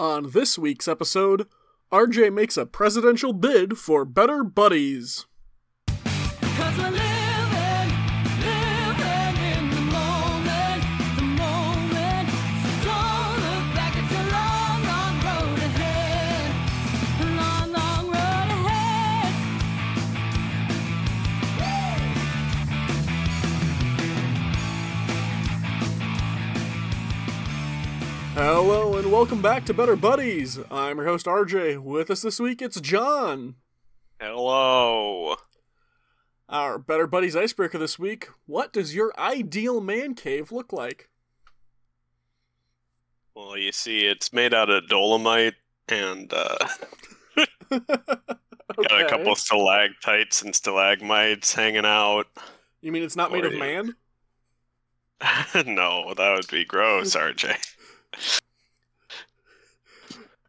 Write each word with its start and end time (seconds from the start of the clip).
On 0.00 0.30
this 0.30 0.58
week's 0.58 0.88
episode, 0.88 1.46
RJ 1.92 2.32
makes 2.32 2.56
a 2.56 2.64
presidential 2.64 3.34
bid 3.34 3.76
for 3.76 4.06
Better 4.06 4.42
Buddies. 4.42 5.26
Hello 28.42 28.96
and 28.96 29.12
welcome 29.12 29.42
back 29.42 29.66
to 29.66 29.74
Better 29.74 29.96
Buddies. 29.96 30.58
I'm 30.70 30.96
your 30.96 31.04
host 31.04 31.26
RJ. 31.26 31.78
With 31.82 32.10
us 32.10 32.22
this 32.22 32.40
week, 32.40 32.62
it's 32.62 32.80
John. 32.80 33.56
Hello. 34.18 35.36
Our 36.48 36.78
Better 36.78 37.06
Buddies 37.06 37.36
icebreaker 37.36 37.76
this 37.76 37.98
week 37.98 38.30
What 38.46 38.72
does 38.72 38.94
your 38.94 39.12
ideal 39.18 39.82
man 39.82 40.14
cave 40.14 40.52
look 40.52 40.72
like? 40.72 41.10
Well, 43.34 43.58
you 43.58 43.72
see, 43.72 44.06
it's 44.06 44.32
made 44.32 44.54
out 44.54 44.70
of 44.70 44.88
dolomite 44.88 45.56
and 45.90 46.32
uh, 46.32 46.66
got 47.70 49.02
a 49.02 49.06
couple 49.06 49.36
stalactites 49.36 50.40
and 50.40 50.54
stalagmites 50.54 51.52
hanging 51.52 51.84
out. 51.84 52.24
You 52.80 52.90
mean 52.90 53.02
it's 53.02 53.16
not 53.16 53.32
made 53.32 53.44
of 53.44 53.52
you- 53.52 53.58
man? 53.58 53.96
no, 55.66 56.14
that 56.16 56.34
would 56.34 56.48
be 56.50 56.64
gross, 56.64 57.14
RJ. 57.14 57.54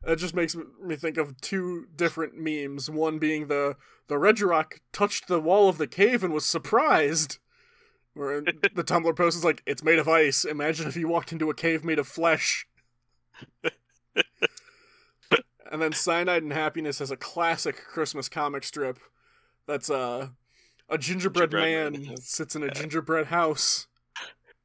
That 0.03 0.17
just 0.17 0.33
makes 0.33 0.55
me 0.55 0.95
think 0.95 1.17
of 1.17 1.39
two 1.41 1.87
different 1.95 2.33
memes. 2.35 2.89
One 2.89 3.19
being 3.19 3.47
the 3.47 3.75
the 4.07 4.15
Regirock 4.15 4.79
touched 4.91 5.27
the 5.27 5.39
wall 5.39 5.69
of 5.69 5.77
the 5.77 5.87
cave 5.87 6.23
and 6.23 6.33
was 6.33 6.45
surprised. 6.45 7.37
Where 8.13 8.41
the 8.75 8.83
Tumblr 8.83 9.15
post 9.15 9.37
is 9.37 9.45
like, 9.45 9.61
"It's 9.65 9.83
made 9.83 9.99
of 9.99 10.09
ice. 10.09 10.43
Imagine 10.43 10.87
if 10.87 10.97
you 10.97 11.07
walked 11.07 11.31
into 11.31 11.49
a 11.49 11.55
cave 11.55 11.85
made 11.85 11.99
of 11.99 12.07
flesh." 12.07 12.67
and 15.71 15.81
then 15.81 15.93
Cyanide 15.93 16.43
and 16.43 16.51
Happiness 16.51 16.99
has 16.99 17.11
a 17.11 17.17
classic 17.17 17.77
Christmas 17.77 18.27
comic 18.27 18.63
strip. 18.63 18.99
That's 19.67 19.89
uh, 19.89 20.29
a 20.89 20.97
gingerbread, 20.97 21.51
Gingerbread 21.51 21.93
man 21.93 22.05
man. 22.07 22.17
sits 22.17 22.55
in 22.55 22.63
a 22.63 22.71
gingerbread 22.71 23.27
house. 23.27 23.87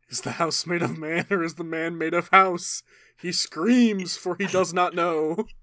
Is 0.08 0.20
the 0.20 0.32
house 0.32 0.66
made 0.66 0.82
of 0.82 0.96
man 0.98 1.26
or 1.30 1.42
is 1.42 1.54
the 1.54 1.64
man 1.64 1.98
made 1.98 2.14
of 2.14 2.28
house? 2.28 2.82
He 3.16 3.32
screams, 3.32 4.16
for 4.16 4.36
he 4.38 4.46
does 4.46 4.72
not 4.72 4.94
know. 4.94 5.46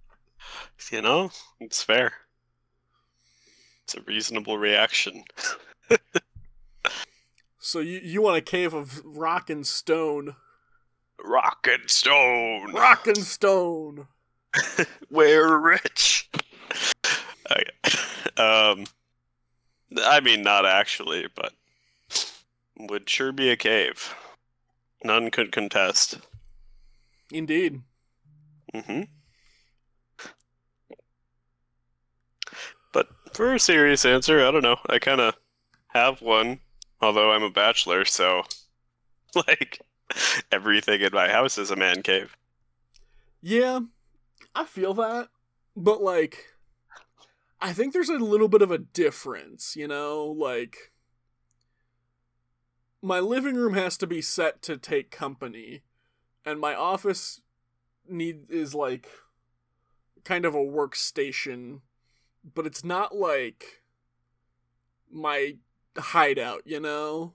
You 0.92 1.02
know, 1.02 1.32
it's 1.62 1.82
fair. 1.82 2.12
It's 3.86 3.96
a 3.96 4.02
reasonable 4.02 4.58
reaction. 4.58 5.24
So 7.66 7.80
you 7.80 8.02
you 8.04 8.22
want 8.22 8.36
a 8.36 8.42
cave 8.42 8.74
of 8.74 9.02
rock 9.06 9.50
and 9.50 9.66
stone, 9.66 10.36
Rock 11.24 11.66
and 11.72 11.90
stone. 11.90 12.74
rock 12.74 13.08
and 13.08 13.18
stone. 13.20 14.08
We're 15.10 15.58
rich. 15.58 16.30
Okay. 17.50 17.64
Um, 18.36 18.84
I 20.04 20.20
mean, 20.20 20.42
not 20.42 20.66
actually, 20.66 21.28
but 21.34 21.54
would 22.78 23.10
sure 23.10 23.32
be 23.32 23.50
a 23.50 23.56
cave. 23.56 24.14
None 25.04 25.32
could 25.32 25.52
contest. 25.52 26.20
Indeed. 27.32 27.82
Mm-hmm. 28.74 29.02
But 32.94 33.08
for 33.34 33.54
a 33.54 33.60
serious 33.60 34.06
answer, 34.06 34.46
I 34.46 34.52
don't 34.52 34.64
know. 34.64 34.78
I 34.88 35.00
kind 35.00 35.20
of 35.20 35.36
have 35.90 36.22
one, 36.22 36.60
although 37.02 37.32
I'm 37.32 37.44
a 37.44 37.50
bachelor, 37.50 38.06
so 38.06 38.44
like 39.36 39.82
everything 40.52 41.02
in 41.02 41.14
my 41.14 41.30
house 41.30 41.58
is 41.58 41.72
a 41.72 41.76
man 41.76 42.02
cave. 42.02 42.38
Yeah, 43.42 43.82
I 44.56 44.66
feel 44.66 44.94
that, 44.94 45.30
but 45.76 46.02
like, 46.02 46.46
I 47.60 47.74
think 47.74 47.94
there's 47.94 48.10
a 48.10 48.14
little 48.14 48.48
bit 48.48 48.62
of 48.62 48.72
a 48.72 48.78
difference. 48.78 49.76
You 49.76 49.88
know, 49.88 50.26
like 50.26 50.93
my 53.04 53.20
living 53.20 53.56
room 53.56 53.74
has 53.74 53.98
to 53.98 54.08
be 54.08 54.22
set 54.22 54.62
to 54.62 54.78
take 54.78 55.12
company, 55.12 55.84
and 56.46 56.60
my 56.60 56.74
office 56.74 57.42
need 58.08 58.50
is 58.50 58.74
like 58.74 59.10
kind 60.24 60.46
of 60.46 60.56
a 60.56 60.60
workstation, 60.60 61.82
but 62.56 62.66
it's 62.66 62.84
not 62.84 63.14
like 63.14 63.82
my 65.12 65.58
hideout. 65.98 66.62
You 66.66 66.80
know. 66.80 67.34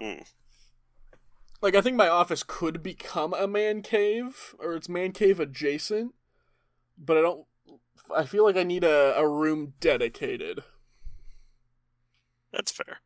Hmm. 0.00 0.24
like 1.62 1.74
I 1.74 1.80
think 1.80 1.96
my 1.96 2.08
office 2.08 2.42
could 2.42 2.82
become 2.82 3.32
a 3.32 3.46
man 3.46 3.80
cave 3.80 4.54
or 4.58 4.74
it's 4.74 4.90
man 4.90 5.12
cave 5.12 5.40
adjacent, 5.40 6.14
but 6.98 7.16
I 7.16 7.22
don't. 7.22 7.46
I 8.14 8.24
feel 8.24 8.44
like 8.44 8.56
I 8.56 8.64
need 8.64 8.82
a, 8.84 9.16
a 9.16 9.26
room 9.26 9.74
dedicated. 9.80 10.64
That's 12.52 12.72
fair. 12.72 13.00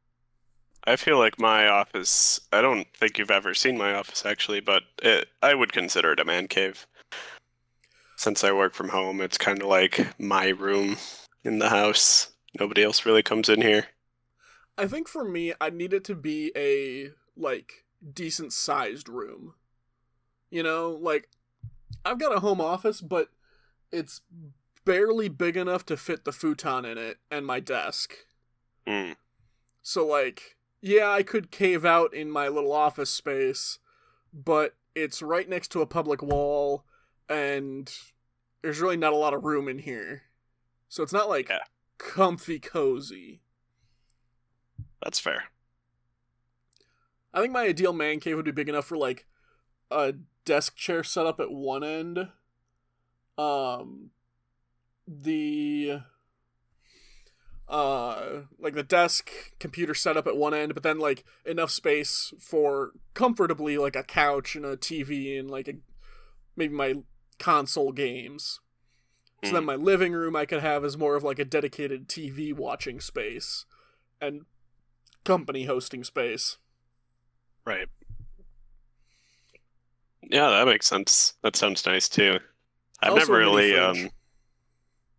I 0.84 0.96
feel 0.96 1.18
like 1.18 1.38
my 1.38 1.68
office. 1.68 2.40
I 2.52 2.60
don't 2.60 2.86
think 2.94 3.18
you've 3.18 3.30
ever 3.30 3.54
seen 3.54 3.76
my 3.76 3.94
office 3.94 4.24
actually, 4.24 4.60
but 4.60 4.84
it, 5.02 5.28
I 5.42 5.54
would 5.54 5.72
consider 5.72 6.12
it 6.12 6.20
a 6.20 6.24
man 6.24 6.48
cave. 6.48 6.86
Since 8.16 8.44
I 8.44 8.52
work 8.52 8.74
from 8.74 8.90
home, 8.90 9.20
it's 9.20 9.38
kind 9.38 9.62
of 9.62 9.68
like 9.68 10.18
my 10.18 10.48
room 10.48 10.96
in 11.44 11.58
the 11.58 11.70
house. 11.70 12.32
Nobody 12.58 12.82
else 12.82 13.06
really 13.06 13.22
comes 13.22 13.48
in 13.48 13.62
here. 13.62 13.86
I 14.76 14.86
think 14.86 15.08
for 15.08 15.24
me, 15.24 15.52
I 15.60 15.70
need 15.70 15.92
it 15.92 16.04
to 16.04 16.14
be 16.14 16.52
a 16.56 17.10
like 17.36 17.84
decent 18.12 18.52
sized 18.52 19.08
room. 19.08 19.54
You 20.50 20.62
know, 20.62 20.98
like 21.00 21.28
I've 22.04 22.18
got 22.18 22.34
a 22.34 22.40
home 22.40 22.60
office, 22.60 23.00
but 23.00 23.28
it's 23.92 24.20
barely 24.84 25.28
big 25.28 25.56
enough 25.56 25.84
to 25.86 25.96
fit 25.96 26.24
the 26.24 26.32
futon 26.32 26.84
in 26.84 26.98
it 26.98 27.18
and 27.30 27.46
my 27.46 27.60
desk. 27.60 28.14
Mm. 28.86 29.16
So 29.82 30.06
like, 30.06 30.56
yeah, 30.80 31.10
I 31.10 31.22
could 31.22 31.50
cave 31.50 31.84
out 31.84 32.14
in 32.14 32.30
my 32.30 32.48
little 32.48 32.72
office 32.72 33.10
space, 33.10 33.78
but 34.32 34.74
it's 34.94 35.22
right 35.22 35.48
next 35.48 35.68
to 35.72 35.80
a 35.82 35.86
public 35.86 36.22
wall 36.22 36.84
and 37.28 37.92
there's 38.62 38.80
really 38.80 38.96
not 38.96 39.12
a 39.12 39.16
lot 39.16 39.34
of 39.34 39.44
room 39.44 39.68
in 39.68 39.78
here. 39.78 40.22
So 40.88 41.02
it's 41.02 41.12
not 41.12 41.28
like 41.28 41.48
Yeah. 41.48 41.60
comfy 41.98 42.58
cozy. 42.58 43.40
That's 45.02 45.20
fair. 45.20 45.44
I 47.32 47.40
think 47.40 47.52
my 47.52 47.62
ideal 47.64 47.92
man 47.92 48.18
cave 48.20 48.36
would 48.36 48.44
be 48.44 48.50
big 48.50 48.68
enough 48.68 48.86
for 48.86 48.96
like 48.96 49.26
a 49.90 50.14
desk 50.44 50.76
chair 50.76 51.04
set 51.04 51.26
up 51.26 51.38
at 51.40 51.50
one 51.52 51.84
end. 51.84 52.28
Um 53.38 54.10
the 55.06 56.02
uh 57.70 58.40
like 58.58 58.74
the 58.74 58.82
desk 58.82 59.30
computer 59.60 59.94
setup 59.94 60.26
at 60.26 60.36
one 60.36 60.52
end 60.52 60.74
but 60.74 60.82
then 60.82 60.98
like 60.98 61.24
enough 61.46 61.70
space 61.70 62.34
for 62.40 62.90
comfortably 63.14 63.78
like 63.78 63.94
a 63.96 64.02
couch 64.02 64.56
and 64.56 64.66
a 64.66 64.76
TV 64.76 65.38
and 65.38 65.48
like 65.50 65.68
a 65.68 65.74
maybe 66.56 66.74
my 66.74 66.96
console 67.38 67.92
games. 67.92 68.60
So 69.44 69.56
then 69.56 69.64
Mm. 69.64 69.66
my 69.66 69.76
living 69.76 70.12
room 70.12 70.36
I 70.36 70.46
could 70.46 70.60
have 70.60 70.84
as 70.84 70.98
more 70.98 71.16
of 71.16 71.24
like 71.24 71.38
a 71.38 71.44
dedicated 71.44 72.08
TV 72.08 72.52
watching 72.52 73.00
space 73.00 73.64
and 74.20 74.42
company 75.24 75.64
hosting 75.64 76.04
space. 76.04 76.58
Right. 77.64 77.88
Yeah, 80.22 80.50
that 80.50 80.66
makes 80.66 80.86
sense. 80.86 81.34
That 81.42 81.56
sounds 81.56 81.84
nice 81.86 82.08
too. 82.08 82.38
I've 83.02 83.14
Also 83.14 83.32
never 83.32 83.36
really 83.38 83.76
um 83.76 84.10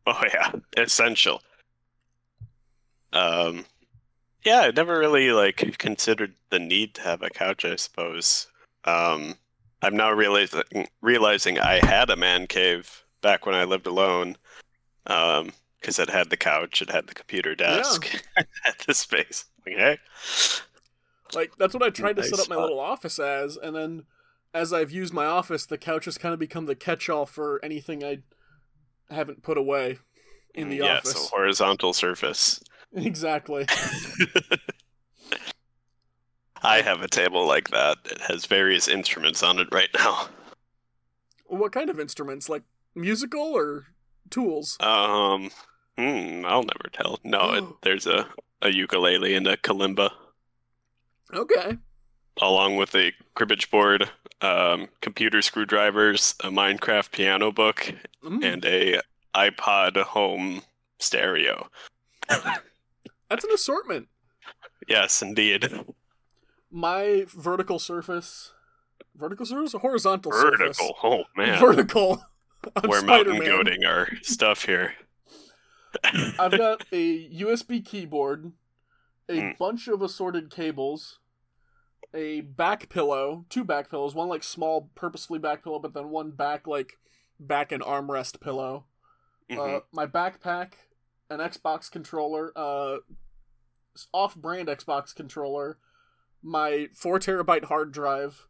Oh 0.06 0.24
yeah, 0.34 0.52
essential. 0.78 1.42
Um 3.14 3.66
yeah, 4.44 4.62
I 4.62 4.72
never 4.72 4.98
really 4.98 5.32
like 5.32 5.78
considered 5.78 6.34
the 6.50 6.60
need 6.60 6.96
to 6.96 7.02
have 7.02 7.22
a 7.22 7.30
couch, 7.30 7.66
I 7.66 7.76
suppose. 7.76 8.48
Um 8.86 9.36
I'm 9.82 9.96
now 9.96 10.12
realizing 10.12 10.88
realizing 11.02 11.60
I 11.60 11.84
had 11.86 12.10
a 12.10 12.16
man 12.16 12.48
cave 12.48 13.04
back 13.22 13.46
when 13.46 13.56
I 13.56 13.64
lived 13.64 13.88
alone. 13.88 14.38
Um 15.08 15.52
because 15.80 15.98
it 15.98 16.10
had 16.12 16.30
the 16.30 16.38
couch, 16.38 16.82
it 16.84 16.92
had 16.92 17.08
the 17.08 17.16
computer 17.16 17.56
desk, 17.56 18.14
it 18.38 18.48
had 18.64 18.76
the 18.86 18.94
space. 18.94 19.46
Okay. 19.68 19.98
Like 21.34 21.54
that's 21.58 21.74
what 21.74 21.84
I 21.84 21.90
tried 21.90 22.18
to 22.18 22.24
set 22.24 22.32
Nice 22.34 22.42
up 22.42 22.50
my 22.50 22.56
spot. 22.56 22.64
little 22.64 22.80
office 22.80 23.18
as, 23.20 23.58
and 23.58 23.76
then 23.76 24.04
as 24.54 24.74
I've 24.74 24.92
used 24.92 25.14
my 25.14 25.26
office, 25.26 25.66
the 25.66 25.78
couch 25.78 26.06
has 26.06 26.18
kind 26.18 26.34
of 26.34 26.40
become 26.40 26.66
the 26.66 26.76
catch-all 26.76 27.26
for 27.26 27.60
anything 27.64 28.04
I 28.04 28.20
haven't 29.10 29.42
put 29.44 29.58
away 29.58 30.00
in 30.54 30.70
the 30.70 30.78
yeah, 30.78 30.98
office. 30.98 31.14
so 31.14 31.36
horizontal 31.36 31.94
surface. 31.94 32.62
Exactly. 32.94 33.66
I 36.64 36.82
have 36.82 37.02
a 37.02 37.08
table 37.08 37.48
like 37.48 37.70
that. 37.72 37.98
It 38.06 38.22
has 38.22 38.46
various 38.46 38.88
instruments 38.88 39.42
on 39.42 39.58
it 39.60 39.68
right 39.72 39.90
now. 39.96 40.28
What 41.48 41.72
kind 41.72 41.90
of 41.90 42.00
instruments? 42.00 42.50
Like 42.50 42.64
musical 42.96 43.42
or 43.42 43.86
tools? 44.30 44.78
Um, 44.80 45.50
hmm, 45.98 46.44
I'll 46.46 46.64
never 46.64 46.90
tell. 46.94 47.20
No, 47.24 47.54
it, 47.54 47.64
there's 47.82 48.06
a, 48.06 48.28
a 48.62 48.70
ukulele 48.72 49.34
and 49.34 49.48
a 49.48 49.58
kalimba, 49.58 50.12
Okay. 51.34 51.78
along 52.40 52.76
with 52.76 52.94
a 52.96 53.14
cribbage 53.34 53.72
board, 53.72 54.10
um, 54.42 54.88
computer 55.02 55.42
screwdrivers, 55.42 56.36
a 56.44 56.50
Minecraft 56.50 57.12
piano 57.12 57.52
book, 57.52 57.94
Mm, 58.24 58.44
and 58.46 58.66
a 58.66 59.02
iPod 59.34 59.98
home 60.04 60.62
stereo. 61.00 61.70
that's 63.32 63.44
an 63.46 63.52
assortment. 63.52 64.08
Yes, 64.88 65.22
indeed. 65.22 65.70
My 66.70 67.26
vertical 67.28 67.80
surface, 67.80 68.52
vertical 69.16 69.46
surface, 69.46 69.74
or 69.74 69.80
horizontal 69.80 70.32
surface? 70.32 70.78
Vertical. 70.78 70.96
Oh 71.04 71.24
man, 71.36 71.60
Vertical. 71.60 72.24
We're 72.88 73.02
mountain 73.02 73.38
Spider-Man. 73.42 73.86
our 73.86 74.08
stuff 74.22 74.66
here. 74.66 74.94
I've 76.38 76.52
got 76.58 76.86
a 76.92 77.30
USB 77.32 77.84
keyboard, 77.84 78.52
a 79.28 79.40
Hmm. 79.40 79.50
bunch 79.60 79.88
of 79.88 80.02
assorted 80.02 80.50
cables, 80.52 81.20
a 82.14 82.42
back 82.42 82.88
pillow, 82.90 83.46
two 83.50 83.64
back 83.64 83.90
pillows, 83.90 84.14
one 84.16 84.30
like 84.30 84.44
small 84.44 84.90
purposefully 84.96 85.40
back 85.40 85.64
pillow, 85.64 85.80
but 85.80 85.94
then 85.94 86.10
one 86.10 86.32
back 86.32 86.68
like 86.68 87.00
back 87.40 87.72
and 87.72 87.82
armrest 87.84 88.40
pillow. 88.42 88.86
Uh, 89.50 89.56
Mhm. 89.56 89.84
my 89.92 90.06
backpack, 90.06 90.74
an 91.32 91.40
Xbox 91.40 91.90
controller, 91.90 92.52
uh, 92.56 92.98
off-brand 94.14 94.68
Xbox 94.68 95.16
controller, 95.16 95.78
my 96.44 96.90
four 96.94 97.20
terabyte 97.20 97.66
hard 97.66 97.92
drive, 97.92 98.48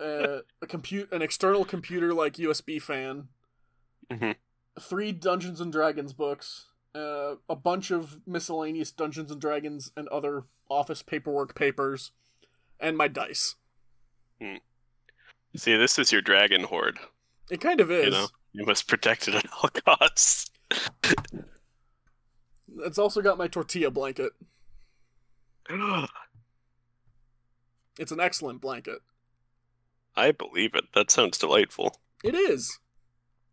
uh, 0.00 0.38
a 0.62 0.66
compute, 0.66 1.10
an 1.12 1.22
external 1.22 1.64
computer 1.64 2.12
like 2.14 2.34
USB 2.38 2.78
fan, 2.80 3.28
Mhm. 4.10 4.36
three 4.80 5.12
Dungeons 5.12 5.60
and 5.60 5.72
Dragons 5.72 6.12
books, 6.12 6.68
uh, 6.94 7.36
a 7.48 7.56
bunch 7.56 7.90
of 7.90 8.26
miscellaneous 8.26 8.90
Dungeons 8.92 9.30
and 9.30 9.40
Dragons 9.40 9.90
and 9.96 10.08
other 10.08 10.44
office 10.70 11.02
paperwork 11.02 11.54
papers, 11.54 12.12
and 12.78 12.96
my 12.96 13.08
dice. 13.08 13.56
See, 15.56 15.76
this 15.76 15.98
is 15.98 16.12
your 16.12 16.20
dragon 16.22 16.64
horde. 16.64 16.98
It 17.50 17.60
kind 17.60 17.80
of 17.80 17.90
is. 17.90 18.04
You 18.06 18.10
know, 18.12 18.28
you 18.52 18.66
must 18.66 18.86
protect 18.86 19.26
it 19.28 19.34
at 19.34 19.46
all 19.52 19.68
costs. 19.98 20.50
It's 22.78 22.98
also 22.98 23.20
got 23.20 23.38
my 23.38 23.48
tortilla 23.48 23.90
blanket. 23.90 24.32
It's 27.98 28.12
an 28.12 28.20
excellent 28.20 28.60
blanket. 28.60 29.00
I 30.14 30.30
believe 30.30 30.76
it. 30.76 30.84
That 30.94 31.10
sounds 31.10 31.36
delightful. 31.36 31.96
It 32.22 32.34
is. 32.34 32.78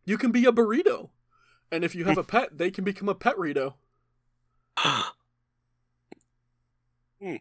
You 0.05 0.19
can 0.19 0.31
be 0.31 0.45
a 0.45 0.51
burrito. 0.51 1.09
And 1.71 1.83
if 1.83 1.95
you 1.95 2.05
have 2.05 2.19
a 2.19 2.23
pet, 2.31 2.59
they 2.59 2.69
can 2.69 2.83
become 2.83 3.09
a 3.09 3.15
pet 3.15 3.37
burrito. 3.37 3.73
Hmm. 7.21 7.37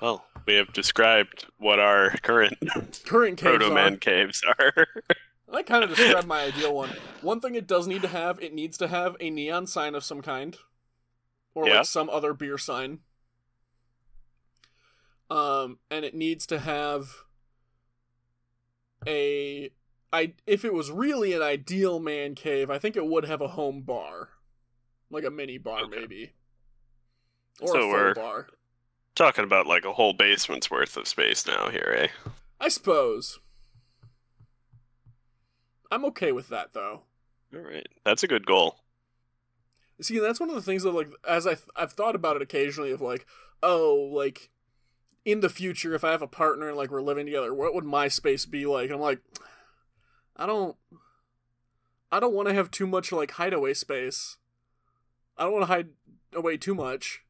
Well, 0.00 0.24
we 0.46 0.54
have 0.54 0.72
described 0.72 1.46
what 1.58 1.78
our 1.78 2.10
current 2.22 2.56
Current 3.04 3.40
proto 3.42 3.72
man 3.72 3.98
caves 3.98 4.42
are. 4.58 4.86
I 5.52 5.62
kind 5.62 5.84
of 5.84 5.90
described 5.94 6.26
my 6.26 6.42
ideal 6.44 6.74
one. 6.74 6.90
One 7.20 7.40
thing 7.40 7.54
it 7.54 7.66
does 7.66 7.86
need 7.86 8.02
to 8.02 8.08
have, 8.08 8.40
it 8.40 8.54
needs 8.54 8.78
to 8.78 8.88
have 8.88 9.16
a 9.20 9.28
neon 9.30 9.66
sign 9.66 9.94
of 9.94 10.02
some 10.04 10.22
kind. 10.22 10.56
Or 11.54 11.68
Yeah. 11.68 11.76
like 11.78 11.86
some 11.86 12.08
other 12.08 12.32
beer 12.32 12.56
sign. 12.56 13.00
Um, 15.30 15.78
and 15.90 16.04
it 16.04 16.14
needs 16.14 16.46
to 16.46 16.58
have 16.58 17.24
a 19.06 19.70
I 20.12 20.34
if 20.46 20.64
it 20.64 20.74
was 20.74 20.90
really 20.90 21.32
an 21.32 21.42
ideal 21.42 21.98
man 22.00 22.34
cave, 22.34 22.70
I 22.70 22.78
think 22.78 22.96
it 22.96 23.06
would 23.06 23.24
have 23.24 23.40
a 23.40 23.48
home 23.48 23.82
bar. 23.82 24.30
Like 25.10 25.24
a 25.24 25.30
mini 25.30 25.58
bar 25.58 25.82
Okay. 25.84 26.00
maybe. 26.00 26.32
Or 27.60 27.68
So 27.68 27.90
a 27.90 28.14
full 28.14 28.22
bar. 28.22 28.46
Talking 29.14 29.44
about 29.44 29.66
like 29.66 29.84
a 29.84 29.92
whole 29.92 30.12
basement's 30.14 30.70
worth 30.70 30.96
of 30.96 31.06
space 31.08 31.46
now 31.46 31.68
here, 31.68 31.94
eh? 31.98 32.30
I 32.60 32.68
suppose. 32.68 33.40
I'm 35.92 36.04
okay 36.06 36.32
with 36.32 36.48
that 36.48 36.72
though. 36.72 37.02
All 37.54 37.60
right, 37.60 37.86
that's 38.04 38.22
a 38.22 38.28
good 38.28 38.46
goal. 38.46 38.76
See, 40.00 40.18
that's 40.18 40.40
one 40.40 40.48
of 40.48 40.54
the 40.54 40.62
things 40.62 40.82
that, 40.82 40.92
like, 40.92 41.10
as 41.28 41.46
I 41.46 41.54
th- 41.54 41.68
I've 41.76 41.92
thought 41.92 42.16
about 42.16 42.34
it 42.34 42.42
occasionally, 42.42 42.90
of 42.90 43.00
like, 43.00 43.26
oh, 43.62 44.10
like, 44.12 44.50
in 45.24 45.40
the 45.40 45.48
future, 45.48 45.94
if 45.94 46.02
I 46.02 46.10
have 46.10 46.22
a 46.22 46.26
partner 46.26 46.68
and 46.68 46.76
like 46.76 46.90
we're 46.90 47.02
living 47.02 47.26
together, 47.26 47.54
what 47.54 47.74
would 47.74 47.84
my 47.84 48.08
space 48.08 48.46
be 48.46 48.66
like? 48.66 48.86
And 48.86 48.94
I'm 48.94 49.00
like, 49.00 49.20
I 50.34 50.46
don't, 50.46 50.76
I 52.10 52.18
don't 52.18 52.34
want 52.34 52.48
to 52.48 52.54
have 52.54 52.70
too 52.70 52.86
much 52.86 53.12
like 53.12 53.32
hideaway 53.32 53.74
space. 53.74 54.38
I 55.36 55.44
don't 55.44 55.52
want 55.52 55.62
to 55.62 55.72
hide 55.72 55.88
away 56.34 56.56
too 56.56 56.74
much. 56.74 57.20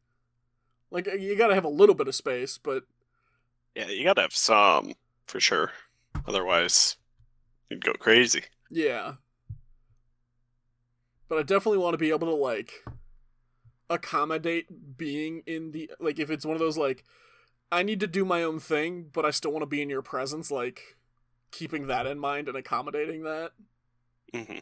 Like, 0.90 1.06
you 1.06 1.36
gotta 1.36 1.54
have 1.54 1.64
a 1.64 1.68
little 1.68 1.94
bit 1.94 2.08
of 2.08 2.14
space, 2.14 2.58
but 2.58 2.84
Yeah, 3.74 3.88
you 3.88 4.04
gotta 4.04 4.22
have 4.22 4.34
some 4.34 4.94
for 5.24 5.40
sure. 5.40 5.72
Otherwise, 6.26 6.96
you'd 7.68 7.84
go 7.84 7.92
crazy. 7.94 8.42
Yeah. 8.72 9.14
But 11.28 11.38
I 11.38 11.42
definitely 11.42 11.78
want 11.78 11.94
to 11.94 11.98
be 11.98 12.10
able 12.10 12.28
to 12.28 12.34
like 12.34 12.84
accommodate 13.90 14.96
being 14.96 15.42
in 15.46 15.72
the 15.72 15.90
like 16.00 16.18
if 16.18 16.30
it's 16.30 16.46
one 16.46 16.54
of 16.54 16.60
those 16.60 16.78
like 16.78 17.04
I 17.72 17.82
need 17.82 18.00
to 18.00 18.06
do 18.08 18.24
my 18.24 18.42
own 18.44 18.60
thing, 18.60 19.10
but 19.12 19.26
I 19.26 19.30
still 19.32 19.52
want 19.52 19.62
to 19.62 19.66
be 19.66 19.82
in 19.82 19.90
your 19.90 20.02
presence, 20.02 20.50
like 20.50 20.96
keeping 21.52 21.88
that 21.88 22.06
in 22.06 22.18
mind 22.18 22.48
and 22.48 22.56
accommodating 22.56 23.24
that. 23.24 23.52
hmm 24.34 24.58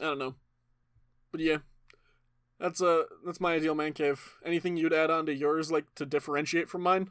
I 0.00 0.04
don't 0.04 0.18
know. 0.18 0.34
But 1.32 1.40
yeah. 1.42 1.58
That's 2.58 2.82
uh 2.82 3.04
that's 3.24 3.40
my 3.40 3.54
ideal 3.54 3.74
man 3.74 3.92
cave. 3.92 4.34
Anything 4.44 4.76
you'd 4.76 4.92
add 4.92 5.10
on 5.10 5.26
to 5.26 5.34
yours 5.34 5.70
like 5.70 5.94
to 5.96 6.04
differentiate 6.06 6.68
from 6.68 6.82
mine? 6.82 7.10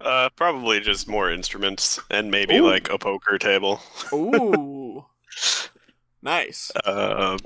Uh, 0.00 0.30
probably 0.34 0.80
just 0.80 1.06
more 1.06 1.30
instruments 1.30 2.00
and 2.10 2.30
maybe 2.30 2.56
Ooh. 2.56 2.66
like 2.66 2.88
a 2.88 2.98
poker 2.98 3.38
table. 3.38 3.80
Ooh. 4.12 5.04
nice. 6.22 6.72
Uh, 6.84 7.36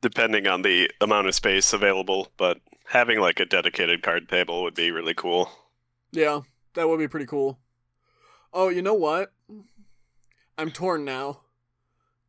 depending 0.00 0.46
on 0.46 0.62
the 0.62 0.90
amount 1.00 1.28
of 1.28 1.34
space 1.34 1.72
available, 1.72 2.28
but 2.36 2.58
having 2.86 3.20
like 3.20 3.40
a 3.40 3.44
dedicated 3.44 4.02
card 4.02 4.28
table 4.28 4.62
would 4.62 4.74
be 4.74 4.90
really 4.90 5.14
cool. 5.14 5.50
Yeah, 6.10 6.40
that 6.74 6.88
would 6.88 6.98
be 6.98 7.08
pretty 7.08 7.26
cool. 7.26 7.58
Oh, 8.52 8.68
you 8.68 8.82
know 8.82 8.94
what? 8.94 9.32
I'm 10.58 10.70
torn 10.70 11.04
now. 11.04 11.40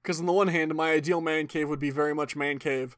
Because 0.02 0.20
on 0.20 0.26
the 0.26 0.34
one 0.34 0.50
hand, 0.50 0.74
my 0.76 0.92
ideal 0.92 1.22
man 1.22 1.48
cave 1.48 1.68
would 1.68 1.80
be 1.80 1.90
very 1.90 2.14
much 2.14 2.36
man 2.36 2.60
cave. 2.60 2.96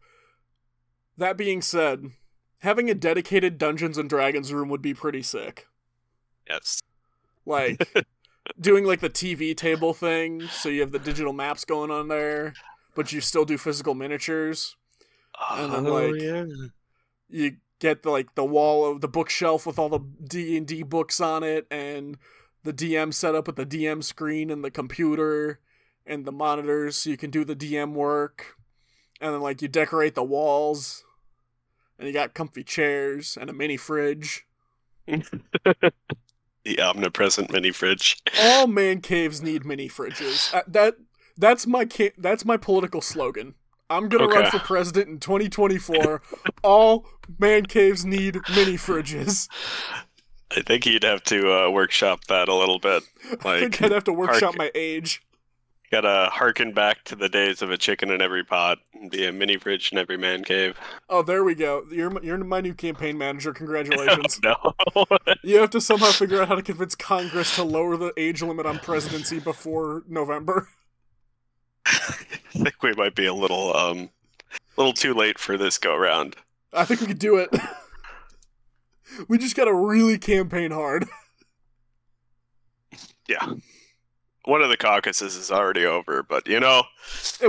That 1.18 1.38
being 1.38 1.62
said, 1.62 2.12
having 2.60 2.90
a 2.90 2.94
dedicated 2.94 3.58
Dungeons 3.58 3.98
and 3.98 4.10
Dragons 4.10 4.54
room 4.54 4.70
would 4.70 4.82
be 4.82 4.94
pretty 4.94 5.22
sick. 5.22 5.68
Yes. 6.50 6.82
Like 7.46 7.88
doing 8.60 8.86
like 8.86 9.02
the 9.02 9.10
TV 9.10 9.56
table 9.56 9.94
thing, 9.94 10.48
so 10.48 10.70
you 10.70 10.82
have 10.82 10.92
the 10.92 11.00
digital 11.00 11.34
maps 11.34 11.66
going 11.66 11.92
on 11.92 12.08
there, 12.08 12.54
but 12.96 13.12
you 13.14 13.22
still 13.22 13.46
do 13.46 13.58
physical 13.58 13.96
miniatures. 13.96 14.76
And 15.52 15.74
then, 15.74 15.88
Oh, 15.88 15.94
like, 16.08 16.22
yeah. 16.22 16.46
you 17.30 17.58
get 17.80 18.04
the, 18.04 18.12
like 18.12 18.36
the 18.36 18.46
wall 18.46 18.92
of 18.92 19.02
the 19.02 19.08
bookshelf 19.08 19.66
with 19.66 19.80
all 19.80 19.90
the 19.90 20.00
D 20.00 20.58
and 20.58 20.68
D 20.68 20.84
books 20.84 21.22
on 21.22 21.44
it, 21.44 21.66
and 21.72 22.18
the 22.64 22.74
DM 22.74 23.14
setup 23.14 23.48
with 23.48 23.56
the 23.56 23.66
DM 23.66 24.04
screen 24.04 24.50
and 24.50 24.64
the 24.64 24.72
computer 24.72 25.60
and 26.06 26.26
the 26.26 26.32
monitors, 26.32 26.98
so 26.98 27.10
you 27.10 27.18
can 27.18 27.30
do 27.32 27.46
the 27.46 27.56
DM 27.56 27.94
work. 27.94 28.56
And 29.22 29.34
then 29.34 29.42
like 29.42 29.62
you 29.62 29.68
decorate 29.68 30.16
the 30.16 30.24
walls, 30.24 31.04
and 31.98 32.08
you 32.08 32.14
got 32.14 32.34
comfy 32.34 32.64
chairs 32.64 33.38
and 33.40 33.50
a 33.50 33.54
mini 33.54 33.78
fridge. 33.78 34.46
the 36.64 36.80
omnipresent 36.82 37.52
mini 37.52 37.72
fridge. 37.72 38.22
All 38.42 38.68
man 38.68 39.02
caves 39.02 39.42
need 39.42 39.66
mini 39.66 39.90
fridges. 39.90 40.54
Uh, 40.54 40.64
that 40.68 40.96
that's 41.38 41.66
my 41.66 41.86
ca- 41.86 42.14
that's 42.18 42.46
my 42.46 42.58
political 42.58 43.02
slogan. 43.02 43.56
I'm 43.90 44.08
gonna 44.08 44.28
run 44.28 44.52
for 44.52 44.60
president 44.60 45.08
in 45.10 45.20
2024. 45.20 46.22
All 46.64 47.08
man 47.40 47.66
caves 47.66 48.06
need 48.06 48.36
mini 48.56 48.74
fridges. 48.76 49.48
I 50.56 50.62
think 50.62 50.86
you'd 50.86 51.04
have 51.04 51.24
to 51.26 51.52
uh, 51.52 51.70
workshop 51.70 52.26
that 52.26 52.50
a 52.50 52.56
little 52.56 52.80
bit. 52.80 53.04
I 53.24 53.60
think 53.60 53.82
Like, 53.82 53.82
I'd 53.84 53.92
have 53.92 54.04
to 54.06 54.14
workshop 54.14 54.56
my 54.58 54.72
age. 54.76 55.22
Gotta 55.92 56.30
harken 56.32 56.72
back 56.74 57.04
to 57.06 57.16
the 57.16 57.30
days 57.30 57.62
of 57.62 57.72
a 57.72 57.78
chicken 57.78 58.12
in 58.12 58.22
every 58.22 58.44
pot, 58.44 58.80
and 58.94 59.10
be 59.10 59.26
a 59.26 59.32
mini 59.32 59.58
fridge 59.58 59.92
in 59.92 59.98
every 59.98 60.18
man 60.18 60.44
cave. 60.44 60.78
Oh, 61.10 61.22
there 61.24 61.44
we 61.44 61.56
go. 61.56 61.86
You're 61.92 62.10
my- 62.10 62.22
you're 62.22 62.38
my 62.38 62.62
new 62.62 62.74
campaign 62.74 63.18
manager. 63.18 63.54
Congratulations. 63.54 64.40
no. 64.44 64.74
you 65.44 65.58
have 65.58 65.70
to 65.72 65.82
somehow 65.82 66.12
figure 66.12 66.42
out 66.42 66.48
how 66.48 66.56
to 66.56 66.62
convince 66.62 66.96
Congress 66.96 67.56
to 67.56 67.64
lower 67.64 67.98
the 67.98 68.14
age 68.18 68.42
limit 68.42 68.66
on 68.66 68.80
presidency 68.80 69.40
before 69.40 70.04
November. 70.08 70.70
I 71.86 71.92
think 72.54 72.84
we 72.84 72.94
might 72.94 73.16
be 73.16 73.26
a 73.26 73.34
little 73.34 73.76
um, 73.76 74.10
a 74.52 74.82
little 74.82 74.94
too 74.94 75.14
late 75.14 75.40
for 75.40 75.58
this 75.58 75.78
go 75.78 75.96
round. 75.96 76.36
I 76.74 76.86
think 76.86 77.02
we 77.02 77.08
could 77.08 77.20
do 77.20 77.38
it. 77.38 77.50
we 79.28 79.38
just 79.38 79.56
gotta 79.56 79.74
really 79.74 80.18
campaign 80.18 80.72
hard. 80.72 81.06
Yeah. 83.28 83.54
One 84.46 84.62
of 84.62 84.70
the 84.70 84.78
caucuses 84.78 85.36
is 85.36 85.52
already 85.52 85.86
over, 85.86 86.24
but 86.24 86.48
you 86.48 86.60
know, 86.60 86.84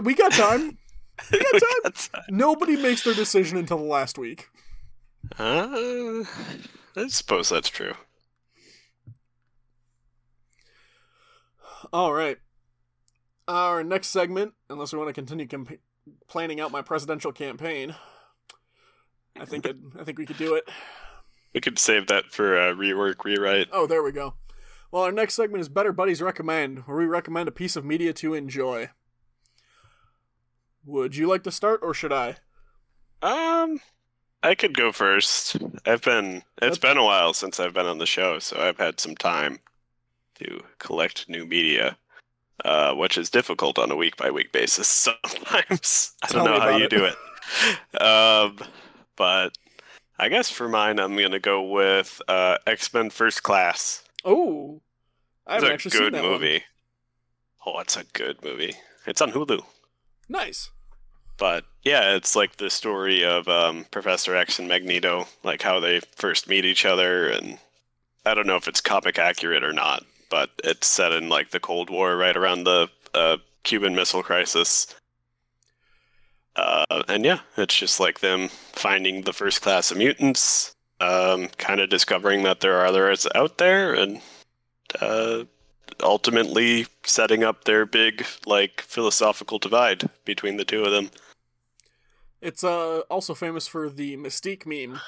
we 0.03 0.15
got 0.15 0.33
time. 0.33 0.79
We 1.31 1.39
got 1.39 1.53
time. 1.53 1.81
that's, 1.83 2.11
Nobody 2.31 2.77
makes 2.77 3.05
their 3.05 3.13
decision 3.13 3.59
until 3.59 3.77
the 3.77 3.85
last 3.85 4.17
week. 4.17 4.49
uh, 5.39 6.25
I 6.97 7.09
suppose 7.09 7.51
that's 7.51 7.69
true. 7.69 7.93
All 11.93 12.13
right. 12.13 12.39
Our 13.49 13.83
next 13.83 14.09
segment, 14.09 14.55
unless 14.69 14.93
we 14.93 14.99
want 14.99 15.09
to 15.09 15.13
continue 15.13 15.47
planning 16.29 16.61
out 16.61 16.71
my 16.71 16.83
presidential 16.83 17.33
campaign, 17.33 17.95
I 19.39 19.45
think 19.45 19.67
it, 19.67 19.77
I 19.99 20.05
think 20.05 20.19
we 20.19 20.27
could 20.27 20.39
do 20.39 20.55
it. 20.55 20.69
We 21.53 21.61
could 21.61 21.79
save 21.79 22.07
that 22.07 22.27
for 22.27 22.57
a 22.57 22.75
rework, 22.75 23.25
rewrite. 23.25 23.69
Oh, 23.73 23.87
there 23.87 24.03
we 24.03 24.13
go. 24.13 24.35
Well, 24.91 25.05
our 25.05 25.13
next 25.13 25.35
segment 25.35 25.61
is 25.61 25.69
Better 25.69 25.93
Buddies 25.93 26.21
Recommend, 26.21 26.81
where 26.81 26.97
we 26.97 27.05
recommend 27.05 27.49
a 27.49 27.53
piece 27.53 27.77
of 27.77 27.85
media 27.85 28.13
to 28.15 28.35
enjoy. 28.35 28.91
Would 30.85 31.15
you 31.15 31.29
like 31.29 31.45
to 31.45 31.53
start, 31.53 31.81
or 31.83 31.95
should 31.95 32.13
I? 32.13 32.37
Um, 33.23 33.81
I 34.43 34.55
could 34.55 34.77
go 34.77 34.91
first. 34.91 35.57
I've 35.87 36.03
been 36.03 36.43
it's 36.61 36.79
been 36.79 36.97
a 36.97 37.05
while 37.05 37.35
since 37.35 37.61
I've 37.61 37.75
been 37.75 37.87
on 37.87 37.99
the 37.99 38.07
show, 38.07 38.39
so 38.39 38.59
I've 38.61 38.79
had 38.79 38.99
some 38.99 39.15
time 39.15 39.61
to 40.37 40.65
collect 40.79 41.29
new 41.29 41.45
media, 41.47 41.97
uh, 42.65 42.95
which 42.95 43.17
is 43.17 43.31
difficult 43.31 43.79
on 43.79 43.91
a 43.93 43.97
week 43.97 44.17
by 44.17 44.31
week 44.31 44.51
basis 44.51 44.89
sometimes. 45.23 46.15
I 46.23 46.27
Tell 46.29 46.45
don't 46.45 46.55
know 46.55 46.61
how 46.61 46.77
you 46.77 46.85
it. 46.85 46.91
do 46.91 47.05
it. 47.05 48.01
Um, 48.01 48.59
but 49.17 49.57
I 50.19 50.29
guess 50.29 50.51
for 50.51 50.69
mine, 50.69 50.99
I'm 50.99 51.17
gonna 51.17 51.39
go 51.39 51.63
with 51.63 52.21
uh, 52.27 52.57
X 52.67 52.93
Men 52.93 53.11
First 53.11 53.43
Class. 53.45 54.03
Oh, 54.25 54.83
I 55.47 55.57
It's 55.57 55.65
a 55.65 55.73
actually 55.73 55.91
seen 55.93 56.01
good 56.03 56.15
that 56.15 56.25
movie. 56.25 56.65
Oh, 57.67 57.79
it's 57.81 57.97
a 57.97 58.05
good 58.13 58.43
movie. 58.43 58.75
It's 59.07 59.21
on 59.21 59.33
Hulu. 59.33 59.63
Nice. 60.29 60.71
But 61.37 61.65
yeah, 61.83 62.15
it's 62.15 62.37
like 62.37 62.57
the 62.57 62.71
story 62.71 63.25
of 63.25 63.49
um, 63.49 63.87
Professor 63.91 64.37
X 64.37 64.59
and 64.59 64.69
Magneto, 64.69 65.27
like 65.43 65.63
how 65.63 65.81
they 65.81 66.01
first 66.17 66.49
meet 66.49 66.65
each 66.67 66.85
other, 66.85 67.29
and 67.29 67.59
I 68.27 68.35
don't 68.35 68.47
know 68.47 68.57
if 68.57 68.69
it's 68.69 68.83
comic 68.83 69.19
accurate 69.19 69.65
or 69.65 69.73
not, 69.73 70.05
but 70.29 70.51
it's 70.63 70.87
set 70.87 71.13
in 71.13 71.31
like 71.31 71.51
the 71.51 71.61
Cold 71.61 71.89
War, 71.89 72.17
right 72.17 72.37
around 72.37 72.65
the 72.65 72.89
uh, 73.15 73.39
Cuban 73.63 73.95
Missile 73.95 74.23
Crisis. 74.23 74.95
Uh, 76.57 76.85
and 77.09 77.25
yeah, 77.25 77.41
it's 77.57 77.77
just 77.77 78.01
like 78.01 78.21
them 78.21 78.49
finding 78.49 79.23
the 79.23 79.33
first 79.33 79.63
class 79.63 79.91
of 79.91 79.97
mutants, 79.97 80.75
um, 81.01 81.49
kind 81.59 81.81
of 81.81 81.89
discovering 81.91 82.43
that 82.45 82.61
there 82.61 82.79
are 82.79 82.87
others 82.87 83.27
out 83.35 83.59
there, 83.59 83.95
and 83.95 84.21
uh, 85.01 85.45
ultimately 86.03 86.87
setting 87.05 87.43
up 87.43 87.65
their 87.65 87.87
big 87.87 88.25
like 88.47 88.81
philosophical 88.83 89.59
divide 89.59 90.09
between 90.25 90.57
the 90.57 90.65
two 90.65 90.85
of 90.85 90.93
them. 90.93 91.11
It's 92.41 92.65
uh 92.65 93.01
also 93.11 93.35
famous 93.35 93.67
for 93.67 93.91
the 93.91 94.17
Mystique 94.17 94.67
meme 94.67 95.01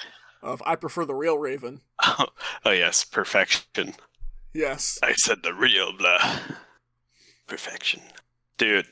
of 0.42 0.62
"I 0.66 0.76
prefer 0.76 1.04
the 1.04 1.14
real 1.14 1.38
Raven." 1.38 1.80
oh 2.02 2.26
yes, 2.66 3.04
perfection. 3.04 3.94
Yes. 4.52 4.98
I 5.02 5.12
said 5.14 5.42
the 5.42 5.54
real 5.54 5.96
blah. 5.96 6.38
Perfection. 7.46 8.00
Dude, 8.58 8.86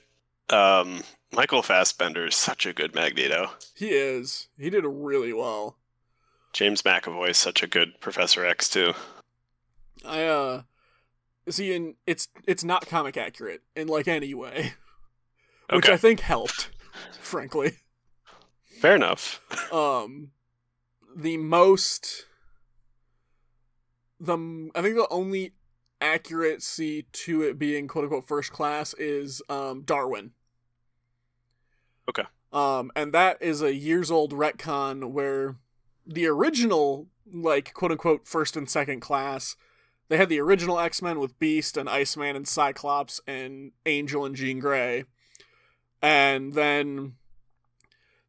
um 0.48 1.02
Michael 1.32 1.62
Fassbender 1.62 2.26
is 2.26 2.34
such 2.34 2.66
a 2.66 2.72
good 2.72 2.94
Magneto. 2.94 3.50
He 3.74 3.90
is. 3.90 4.48
He 4.58 4.68
did 4.68 4.84
really 4.84 5.32
well. 5.32 5.76
James 6.52 6.82
McAvoy 6.82 7.30
is 7.30 7.38
such 7.38 7.62
a 7.62 7.66
good 7.66 8.00
Professor 8.00 8.44
X 8.44 8.68
too. 8.68 8.94
I 10.04 10.24
uh 10.24 10.62
see 11.48 11.74
and 11.74 11.94
it's 12.06 12.28
it's 12.46 12.64
not 12.64 12.86
comic 12.86 13.16
accurate 13.16 13.62
in 13.74 13.88
like 13.88 14.08
any 14.08 14.34
way. 14.34 14.74
Which 15.72 15.84
Okay. 15.86 15.92
I 15.92 15.96
think 15.96 16.20
helped, 16.20 16.70
frankly. 17.20 17.78
Fair 18.80 18.94
enough. 18.96 19.40
Um 19.72 20.30
the 21.14 21.36
most 21.36 22.26
the 24.18 24.70
I 24.74 24.82
think 24.82 24.96
the 24.96 25.08
only 25.10 25.54
accuracy 26.00 27.06
to 27.12 27.42
it 27.42 27.58
being 27.58 27.86
quote 27.88 28.04
unquote 28.04 28.26
first 28.26 28.52
class 28.52 28.94
is 28.94 29.42
um 29.48 29.82
Darwin. 29.82 30.32
Okay. 32.08 32.24
Um 32.52 32.90
and 32.96 33.12
that 33.12 33.40
is 33.40 33.62
a 33.62 33.74
years 33.74 34.10
old 34.10 34.32
retcon 34.32 35.10
where 35.10 35.56
the 36.12 36.26
original 36.26 37.06
like 37.32 37.72
quote 37.72 37.92
unquote 37.92 38.26
first 38.26 38.56
and 38.56 38.68
second 38.68 39.00
class 39.00 39.56
they 40.10 40.16
had 40.16 40.28
the 40.28 40.40
original 40.40 40.80
X-Men 40.80 41.20
with 41.20 41.38
Beast 41.38 41.76
and 41.76 41.88
Iceman 41.88 42.34
and 42.34 42.46
Cyclops 42.46 43.20
and 43.28 43.70
Angel 43.86 44.24
and 44.24 44.34
Jean 44.34 44.58
Grey. 44.58 45.04
And 46.02 46.54
then 46.54 47.12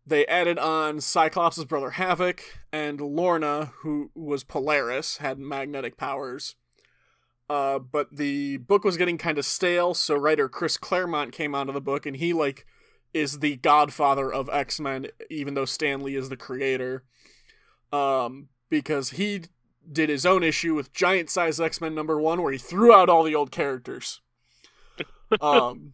they 0.05 0.27
added 0.27 0.59
on 0.59 1.01
Cyclops' 1.01 1.63
brother 1.63 1.91
Havoc 1.91 2.43
and 2.71 3.01
Lorna, 3.01 3.71
who 3.79 4.11
was 4.13 4.43
Polaris, 4.43 5.17
had 5.17 5.39
magnetic 5.39 5.97
powers. 5.97 6.55
Uh, 7.50 7.79
but 7.79 8.15
the 8.15 8.57
book 8.57 8.83
was 8.83 8.95
getting 8.95 9.17
kind 9.17 9.39
of 9.39 9.45
stale, 9.45 9.95
so 9.95 10.13
writer 10.13 10.47
Chris 10.47 10.77
Claremont 10.77 11.31
came 11.31 11.55
onto 11.55 11.73
the 11.73 11.81
book, 11.81 12.05
and 12.05 12.17
he 12.17 12.31
like 12.31 12.67
is 13.11 13.39
the 13.39 13.55
godfather 13.57 14.31
of 14.31 14.50
X 14.53 14.79
Men, 14.79 15.07
even 15.31 15.55
though 15.55 15.65
Stan 15.65 16.03
Lee 16.03 16.15
is 16.15 16.29
the 16.29 16.38
creator. 16.38 17.03
Um, 17.91 18.50
because 18.69 19.12
he 19.12 19.43
did 19.91 20.10
his 20.10 20.25
own 20.25 20.43
issue 20.43 20.75
with 20.75 20.93
Giant 20.93 21.29
Size 21.29 21.60
X 21.60 21.81
Men 21.81 21.95
number 21.95 22.19
one, 22.19 22.41
where 22.41 22.51
he 22.51 22.57
threw 22.57 22.93
out 22.93 23.10
all 23.10 23.24
the 23.24 23.36
old 23.36 23.51
characters. 23.51 24.21
um, 25.41 25.93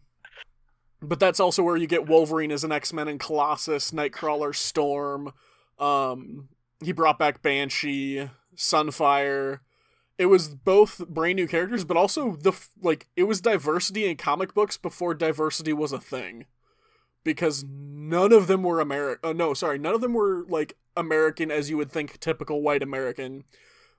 but 1.00 1.20
that's 1.20 1.40
also 1.40 1.62
where 1.62 1.76
you 1.76 1.86
get 1.86 2.08
Wolverine 2.08 2.52
as 2.52 2.64
an 2.64 2.72
X 2.72 2.92
Men 2.92 3.08
and 3.08 3.20
Colossus, 3.20 3.90
Nightcrawler, 3.90 4.54
Storm. 4.54 5.32
Um, 5.78 6.48
he 6.82 6.92
brought 6.92 7.18
back 7.18 7.42
Banshee, 7.42 8.30
Sunfire. 8.56 9.60
It 10.16 10.26
was 10.26 10.48
both 10.48 11.06
brand 11.08 11.36
new 11.36 11.46
characters, 11.46 11.84
but 11.84 11.96
also 11.96 12.36
the 12.36 12.52
like 12.82 13.06
it 13.16 13.24
was 13.24 13.40
diversity 13.40 14.06
in 14.06 14.16
comic 14.16 14.52
books 14.52 14.76
before 14.76 15.14
diversity 15.14 15.72
was 15.72 15.92
a 15.92 16.00
thing, 16.00 16.46
because 17.24 17.64
none 17.64 18.32
of 18.32 18.46
them 18.46 18.62
were 18.62 18.80
American. 18.80 19.30
Uh, 19.30 19.32
no, 19.32 19.54
sorry, 19.54 19.78
none 19.78 19.94
of 19.94 20.00
them 20.00 20.14
were 20.14 20.44
like 20.48 20.76
American 20.96 21.50
as 21.50 21.70
you 21.70 21.76
would 21.76 21.90
think 21.90 22.18
typical 22.20 22.62
white 22.62 22.82
American. 22.82 23.44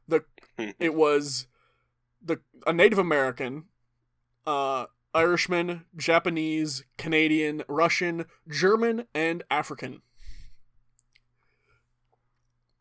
The 0.08 0.24
it 0.80 0.94
was 0.94 1.48
the 2.22 2.40
a 2.66 2.74
Native 2.74 3.00
American, 3.00 3.66
uh, 4.46 4.86
Irishman, 5.14 5.86
Japanese, 5.96 6.84
Canadian, 6.98 7.64
Russian, 7.68 8.26
German, 8.48 9.06
and 9.14 9.44
African. 9.50 10.02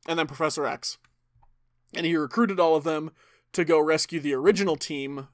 And 0.07 0.19
then 0.19 0.27
Professor 0.27 0.67
X. 0.67 0.99
And 1.95 2.07
he 2.07 2.17
recruited 2.17 2.59
all 2.59 2.77
of 2.77 2.85
them 2.85 3.11
to 3.53 3.65
go 3.65 3.81
rescue 3.81 4.21
the 4.21 4.35
original 4.35 4.77
team, 4.77 5.29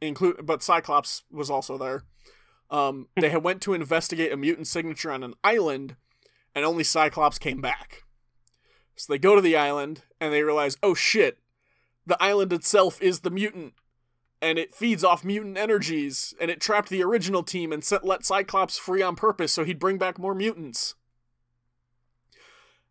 include 0.00 0.44
but 0.44 0.62
Cyclops 0.62 1.24
was 1.30 1.50
also 1.50 1.78
there. 1.78 2.04
Um, 2.70 3.08
they 3.16 3.30
had 3.30 3.44
went 3.44 3.60
to 3.62 3.74
investigate 3.74 4.32
a 4.32 4.36
mutant 4.36 4.66
signature 4.66 5.12
on 5.12 5.22
an 5.22 5.34
island, 5.44 5.96
and 6.54 6.64
only 6.64 6.84
Cyclops 6.84 7.38
came 7.38 7.60
back. 7.60 8.04
So 8.96 9.12
they 9.12 9.18
go 9.18 9.34
to 9.34 9.40
the 9.40 9.56
island 9.56 10.02
and 10.20 10.32
they 10.32 10.42
realize, 10.42 10.76
oh 10.82 10.94
shit, 10.94 11.38
the 12.06 12.20
island 12.22 12.52
itself 12.52 13.00
is 13.02 13.20
the 13.20 13.30
mutant 13.30 13.74
and 14.44 14.58
it 14.58 14.74
feeds 14.74 15.02
off 15.02 15.24
mutant 15.24 15.56
energies, 15.56 16.34
and 16.38 16.50
it 16.50 16.60
trapped 16.60 16.90
the 16.90 17.02
original 17.02 17.42
team 17.42 17.72
and 17.72 17.82
set, 17.82 18.04
let 18.04 18.26
Cyclops 18.26 18.76
free 18.76 19.00
on 19.00 19.16
purpose 19.16 19.54
so 19.54 19.64
he'd 19.64 19.78
bring 19.78 19.96
back 19.96 20.18
more 20.18 20.34
mutants. 20.34 20.94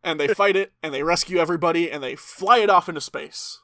And 0.04 0.20
they 0.20 0.28
fight 0.34 0.56
it, 0.56 0.74
and 0.82 0.92
they 0.92 1.04
rescue 1.04 1.38
everybody, 1.38 1.92
and 1.92 2.04
they 2.04 2.16
fly 2.16 2.58
it 2.58 2.72
off 2.72 2.90
into 2.90 3.02
space. 3.02 3.60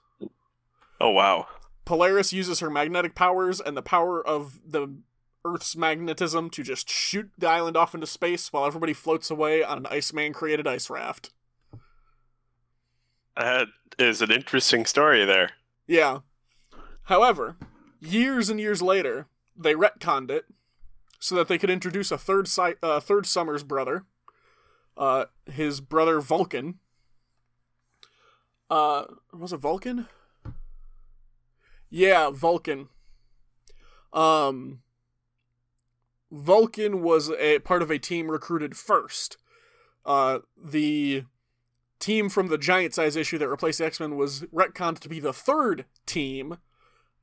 Oh 1.01 1.09
wow. 1.09 1.47
Polaris 1.83 2.31
uses 2.31 2.59
her 2.59 2.69
magnetic 2.69 3.15
powers 3.15 3.59
and 3.59 3.75
the 3.75 3.81
power 3.81 4.25
of 4.25 4.59
the 4.63 4.99
Earth's 5.53 5.75
magnetism 5.75 6.50
to 6.51 6.63
just 6.63 6.89
shoot 6.89 7.29
the 7.38 7.48
island 7.48 7.75
off 7.75 7.94
into 7.96 8.08
space 8.08 8.51
while 8.51 8.65
everybody 8.65 8.94
floats 8.94 9.32
away 9.32 9.63
on 9.63 9.79
an 9.79 9.86
Iceman 9.88 10.34
created 10.34 10.68
ice 10.68 10.89
raft. 10.89 11.32
That 13.36 13.68
is 13.98 14.22
an 14.22 14.32
interesting 14.32 14.86
story 14.86 15.25
there. 15.25 15.51
Yeah. 15.88 16.20
However, 17.03 17.58
years 18.00 18.50
and 18.50 18.60
years 18.60 18.82
later, 18.82 19.27
they 19.56 19.74
retconned 19.74 20.29
it 20.29 20.46
so 21.20 21.36
that 21.36 21.48
they 21.48 21.58
could 21.58 21.70
introduce 21.70 22.12
a 22.12 22.18
third 22.18 22.48
si- 22.48 22.75
uh, 22.82 23.00
third 23.00 23.25
Summers 23.25 23.63
brother, 23.63 24.06
uh, 24.98 25.25
his 25.51 25.82
brother 25.82 26.20
Vulcan. 26.22 26.79
Uh, 28.70 29.06
was 29.34 29.51
it 29.51 29.58
Vulcan? 29.58 30.08
Yeah, 31.89 32.29
Vulcan. 32.29 32.89
Um, 34.13 34.82
Vulcan 36.31 37.01
was 37.01 37.31
a 37.31 37.59
part 37.59 37.81
of 37.81 37.89
a 37.89 38.00
team 38.00 38.29
recruited 38.29 38.77
first. 38.77 39.38
Uh, 40.05 40.39
the 40.55 41.24
team 42.00 42.29
from 42.29 42.48
the 42.48 42.57
giant 42.57 42.93
size 42.93 43.15
issue 43.15 43.38
that 43.38 43.50
replaced 43.50 43.81
X 43.81 44.00
Men 44.00 44.15
was 44.15 44.41
retconned 44.53 45.00
to 45.00 45.09
be 45.09 45.19
the 45.19 45.33
third 45.33 45.86
team, 46.05 46.57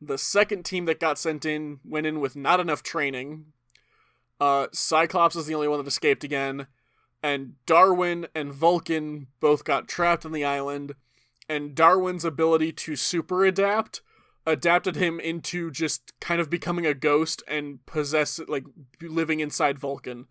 The 0.01 0.19
second 0.19 0.65
team 0.65 0.85
that 0.87 1.01
got 1.01 1.19
sent 1.19 1.45
in 1.45 1.81
went 1.85 2.07
in 2.07 2.21
with 2.21 2.37
not 2.37 2.61
enough 2.61 2.83
training. 2.83 3.47
Uh, 4.39 4.67
Cyclops 4.73 5.37
is 5.37 5.47
the 5.47 5.55
only 5.55 5.69
one 5.69 5.79
that 5.79 5.87
escaped 5.87 6.23
again, 6.23 6.67
and 7.23 7.55
Darwin 7.65 8.27
and 8.35 8.53
Vulcan 8.53 9.29
both 9.41 9.65
got 9.65 9.89
trapped 9.89 10.27
on 10.27 10.33
the 10.33 10.45
island. 10.45 10.95
And 11.49 11.75
Darwin's 11.75 12.25
ability 12.25 12.73
to 12.73 12.97
super 12.97 13.45
adapt 13.45 14.03
adapted 14.47 14.97
him 14.97 15.19
into 15.21 15.71
just 15.71 16.13
kind 16.21 16.41
of 16.41 16.49
becoming 16.49 16.87
a 16.87 16.95
ghost 16.95 17.43
and 17.49 17.85
possess 17.87 18.39
like 18.49 18.65
living 19.03 19.41
inside 19.41 19.79
Vulcan, 19.79 20.27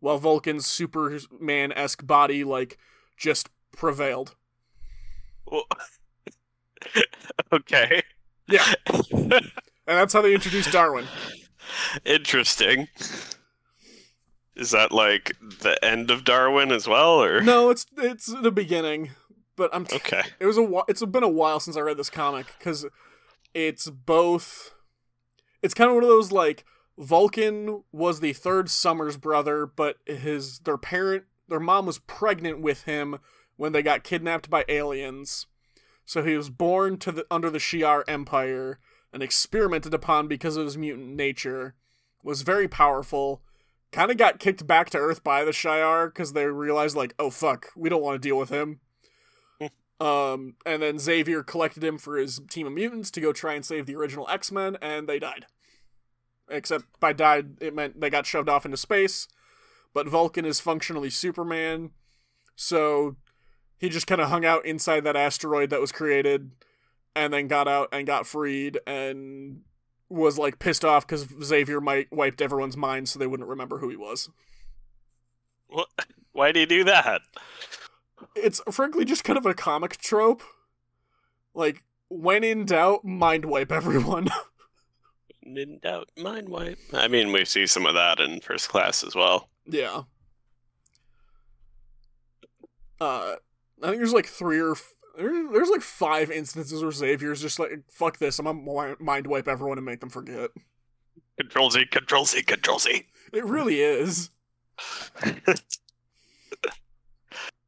while 0.00 0.18
Vulcan's 0.18 0.66
Superman 0.66 1.72
esque 1.72 2.06
body 2.06 2.44
like 2.44 2.78
just 3.16 3.48
prevailed. 3.72 4.34
Okay. 7.52 8.02
Yeah, 8.48 8.64
and 9.20 9.42
that's 9.86 10.12
how 10.12 10.22
they 10.22 10.34
introduced 10.34 10.70
Darwin. 10.70 11.06
Interesting. 12.04 12.88
Is 14.54 14.70
that 14.70 14.92
like 14.92 15.36
the 15.40 15.76
end 15.84 16.10
of 16.10 16.24
Darwin 16.24 16.70
as 16.70 16.86
well, 16.86 17.22
or 17.22 17.40
No, 17.40 17.70
it's 17.70 17.86
it's 17.98 18.26
the 18.26 18.52
beginning, 18.52 19.10
but 19.56 19.70
I'm 19.74 19.86
okay? 19.92 20.22
it 20.38 20.46
was 20.46 20.56
a 20.56 20.62
whi- 20.62 20.84
it's 20.88 21.04
been 21.04 21.24
a 21.24 21.28
while 21.28 21.58
since 21.58 21.76
I 21.76 21.80
read 21.80 21.96
this 21.96 22.10
comic 22.10 22.46
because 22.58 22.86
it's 23.56 23.88
both 23.88 24.74
it's 25.62 25.72
kind 25.72 25.88
of 25.88 25.94
one 25.94 26.04
of 26.04 26.10
those 26.10 26.30
like 26.30 26.64
Vulcan 26.98 27.84
was 27.90 28.20
the 28.20 28.34
third 28.34 28.70
Summers 28.70 29.16
brother, 29.16 29.66
but 29.66 29.96
his 30.04 30.58
their 30.60 30.76
parent 30.76 31.24
their 31.48 31.60
mom 31.60 31.86
was 31.86 31.98
pregnant 31.98 32.60
with 32.60 32.84
him 32.84 33.18
when 33.56 33.72
they 33.72 33.82
got 33.82 34.04
kidnapped 34.04 34.50
by 34.50 34.64
aliens. 34.68 35.46
So 36.04 36.22
he 36.22 36.36
was 36.36 36.50
born 36.50 36.98
to 36.98 37.10
the 37.10 37.26
under 37.30 37.48
the 37.48 37.58
Shi'ar 37.58 38.04
Empire 38.06 38.78
and 39.10 39.22
experimented 39.22 39.94
upon 39.94 40.28
because 40.28 40.58
of 40.58 40.66
his 40.66 40.76
mutant 40.76 41.16
nature. 41.16 41.74
Was 42.22 42.42
very 42.42 42.68
powerful. 42.68 43.42
Kind 43.90 44.10
of 44.10 44.18
got 44.18 44.38
kicked 44.38 44.66
back 44.66 44.90
to 44.90 44.98
Earth 44.98 45.24
by 45.24 45.44
the 45.44 45.52
Shi'ar 45.52 46.08
because 46.08 46.34
they 46.34 46.44
realized 46.44 46.96
like, 46.96 47.14
oh 47.18 47.30
fuck, 47.30 47.68
we 47.74 47.88
don't 47.88 48.02
want 48.02 48.20
to 48.20 48.28
deal 48.28 48.36
with 48.36 48.50
him. 48.50 48.80
Um, 49.98 50.56
and 50.66 50.82
then 50.82 50.98
Xavier 50.98 51.42
collected 51.42 51.82
him 51.82 51.96
for 51.98 52.16
his 52.16 52.40
team 52.50 52.66
of 52.66 52.74
mutants 52.74 53.10
to 53.12 53.20
go 53.20 53.32
try 53.32 53.54
and 53.54 53.64
save 53.64 53.86
the 53.86 53.96
original 53.96 54.28
X 54.28 54.52
Men, 54.52 54.76
and 54.82 55.08
they 55.08 55.18
died. 55.18 55.46
Except 56.48 56.84
by 57.00 57.12
died, 57.12 57.56
it 57.60 57.74
meant 57.74 58.00
they 58.00 58.10
got 58.10 58.26
shoved 58.26 58.48
off 58.48 58.64
into 58.64 58.76
space. 58.76 59.26
But 59.94 60.08
Vulcan 60.08 60.44
is 60.44 60.60
functionally 60.60 61.08
Superman, 61.08 61.90
so 62.54 63.16
he 63.78 63.88
just 63.88 64.06
kind 64.06 64.20
of 64.20 64.28
hung 64.28 64.44
out 64.44 64.66
inside 64.66 65.04
that 65.04 65.16
asteroid 65.16 65.70
that 65.70 65.80
was 65.80 65.92
created, 65.92 66.50
and 67.14 67.32
then 67.32 67.48
got 67.48 67.66
out 67.66 67.88
and 67.92 68.06
got 68.06 68.26
freed, 68.26 68.78
and 68.86 69.62
was 70.10 70.38
like 70.38 70.58
pissed 70.58 70.84
off 70.84 71.06
because 71.06 71.26
Xavier 71.42 71.80
might 71.80 72.12
wiped 72.12 72.42
everyone's 72.42 72.76
mind 72.76 73.08
so 73.08 73.18
they 73.18 73.26
wouldn't 73.26 73.48
remember 73.48 73.78
who 73.78 73.88
he 73.88 73.96
was. 73.96 74.28
What? 75.68 75.88
Why 76.32 76.52
do 76.52 76.60
he 76.60 76.66
do 76.66 76.84
that? 76.84 77.22
It's 78.36 78.60
frankly 78.70 79.04
just 79.04 79.24
kind 79.24 79.38
of 79.38 79.46
a 79.46 79.54
comic 79.54 79.96
trope. 79.98 80.42
Like, 81.54 81.84
when 82.08 82.44
in 82.44 82.64
doubt, 82.66 83.04
mind 83.04 83.44
wipe 83.46 83.72
everyone. 83.72 84.28
In 85.42 85.78
doubt, 85.80 86.08
mind 86.16 86.48
wipe. 86.48 86.78
I 86.92 87.06
mean, 87.06 87.30
we 87.30 87.44
see 87.44 87.68
some 87.68 87.86
of 87.86 87.94
that 87.94 88.18
in 88.18 88.40
first 88.40 88.68
class 88.68 89.04
as 89.04 89.14
well. 89.14 89.48
yeah. 89.64 90.02
Uh, 93.00 93.36
I 93.82 93.86
think 93.86 93.98
there's 93.98 94.12
like 94.12 94.26
three 94.26 94.58
or 94.58 94.72
f- 94.72 94.92
there's 95.16 95.68
like 95.70 95.82
five 95.82 96.30
instances 96.30 96.82
where 96.82 96.90
Xavier's 96.90 97.40
just 97.40 97.58
like, 97.58 97.70
fuck 97.88 98.18
this, 98.18 98.38
I'm 98.38 98.44
gonna 98.46 98.96
mind 98.98 99.26
wipe 99.28 99.46
everyone 99.48 99.78
and 99.78 99.84
make 99.84 100.00
them 100.00 100.08
forget. 100.10 100.50
Control 101.38 101.70
Z, 101.70 101.86
Control 101.92 102.24
Z, 102.24 102.42
Control 102.42 102.78
Z. 102.78 103.04
It 103.32 103.44
really 103.44 103.80
is. 103.80 104.30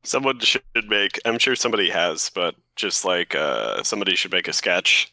Someone 0.08 0.38
should 0.40 0.62
make. 0.86 1.20
I'm 1.26 1.38
sure 1.38 1.54
somebody 1.54 1.90
has, 1.90 2.30
but 2.34 2.54
just 2.76 3.04
like 3.04 3.34
uh, 3.34 3.82
somebody 3.82 4.14
should 4.16 4.32
make 4.32 4.48
a 4.48 4.54
sketch. 4.54 5.12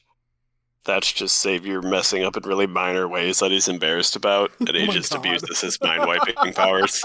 That's 0.86 1.12
just 1.12 1.41
Xavier 1.41 1.81
messing 1.81 2.23
up 2.23 2.38
in 2.38 2.43
really 2.43 2.65
minor 2.67 3.05
ways 3.05 3.39
that 3.39 3.51
he's 3.51 3.67
embarrassed 3.67 4.15
about, 4.15 4.51
and 4.60 4.69
he 4.75 4.88
Oh 4.88 4.91
just 4.93 5.12
God. 5.12 5.19
abuses 5.19 5.60
his 5.60 5.81
mind 5.81 6.05
wiping 6.05 6.36
powers. 6.53 7.03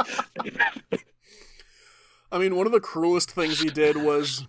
I 2.30 2.38
mean, 2.38 2.54
one 2.54 2.66
of 2.66 2.72
the 2.72 2.78
cruelest 2.80 3.32
things 3.32 3.60
he 3.60 3.70
did 3.70 3.96
was 3.96 4.46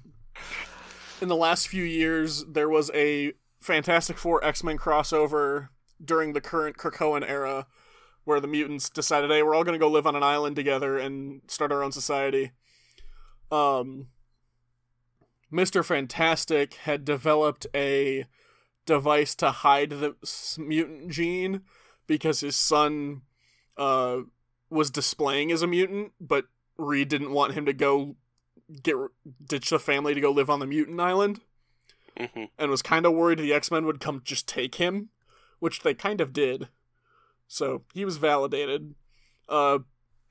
in 1.20 1.28
the 1.28 1.36
last 1.36 1.68
few 1.68 1.84
years, 1.84 2.46
there 2.46 2.70
was 2.70 2.92
a 2.94 3.34
Fantastic 3.60 4.20
Four 4.20 4.44
X 4.46 4.64
Men 4.64 4.78
crossover 4.78 5.70
during 6.04 6.34
the 6.34 6.42
current 6.42 6.78
Krakoan 6.78 7.28
era 7.28 7.66
where 8.24 8.40
the 8.40 8.48
mutants 8.48 8.88
decided, 8.88 9.32
hey, 9.32 9.42
we're 9.42 9.56
all 9.56 9.64
going 9.64 9.74
to 9.74 9.84
go 9.84 9.90
live 9.90 10.06
on 10.06 10.16
an 10.16 10.22
island 10.22 10.56
together 10.56 11.00
and 11.00 11.42
start 11.48 11.72
our 11.72 11.82
own 11.82 11.92
society. 11.92 12.52
Um, 13.52 14.08
Mr. 15.52 15.84
Fantastic 15.84 16.76
had 16.76 17.04
developed 17.06 17.68
a 17.76 18.26
device 18.86 19.36
to 19.36 19.52
hide 19.52 19.90
the 19.92 20.16
mutant 20.58 21.10
gene 21.12 21.62
because 22.08 22.40
his 22.40 22.56
son 22.56 23.22
uh, 23.78 24.20
was 24.70 24.90
displaying 24.90 25.52
as 25.52 25.62
a 25.62 25.68
mutant, 25.68 26.14
but 26.20 26.46
Reed 26.78 27.10
didn't 27.10 27.32
want 27.32 27.54
him 27.54 27.66
to 27.66 27.74
go 27.74 28.16
get 28.84 28.96
ditch 29.46 29.70
the 29.70 29.80
family 29.80 30.14
to 30.14 30.22
go 30.22 30.32
live 30.32 30.50
on 30.50 30.60
the 30.60 30.66
mutant 30.68 31.00
island 31.00 31.42
Mhm. 32.18 32.50
and 32.58 32.72
was 32.72 32.82
kind 32.82 33.06
of 33.06 33.14
worried 33.14 33.40
the 33.40 33.54
X-Men 33.54 33.86
would 33.86 34.00
come 34.00 34.22
just 34.24 34.48
take 34.48 34.76
him, 34.76 35.10
which 35.60 35.82
they 35.82 35.94
kind 35.94 36.22
of 36.22 36.32
did. 36.34 36.70
So, 37.48 37.84
he 37.94 38.06
was 38.06 38.18
validated. 38.18 38.96
Uh 39.50 39.80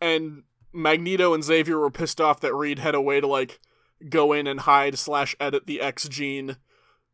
and 0.00 0.44
Magneto 0.72 1.34
and 1.34 1.42
Xavier 1.44 1.78
were 1.78 1.90
pissed 1.90 2.20
off 2.20 2.40
that 2.40 2.54
Reed 2.54 2.78
had 2.78 2.94
a 2.94 3.00
way 3.00 3.20
to 3.20 3.26
like 3.26 3.60
go 4.08 4.32
in 4.32 4.46
and 4.46 4.60
hide 4.60 4.96
slash 4.98 5.34
edit 5.40 5.66
the 5.66 5.80
X 5.80 6.08
gene. 6.08 6.56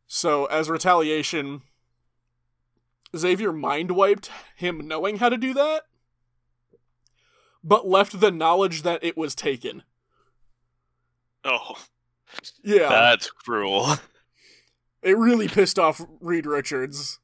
So, 0.07 0.45
as 0.47 0.71
retaliation, 0.71 1.63
Xavier 3.17 3.53
mind 3.53 3.93
wiped 3.93 4.31
him 4.55 4.87
knowing 4.87 5.17
how 5.19 5.29
to 5.29 5.37
do 5.37 5.53
that, 5.55 5.83
but 7.65 7.89
left 7.89 8.21
the 8.21 8.31
knowledge 8.31 8.83
that 8.83 9.03
it 9.03 9.17
was 9.17 9.35
taken. 9.35 9.83
Oh, 11.45 11.77
Yeah. 12.63 12.89
that's 12.89 13.31
cruel. 13.31 13.95
It 15.03 15.17
really 15.17 15.47
pissed 15.49 15.79
off 15.79 16.01
Reed 16.21 16.47
Richards, 16.47 17.21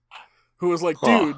who 0.59 0.69
was 0.69 0.83
like, 0.83 0.97
Huh. 1.01 1.07
dude, 1.25 1.37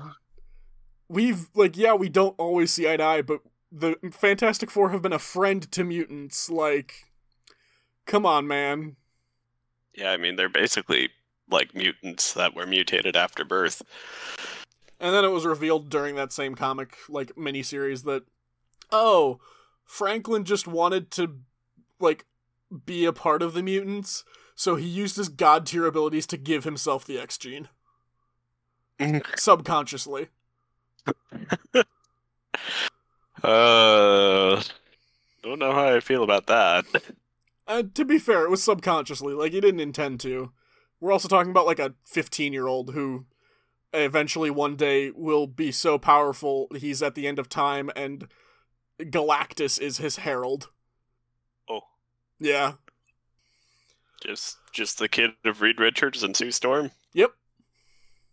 we've, 1.09 1.49
like, 1.55 1.77
yeah, 1.77 1.95
we 1.95 2.09
don't 2.11 2.35
always 2.39 2.71
see 2.71 2.87
eye 2.91 2.97
to 2.99 3.03
eye, 3.03 3.23
but 3.23 3.41
the 3.75 3.97
Fantastic 4.13 4.71
Four 4.71 4.91
have 4.91 5.03
been 5.03 5.13
a 5.13 5.19
friend 5.19 5.71
to 5.73 5.85
mutants. 5.85 6.49
Like, 6.49 7.07
come 8.07 8.25
on, 8.25 8.47
man. 8.47 8.97
Yeah, 9.93 10.11
I 10.11 10.17
mean 10.17 10.37
they're 10.37 10.49
basically 10.49 11.11
like 11.51 11.75
mutants 11.75 12.33
that 12.35 12.55
were 12.55 12.67
mutated 12.67 13.17
after 13.17 13.45
birth. 13.45 13.83
And 15.01 15.15
then 15.15 15.25
it 15.25 15.33
was 15.33 15.45
revealed 15.45 15.91
during 15.91 16.15
that 16.15 16.33
same 16.33 16.55
comic, 16.55 16.97
like, 17.09 17.35
miniseries 17.35 18.05
that, 18.05 18.23
oh, 18.91 19.41
Franklin 19.85 20.45
just 20.45 20.67
wanted 20.67 21.11
to, 21.13 21.41
like, 21.99 22.25
be 22.87 23.05
a 23.05 23.13
part 23.13 23.43
of 23.43 23.53
the 23.53 23.63
mutants, 23.63 24.25
so 24.55 24.77
he 24.77 24.87
used 24.87 25.17
his 25.17 25.29
god 25.29 25.67
tier 25.67 25.85
abilities 25.85 26.27
to 26.29 26.37
give 26.37 26.65
himself 26.65 27.05
the 27.05 27.19
X 27.19 27.37
gene. 27.37 27.69
Subconsciously. 29.37 30.29
Uh, 33.45 34.63
don't 35.43 35.59
know 35.59 35.73
how 35.73 35.95
I 35.95 36.01
feel 36.01 36.23
about 36.23 36.47
that. 36.47 36.85
Uh, 37.67 37.83
to 37.95 38.05
be 38.05 38.19
fair, 38.19 38.45
it 38.45 38.51
was 38.51 38.63
subconsciously. 38.63 39.33
Like, 39.35 39.53
he 39.53 39.61
didn't 39.61 39.81
intend 39.81 40.21
to. 40.21 40.53
We're 41.01 41.13
also 41.13 41.29
talking 41.29 41.51
about, 41.51 41.67
like, 41.67 41.79
a 41.79 41.95
15 42.05 42.53
year 42.53 42.67
old 42.67 42.93
who 42.95 43.27
eventually 43.93 44.51
one 44.51 44.77
day 44.77 45.11
will 45.15 45.47
be 45.47 45.71
so 45.73 45.99
powerful 45.99 46.67
he's 46.77 47.03
at 47.03 47.15
the 47.15 47.27
end 47.27 47.39
of 47.39 47.49
time 47.49 47.91
and 47.95 48.27
Galactus 49.01 49.81
is 49.81 49.99
his 49.99 50.17
herald. 50.19 50.69
Oh, 51.71 51.83
Yeah. 52.41 52.73
just 54.23 54.57
just 54.73 54.99
the 54.99 55.09
kid 55.09 55.31
of 55.45 55.61
Reed 55.61 55.79
Richards 55.79 56.23
and 56.23 56.37
Sue 56.37 56.51
Storm. 56.51 56.91
Yep. 57.13 57.33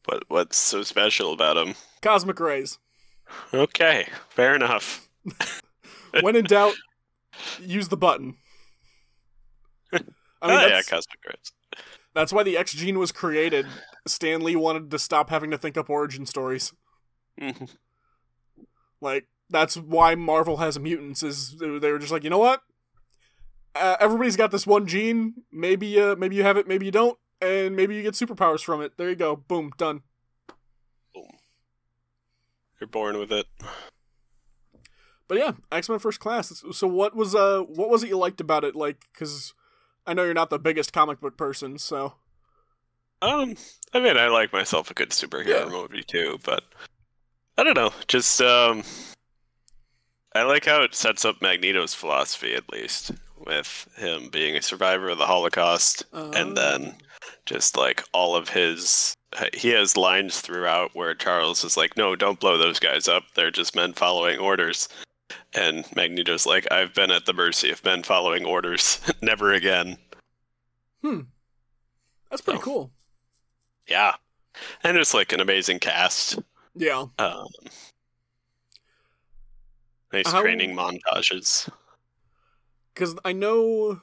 What 0.06 0.24
what's 0.30 0.58
so 0.58 0.82
special 0.84 1.32
about 1.34 1.58
him? 1.58 1.76
Cosmic 2.02 2.39
rays. 2.39 2.80
Okay, 3.54 4.08
fair 4.30 4.56
enough. 4.56 5.08
When 6.22 6.36
in 6.36 6.44
doubt, 6.44 6.74
use 7.62 7.88
the 7.88 7.96
button. 7.96 8.36
I 9.94 9.98
mean, 9.98 10.04
oh 10.41 10.50
yeah, 10.50 10.70
that's, 10.70 10.89
cosmic 10.89 11.20
rays. 11.26 11.54
that's 12.13 12.34
why 12.34 12.44
the 12.44 12.58
X 12.58 12.74
gene 12.74 13.00
was 13.00 13.13
created. 13.13 13.65
Stan 14.06 14.41
Lee 14.41 14.56
wanted 14.58 14.91
to 14.91 15.00
stop 15.00 15.30
having 15.30 15.52
to 15.52 15.58
think 15.58 15.78
up 15.78 15.89
origin 15.89 16.26
stories. 16.26 16.74
Mhm. 17.39 17.70
Like 19.00 19.28
that's 19.50 19.78
why 19.78 20.15
Marvel 20.15 20.58
has 20.58 20.78
mutants. 20.80 21.24
Is 21.24 21.56
they 21.60 21.67
were 21.70 22.00
just 22.00 22.12
like, 22.12 22.24
you 22.24 22.30
know 22.30 22.38
what? 22.38 22.62
Uh, 23.74 23.96
everybody's 24.00 24.36
got 24.36 24.52
this 24.52 24.67
one 24.67 24.86
gene. 24.86 25.34
Maybe, 25.52 26.00
uh, 26.00 26.15
maybe 26.17 26.36
you 26.36 26.44
have 26.44 26.58
it, 26.58 26.67
maybe 26.67 26.86
you 26.86 26.91
don't, 26.91 27.17
and 27.39 27.74
maybe 27.76 27.96
you 27.96 28.04
get 28.04 28.15
superpowers 28.15 28.62
from 28.63 28.82
it. 28.82 28.98
There 28.98 29.10
you 29.10 29.15
go. 29.15 29.38
Boom, 29.38 29.72
done. 29.78 30.02
Born 32.88 33.17
with 33.17 33.32
it. 33.32 33.48
But 35.28 35.38
yeah, 35.38 35.54
X 35.72 35.88
Men 35.89 36.00
First 36.00 36.20
Class. 36.20 36.63
So 36.74 36.88
what 36.88 37.15
was 37.15 37.34
uh 37.36 37.60
what 37.62 37.89
was 37.89 38.04
it 38.04 38.10
you 38.10 38.17
liked 38.17 38.41
about 38.41 38.63
it? 38.63 38.76
Like, 38.76 39.06
because 39.13 39.54
I 40.06 40.13
know 40.13 40.24
you're 40.24 40.34
not 40.34 40.50
the 40.50 40.60
biggest 40.60 40.91
comic 40.91 41.22
book 41.22 41.38
person, 41.38 41.78
so 41.78 42.15
Um, 43.22 43.56
I 43.94 44.00
mean, 44.00 44.17
I 44.17 44.28
like 44.28 44.52
myself 44.52 44.89
a 44.91 44.94
good 44.94 45.12
superhero 45.12 45.65
Yeah. 45.65 45.70
movie 45.70 46.04
too, 46.04 46.39
but 46.44 46.63
I 47.58 47.63
don't 47.63 47.76
know. 47.78 47.94
Just 48.08 48.41
um, 48.41 48.84
I 50.34 50.44
like 50.44 50.65
how 50.65 50.82
it 50.82 50.96
sets 50.96 51.24
up 51.24 51.41
Magneto's 51.41 51.94
philosophy, 51.94 52.54
at 52.56 52.72
least, 52.72 53.12
with 53.38 53.88
him 53.98 54.30
being 54.30 54.56
a 54.58 54.62
survivor 54.62 55.10
of 55.10 55.17
the 55.17 55.26
Holocaust, 55.28 56.04
and 56.13 56.58
then 56.58 56.96
just 57.46 57.78
like 57.78 58.04
all 58.13 58.36
of 58.36 58.50
his. 58.50 59.13
He 59.54 59.70
has 59.70 59.96
lines 59.96 60.41
throughout 60.41 60.94
where 60.94 61.15
Charles 61.15 61.63
is 61.63 61.78
like, 61.78 61.96
"No, 61.96 62.15
don't 62.15 62.39
blow 62.39 62.58
those 62.58 62.80
guys 62.80 63.08
up. 63.08 63.24
They're 63.34 63.52
just 63.52 63.76
men 63.76 63.94
following 63.94 64.39
orders." 64.39 64.89
And 65.54 65.86
Magneto's 65.96 66.46
like, 66.46 66.70
"I've 66.72 66.94
been 66.94 67.12
at 67.12 67.26
the 67.26 67.34
mercy 67.34 67.70
of 67.72 67.84
men 67.86 68.04
following 68.04 68.46
orders. 68.46 69.00
Never 69.22 69.54
again." 69.54 69.98
Hmm. 71.02 71.22
That's 72.30 72.41
pretty 72.41 72.60
Oh. 72.60 72.63
cool. 72.63 72.91
Yeah, 73.88 74.15
and 74.84 74.98
it's 74.98 75.13
like 75.13 75.32
an 75.34 75.39
amazing 75.39 75.80
cast. 75.80 76.39
Yeah. 76.76 77.06
Um, 77.17 77.48
nice 80.13 80.28
How- 80.32 80.41
training 80.41 80.76
montages. 80.76 81.70
Because 82.94 83.15
I 83.24 83.32
know, 83.32 84.02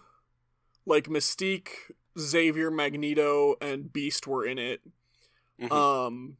like, 0.87 1.05
Mystique, 1.09 1.69
Xavier, 2.19 2.71
Magneto, 2.71 3.57
and 3.61 3.93
Beast 3.93 4.27
were 4.27 4.45
in 4.47 4.59
it. 4.59 4.81
Mhm. 5.61 5.73
Um, 5.73 6.37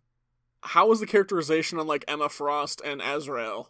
how 0.63 0.89
was 0.89 1.01
the 1.01 1.07
characterization 1.07 1.79
on, 1.79 1.87
like, 1.87 2.05
Emma 2.09 2.29
Frost 2.29 2.81
and 2.85 3.01
Azrael? 3.01 3.69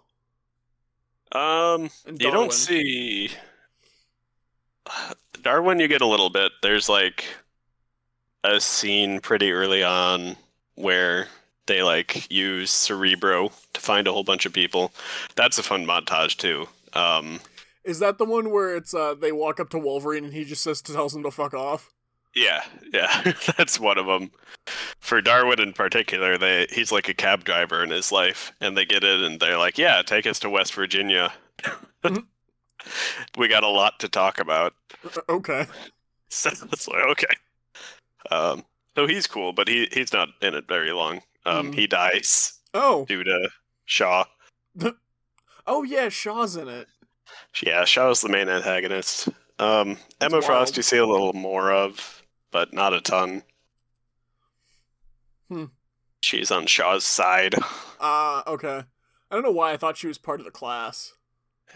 Um, 1.33 1.91
And 2.07 2.21
you 2.21 2.31
don't 2.31 2.53
see 2.53 3.31
Darwin. 5.43 5.81
You 5.81 5.89
get 5.89 6.01
a 6.01 6.07
little 6.07 6.31
bit. 6.31 6.53
There's 6.63 6.89
like 6.89 7.25
a 8.45 8.61
scene 8.61 9.21
pretty 9.21 9.53
early 9.53 9.83
on 9.83 10.37
where 10.75 11.29
they 11.67 11.83
like 11.83 12.31
use 12.31 12.71
Cerebro 12.71 13.53
to 13.75 13.81
find 13.81 14.07
a 14.07 14.13
whole 14.13 14.25
bunch 14.25 14.47
of 14.47 14.53
people. 14.55 14.93
That's 15.35 15.59
a 15.59 15.63
fun 15.63 15.85
montage 15.85 16.37
too. 16.37 16.69
Um, 16.95 17.41
Is 17.85 17.99
that 17.99 18.17
the 18.19 18.25
one 18.25 18.51
where 18.51 18.75
it's, 18.77 18.95
uh, 18.95 19.15
they 19.15 19.33
walk 19.33 19.61
up 19.61 19.69
to 19.71 19.79
Wolverine 19.79 20.25
and 20.25 20.33
he 20.33 20.45
just 20.45 20.63
says, 20.63 20.81
tells 20.81 21.15
him 21.15 21.23
to 21.25 21.31
fuck 21.31 21.53
off? 21.55 21.91
Yeah, 22.39 22.63
yeah, 22.93 23.33
that's 23.57 23.81
one 23.81 23.99
of 23.99 24.07
them. 24.07 24.31
For 25.01 25.21
Darwin 25.21 25.61
in 25.61 25.73
particular, 25.73 26.39
they 26.39 26.67
he's 26.71 26.93
like 26.93 27.09
a 27.09 27.15
cab 27.15 27.45
driver 27.45 27.83
in 27.83 27.91
his 27.91 28.13
life, 28.13 28.53
and 28.61 28.77
they 28.77 28.85
get 28.85 29.03
in 29.03 29.25
and 29.25 29.41
they're 29.41 29.59
like, 29.59 29.79
"Yeah, 29.79 30.03
take 30.03 30.27
us 30.27 30.39
to 30.41 30.51
West 30.51 30.75
Virginia. 30.75 31.33
we 33.37 33.49
got 33.49 33.65
a 33.65 33.69
lot 33.69 33.99
to 34.01 34.09
talk 34.09 34.39
about." 34.39 34.75
Uh, 35.05 35.21
Okay. 35.29 35.67
So 36.31 36.51
it's 36.73 36.87
like 36.87 37.05
okay. 37.13 37.35
Um, 38.31 38.63
so 38.95 39.07
he's 39.07 39.27
cool, 39.27 39.55
but 39.55 39.67
he 39.67 39.89
he's 39.91 40.13
not 40.13 40.29
in 40.43 40.55
it 40.55 40.69
very 40.69 40.93
long. 40.93 41.23
Um, 41.47 41.71
Mm. 41.73 41.75
he 41.75 41.87
dies 41.87 42.59
Oh. 42.75 43.07
due 43.07 43.25
to 43.25 43.49
Shaw. 43.87 44.25
Oh, 45.67 45.83
yeah, 45.85 46.11
Shaw's 46.11 46.55
in 46.57 46.69
it. 46.69 46.87
Yeah, 47.63 47.87
Shaw's 47.87 48.21
the 48.21 48.29
main 48.29 48.51
antagonist. 48.51 49.31
Um, 49.59 49.97
Emma 50.21 50.43
Frost 50.43 50.77
you 50.77 50.83
see 50.83 50.99
a 50.99 51.07
little 51.07 51.33
more 51.33 51.73
of, 51.73 52.18
but 52.51 52.73
not 52.73 52.95
a 52.95 53.01
ton. 53.01 53.43
Hmm. 55.49 55.65
She's 56.21 56.51
on 56.51 56.67
Shaw's 56.67 57.05
side. 57.05 57.55
Ah, 58.01 58.43
okay. 58.51 58.83
I 59.31 59.35
don't 59.35 59.43
know 59.45 59.51
why 59.53 59.73
I 59.73 59.77
thought 59.77 59.97
she 59.97 60.07
was 60.07 60.19
part 60.19 60.41
of 60.41 60.45
the 60.47 60.51
class. 60.53 61.15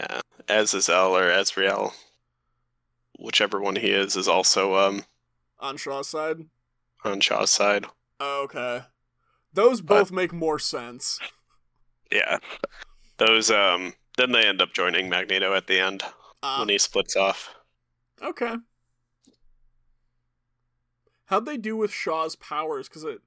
Yeah, 0.00 0.20
Azazel 0.48 1.16
or 1.16 1.28
Azrael, 1.28 1.92
whichever 3.18 3.61
one 3.61 3.76
he 3.76 3.90
is, 3.90 4.16
is 4.16 4.26
also 4.28 4.74
um 4.76 5.04
On 5.61 5.76
Shaw's 5.76 6.08
side? 6.08 6.38
on 7.04 7.20
Shaw's 7.20 7.50
side. 7.50 7.85
Okay. 8.20 8.82
Those 9.52 9.80
But- 9.82 9.98
both 9.98 10.12
make 10.12 10.32
more 10.32 10.58
sense. 10.58 11.18
Yeah, 12.11 12.38
those 13.18 13.50
um. 13.50 13.94
Then 14.18 14.32
they 14.32 14.46
end 14.46 14.61
up 14.61 14.74
joining 14.74 15.08
Magneto 15.08 15.54
at 15.54 15.66
the 15.66 15.78
end 15.80 16.02
Ah, 16.42 16.58
when 16.61 16.68
he 16.68 16.76
splits 16.76 17.16
off. 17.16 17.54
okay. 18.22 18.56
How'd 21.33 21.47
they 21.47 21.57
do 21.57 21.79
with 21.79 21.90
Shaw's 21.90 22.37
powers? 22.37 22.88
Because 22.90 23.05
it, 23.05 23.21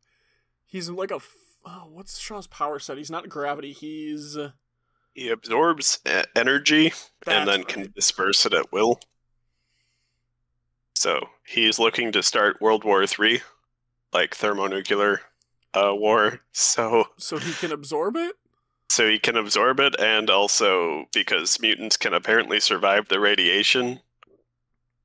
he's 0.63 0.89
like 0.91 1.09
a. 1.09 1.15
f- 1.15 1.33
Oh, 1.67 1.87
what's 1.91 2.19
Shaw's 2.19 2.45
power 2.45 2.77
set? 2.77 2.99
He's 2.99 3.09
not 3.09 3.27
gravity. 3.27 3.73
He's. 3.73 4.37
He 5.15 5.29
absorbs 5.29 5.99
energy 6.35 6.93
and 7.25 7.47
then 7.49 7.63
can 7.63 7.91
disperse 7.95 8.45
it 8.45 8.53
at 8.53 8.71
will. 8.71 8.99
So 10.93 11.29
he's 11.43 11.79
looking 11.79 12.11
to 12.11 12.21
start 12.21 12.61
World 12.61 12.83
War 12.83 13.07
Three, 13.07 13.41
like 14.13 14.35
thermonuclear 14.35 15.21
uh, 15.73 15.95
war. 15.95 16.41
So 16.51 17.05
So 17.17 17.39
he 17.39 17.53
can 17.53 17.71
absorb 17.71 18.15
it. 18.15 18.35
so 18.91 19.09
he 19.09 19.17
can 19.17 19.35
absorb 19.35 19.79
it, 19.79 19.99
and 19.99 20.29
also 20.29 21.05
because 21.13 21.59
mutants 21.59 21.97
can 21.97 22.13
apparently 22.13 22.59
survive 22.59 23.07
the 23.07 23.19
radiation, 23.19 24.01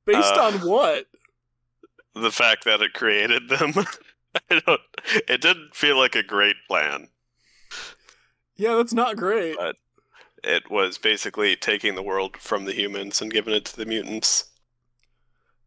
Based 0.05 0.35
Uh, 0.35 0.43
on 0.43 0.53
what? 0.61 1.07
The 2.15 2.31
fact 2.31 2.65
that 2.65 2.81
it 2.81 2.93
created 2.93 3.49
them. 3.49 3.73
I 4.49 4.61
don't. 4.65 4.81
It 5.27 5.41
didn't 5.41 5.75
feel 5.75 5.97
like 5.97 6.15
a 6.15 6.23
great 6.23 6.55
plan. 6.67 7.09
Yeah, 8.55 8.75
that's 8.75 8.93
not 8.93 9.17
great. 9.17 9.57
Uh, 9.57 9.73
It 10.43 10.69
was 10.69 10.97
basically 10.97 11.55
taking 11.55 11.95
the 11.95 12.03
world 12.03 12.37
from 12.37 12.65
the 12.65 12.73
humans 12.73 13.21
and 13.21 13.31
giving 13.31 13.53
it 13.53 13.65
to 13.65 13.77
the 13.77 13.85
mutants. 13.85 14.45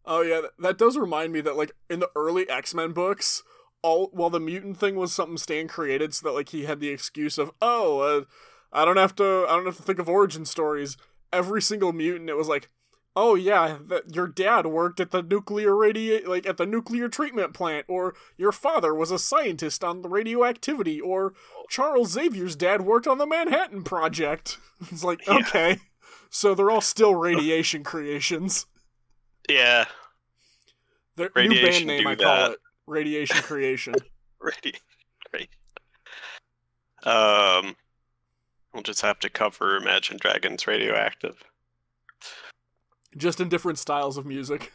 Oh 0.06 0.20
yeah, 0.22 0.40
that, 0.42 0.50
that 0.58 0.78
does 0.78 0.96
remind 0.96 1.32
me 1.32 1.40
that 1.42 1.56
like 1.56 1.72
in 1.88 2.00
the 2.00 2.10
early 2.16 2.48
X 2.48 2.74
Men 2.74 2.92
books, 2.92 3.42
all 3.82 4.08
while 4.12 4.30
the 4.30 4.40
mutant 4.40 4.78
thing 4.78 4.96
was 4.96 5.12
something 5.12 5.38
Stan 5.38 5.68
created, 5.68 6.14
so 6.14 6.28
that 6.28 6.34
like 6.34 6.50
he 6.50 6.64
had 6.64 6.80
the 6.80 6.88
excuse 6.90 7.38
of 7.38 7.52
oh, 7.62 8.00
uh, 8.00 8.24
I 8.72 8.84
don't 8.84 8.96
have 8.96 9.14
to, 9.16 9.46
I 9.48 9.56
don't 9.56 9.66
have 9.66 9.76
to 9.76 9.82
think 9.82 9.98
of 9.98 10.08
origin 10.08 10.44
stories. 10.44 10.96
Every 11.32 11.62
single 11.62 11.92
mutant, 11.92 12.30
it 12.30 12.36
was 12.36 12.48
like, 12.48 12.68
oh 13.16 13.34
yeah, 13.34 13.78
that 13.86 14.14
your 14.14 14.26
dad 14.26 14.66
worked 14.66 15.00
at 15.00 15.10
the 15.10 15.22
nuclear 15.22 15.70
radi 15.72 16.26
like 16.26 16.46
at 16.46 16.56
the 16.56 16.66
nuclear 16.66 17.08
treatment 17.08 17.54
plant, 17.54 17.86
or 17.88 18.14
your 18.36 18.52
father 18.52 18.94
was 18.94 19.10
a 19.10 19.18
scientist 19.18 19.82
on 19.84 20.02
the 20.02 20.08
radioactivity, 20.08 21.00
or 21.00 21.34
Charles 21.68 22.12
Xavier's 22.12 22.56
dad 22.56 22.82
worked 22.82 23.06
on 23.06 23.18
the 23.18 23.26
Manhattan 23.26 23.82
Project. 23.84 24.58
it's 24.90 25.04
like 25.04 25.26
Yeah. 25.26 25.34
okay, 25.38 25.78
so 26.30 26.54
they're 26.54 26.70
all 26.70 26.80
still 26.80 27.14
radiation 27.14 27.84
creations. 27.84 28.66
Yeah, 29.48 29.84
The 31.16 31.24
new 31.24 31.30
band 31.30 31.50
Radiation 31.50 31.86
name 31.86 32.06
I 32.06 32.14
call 32.16 32.24
that. 32.36 32.50
it. 32.52 32.58
Radiation 32.86 33.36
Creation. 33.42 33.94
Ready. 34.40 34.74
Right. 35.32 35.48
Um, 37.06 37.76
we'll 38.72 38.82
just 38.82 39.02
have 39.02 39.18
to 39.20 39.28
cover 39.30 39.76
Imagine 39.76 40.16
Dragons 40.18 40.66
Radioactive. 40.66 41.44
Just 43.16 43.40
in 43.40 43.48
different 43.48 43.78
styles 43.78 44.16
of 44.16 44.26
music. 44.26 44.72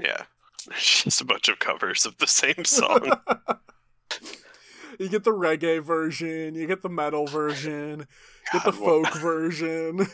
Yeah. 0.00 0.24
It's 0.70 1.02
just 1.04 1.20
a 1.20 1.24
bunch 1.24 1.48
of 1.48 1.58
covers 1.58 2.04
of 2.06 2.18
the 2.18 2.26
same 2.26 2.64
song. 2.64 3.12
you 4.98 5.08
get 5.08 5.24
the 5.24 5.32
reggae 5.32 5.82
version, 5.82 6.54
you 6.54 6.66
get 6.66 6.82
the 6.82 6.88
metal 6.88 7.26
version, 7.26 8.00
you 8.00 8.60
get 8.60 8.64
the 8.64 8.72
what- 8.72 9.06
folk 9.06 9.18
version. 9.20 10.00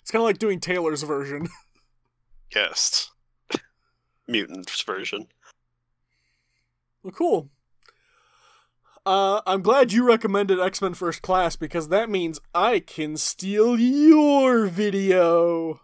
it's 0.00 0.10
kind 0.10 0.20
of 0.20 0.22
like 0.22 0.38
doing 0.38 0.60
Taylor's 0.60 1.02
version. 1.02 1.48
Yes. 2.54 3.10
Mutants 4.26 4.80
version. 4.82 5.26
Well, 7.02 7.12
cool. 7.12 7.50
Uh, 9.06 9.42
I'm 9.46 9.60
glad 9.62 9.92
you 9.92 10.06
recommended 10.06 10.58
X 10.58 10.80
Men 10.80 10.94
First 10.94 11.20
Class 11.22 11.56
because 11.56 11.88
that 11.88 12.08
means 12.08 12.40
I 12.54 12.80
can 12.80 13.16
steal 13.16 13.78
your 13.78 14.66
video. 14.66 15.80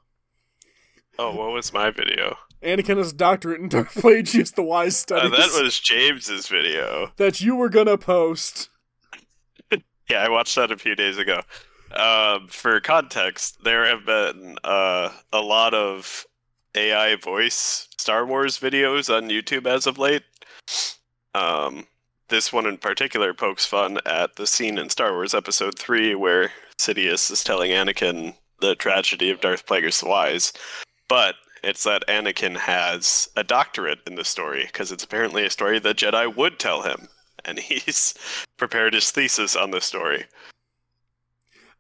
Oh, 1.18 1.34
what 1.36 1.52
was 1.52 1.72
my 1.72 1.90
video? 1.90 2.38
Anakin 2.62 2.96
has 2.96 3.12
doctorate 3.12 3.60
in 3.60 3.68
Darth 3.68 3.94
Plagueis 3.94 4.54
the 4.54 4.62
Wise 4.62 5.04
Uh, 5.10 5.28
that 5.28 5.60
was 5.62 5.78
James's 5.80 6.48
video. 6.48 7.12
that 7.16 7.40
you 7.40 7.56
were 7.56 7.68
gonna 7.68 7.98
post. 7.98 8.68
Yeah, 10.08 10.24
I 10.24 10.28
watched 10.28 10.56
that 10.56 10.72
a 10.72 10.76
few 10.76 10.96
days 10.96 11.18
ago. 11.18 11.42
Um, 11.92 12.48
for 12.48 12.80
context, 12.80 13.62
there 13.62 13.86
have 13.86 14.04
been 14.04 14.56
uh, 14.64 15.10
a 15.32 15.40
lot 15.40 15.72
of 15.72 16.26
AI 16.74 17.14
voice 17.14 17.86
Star 17.96 18.26
Wars 18.26 18.58
videos 18.58 19.08
on 19.14 19.28
YouTube 19.28 19.68
as 19.68 19.86
of 19.86 19.98
late. 19.98 20.24
Um, 21.32 21.86
this 22.30 22.52
one 22.52 22.66
in 22.66 22.78
particular 22.78 23.34
pokes 23.34 23.66
fun 23.66 23.98
at 24.06 24.36
the 24.36 24.46
scene 24.46 24.78
in 24.78 24.88
Star 24.88 25.12
Wars 25.12 25.34
Episode 25.34 25.78
3 25.78 26.14
where 26.14 26.52
Sidious 26.78 27.30
is 27.30 27.44
telling 27.44 27.72
Anakin 27.72 28.34
the 28.60 28.74
tragedy 28.74 29.30
of 29.30 29.40
Darth 29.40 29.66
Plagueis 29.66 30.00
the 30.00 30.08
Wise. 30.08 30.52
But 31.08 31.34
It's 31.62 31.84
that 31.84 32.06
Anakin 32.08 32.56
has 32.56 33.28
a 33.36 33.44
doctorate 33.44 33.98
in 34.06 34.14
the 34.14 34.24
story 34.24 34.64
because 34.66 34.90
it's 34.90 35.04
apparently 35.04 35.44
a 35.44 35.50
story 35.50 35.78
that 35.80 35.96
Jedi 35.98 36.34
would 36.34 36.58
tell 36.58 36.82
him, 36.82 37.08
and 37.44 37.58
he's 37.70 38.14
prepared 38.56 38.94
his 38.94 39.10
thesis 39.10 39.54
on 39.56 39.70
the 39.70 39.80
story. 39.82 40.24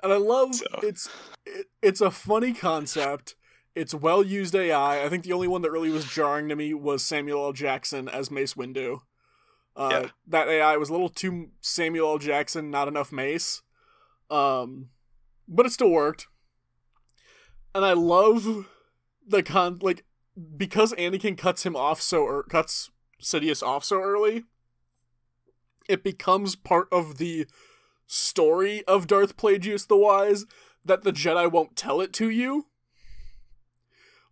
And 0.02 0.12
I 0.12 0.16
love 0.16 0.54
So- 0.56 0.66
it's 0.82 1.08
it, 1.46 1.66
it's 1.80 2.00
a 2.02 2.10
funny 2.10 2.52
concept. 2.52 3.36
It's 3.74 3.94
well 3.94 4.22
used 4.22 4.54
AI. 4.54 5.02
I 5.04 5.08
think 5.08 5.24
the 5.24 5.32
only 5.32 5.48
one 5.48 5.62
that 5.62 5.70
really 5.70 5.90
was 5.90 6.04
jarring 6.04 6.48
to 6.50 6.56
me 6.56 6.74
was 6.74 7.02
Samuel 7.04 7.44
L. 7.44 7.52
Jackson 7.52 8.08
as 8.08 8.30
Mace 8.30 8.54
Windu. 8.54 9.00
Uh, 9.76 9.88
Yeah. 9.92 10.10
That 10.26 10.48
AI 10.48 10.76
was 10.76 10.88
a 10.88 10.92
little 10.92 11.08
too 11.08 11.50
Samuel 11.60 12.12
L. 12.12 12.18
Jackson, 12.18 12.70
not 12.70 12.88
enough 12.88 13.12
Mace. 13.12 13.62
Um, 14.30 14.90
but 15.48 15.66
it 15.66 15.72
still 15.72 15.90
worked. 15.90 16.26
And 17.74 17.84
I 17.84 17.92
love 17.92 18.66
the 19.26 19.42
con 19.42 19.78
like 19.80 20.04
because 20.56 20.92
Anakin 20.94 21.36
cuts 21.36 21.64
him 21.64 21.76
off 21.76 22.00
so 22.00 22.22
or 22.22 22.42
cuts 22.42 22.90
Sidious 23.20 23.62
off 23.62 23.84
so 23.84 24.00
early. 24.00 24.44
It 25.88 26.02
becomes 26.02 26.56
part 26.56 26.88
of 26.92 27.18
the 27.18 27.46
story 28.06 28.84
of 28.86 29.06
Darth 29.06 29.36
Plagueis 29.36 29.86
the 29.86 29.96
Wise 29.96 30.46
that 30.84 31.02
the 31.02 31.12
Jedi 31.12 31.50
won't 31.50 31.76
tell 31.76 32.00
it 32.00 32.12
to 32.14 32.30
you. 32.30 32.66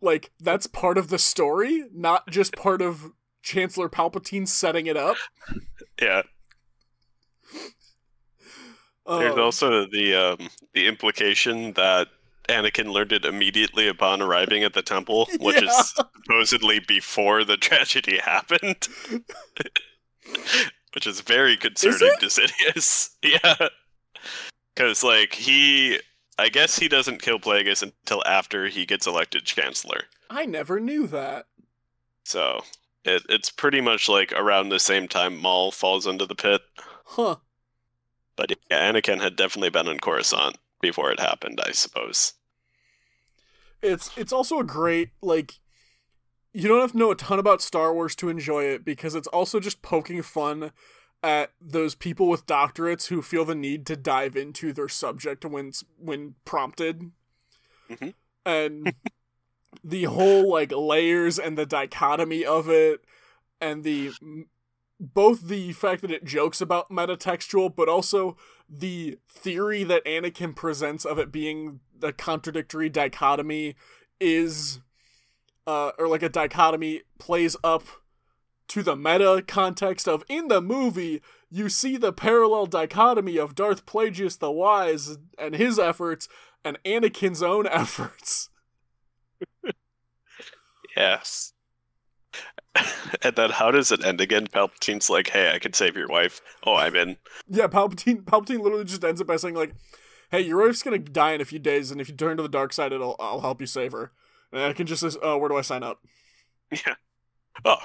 Like, 0.01 0.31
that's 0.39 0.67
part 0.67 0.97
of 0.97 1.09
the 1.09 1.19
story, 1.19 1.85
not 1.93 2.29
just 2.31 2.57
part 2.57 2.81
of 2.81 3.13
Chancellor 3.43 3.89
Palpatine 3.89 4.47
setting 4.49 4.87
it 4.87 4.97
up. 4.97 5.17
Yeah. 6.01 6.23
There's 9.07 9.33
Um, 9.35 9.41
also 9.41 9.87
the 9.87 10.15
um, 10.15 10.49
the 10.75 10.87
implication 10.87 11.73
that 11.73 12.09
Anakin 12.49 12.93
learned 12.93 13.13
it 13.13 13.25
immediately 13.25 13.89
upon 13.89 14.21
arriving 14.23 14.63
at 14.63 14.75
the 14.75 14.83
temple, 14.83 15.27
which 15.41 15.61
Yeah. 15.63 15.69
is 15.69 15.95
supposedly 15.95 16.79
before 16.79 17.43
the 17.45 17.57
tragedy 17.69 18.19
happened. 18.19 18.87
which 20.95 21.07
is 21.07 21.21
very 21.21 21.57
concerning 21.57 22.13
to 22.21 22.27
Sidious. 22.27 23.11
Yeah. 23.23 23.69
Because, 24.75 25.03
like, 25.03 25.35
he. 25.35 25.99
I 26.39 26.49
guess 26.51 26.79
he 26.79 26.87
doesn't 26.87 27.21
kill 27.23 27.41
Plagueis 27.41 27.83
until 27.83 28.23
after 28.25 28.69
he 28.69 28.87
gets 28.87 29.09
elected 29.09 29.45
Chancellor. 29.45 30.03
I 30.31 30.47
never 30.47 30.79
knew 30.79 31.09
that. 31.09 31.47
So, 32.25 32.61
it, 33.05 33.23
it's 33.29 33.51
pretty 33.51 33.81
much 33.81 34.09
like 34.09 34.33
around 34.33 34.69
the 34.69 34.81
same 34.81 35.09
time 35.09 35.37
Maul 35.37 35.71
falls 35.71 36.07
into 36.07 36.27
the 36.27 36.35
pit. 36.35 36.63
Huh. 37.05 37.37
But 38.37 38.53
yeah, 38.71 38.91
Anakin 38.93 39.21
had 39.21 39.37
definitely 39.37 39.71
been 39.71 39.89
in 39.89 39.99
Coruscant 39.99 40.59
before 40.81 41.11
it 41.11 41.21
happened, 41.21 41.61
I 41.65 41.73
suppose. 41.73 42.35
It's 43.83 44.17
it's 44.17 44.33
also 44.33 44.59
a 44.59 44.65
great 44.65 45.11
like 45.23 45.55
you 46.53 46.67
don't 46.67 46.81
have 46.81 46.93
to 46.93 46.99
know 46.99 47.11
a 47.11 47.17
ton 47.17 47.39
about 47.39 47.63
Star 47.63 47.93
Wars 47.93 48.15
to 48.17 48.29
enjoy 48.29 48.65
it 48.65 48.85
because 48.85 49.15
it's 49.15 49.29
also 49.29 49.61
just 49.61 49.83
poking 49.83 50.23
fun 50.23 50.73
at 51.23 51.53
those 51.61 51.95
people 51.95 52.29
with 52.29 52.47
doctorates 52.47 53.09
who 53.09 53.23
feel 53.23 53.45
the 53.45 53.55
need 53.55 53.87
to 53.87 53.97
dive 53.97 54.37
into 54.37 54.73
their 54.73 54.89
subject 54.89 55.45
when 55.45 55.73
when 55.99 56.35
prompted. 56.45 57.11
Mhm. 57.91 58.15
And 58.45 58.95
the 59.85 60.05
whole 60.05 60.51
like 60.51 60.73
layers 60.73 61.39
and 61.39 61.57
the 61.57 61.67
dichotomy 61.67 62.45
of 62.45 62.69
it 62.69 63.05
and 63.61 63.85
the 63.85 64.13
both 65.01 65.43
the 65.43 65.73
fact 65.73 66.03
that 66.03 66.11
it 66.11 66.25
jokes 66.25 66.61
about 66.61 66.91
metatextual 66.91 67.75
but 67.75 67.89
also 67.89 68.37
the 68.69 69.19
theory 69.29 69.85
that 69.85 70.05
Anakin 70.05 70.55
presents 70.55 71.05
of 71.05 71.19
it 71.19 71.31
being 71.31 71.81
the 71.97 72.13
contradictory 72.13 72.89
dichotomy 72.89 73.77
is 74.21 74.81
uh 75.67 75.93
or 75.99 76.09
like 76.09 76.23
a 76.23 76.29
dichotomy 76.29 77.03
plays 77.19 77.57
up 77.63 77.85
to 78.67 78.83
the 78.83 78.97
meta 78.97 79.43
context 79.47 80.09
of 80.09 80.25
in 80.29 80.49
the 80.49 80.61
movie 80.61 81.23
you 81.51 81.69
see 81.69 81.97
the 81.97 82.13
parallel 82.13 82.67
dichotomy 82.67 83.39
of 83.39 83.55
Darth 83.55 83.87
Plagueis 83.87 84.39
the 84.39 84.51
Wise 84.51 85.19
and 85.39 85.55
his 85.55 85.79
efforts 85.79 86.29
and 86.65 86.79
Anakin's 86.85 87.43
own 87.43 87.67
efforts. 87.71 88.51
Yes. 90.99 91.53
and 93.23 93.37
then 93.37 93.51
how 93.51 93.71
does 93.71 93.93
it 93.93 94.05
end 94.05 94.21
again? 94.21 94.49
Palpatine's 94.49 95.09
like, 95.09 95.29
hey, 95.29 95.53
I 95.55 95.61
can 95.61 95.73
save 95.73 95.97
your 95.97 96.09
wife. 96.09 96.41
Oh, 96.67 96.75
I'm 96.75 96.97
in. 96.97 97.17
Yeah, 97.49 97.69
Palpatine 97.69 98.25
Palpatine 98.25 98.61
literally 98.61 98.85
just 98.85 99.05
ends 99.05 99.21
it 99.21 99.27
by 99.27 99.37
saying 99.37 99.55
like, 99.55 99.75
"Hey, 100.31 100.41
your 100.41 100.67
wife's 100.67 100.83
gonna 100.83 100.99
die 100.99 101.33
in 101.33 101.41
a 101.41 101.45
few 101.45 101.61
days, 101.61 101.93
and 101.93 102.01
if 102.01 102.09
you 102.09 102.17
turn 102.17 102.37
to 102.37 102.43
the 102.43 102.49
dark 102.49 102.73
side, 102.73 102.93
it'll 102.93 103.15
I'll 103.21 103.41
help 103.41 103.61
you 103.61 103.67
save 103.67 103.93
her." 103.93 104.11
Anakin 104.53 104.87
just 104.87 105.01
says, 105.01 105.17
"Oh, 105.23 105.39
where 105.39 105.49
do 105.49 105.57
I 105.57 105.63
sign 105.63 105.83
up?" 105.83 106.03
Yeah. 106.71 106.97
Oh. 107.65 107.79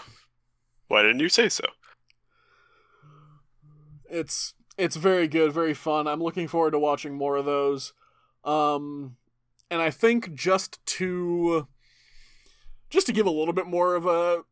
Why 0.87 1.03
didn't 1.03 1.21
you 1.21 1.29
say 1.29 1.49
so? 1.49 1.65
It's 4.09 4.55
it's 4.77 4.95
very 4.95 5.27
good, 5.27 5.53
very 5.53 5.73
fun. 5.75 6.07
I'm 6.07 6.21
looking 6.21 6.47
forward 6.47 6.71
to 6.71 6.79
watching 6.79 7.13
more 7.13 7.35
of 7.35 7.45
those. 7.45 7.93
Um, 8.43 9.17
and 9.71 9.81
I 9.81 9.91
think 9.91 10.33
just 10.33 10.85
to 10.85 11.67
just 12.93 13.07
to 13.07 13.13
give 13.13 13.25
a 13.25 13.31
little 13.31 13.53
bit 13.53 13.67
more 13.67 13.95
of 13.95 14.05
a 14.05 14.43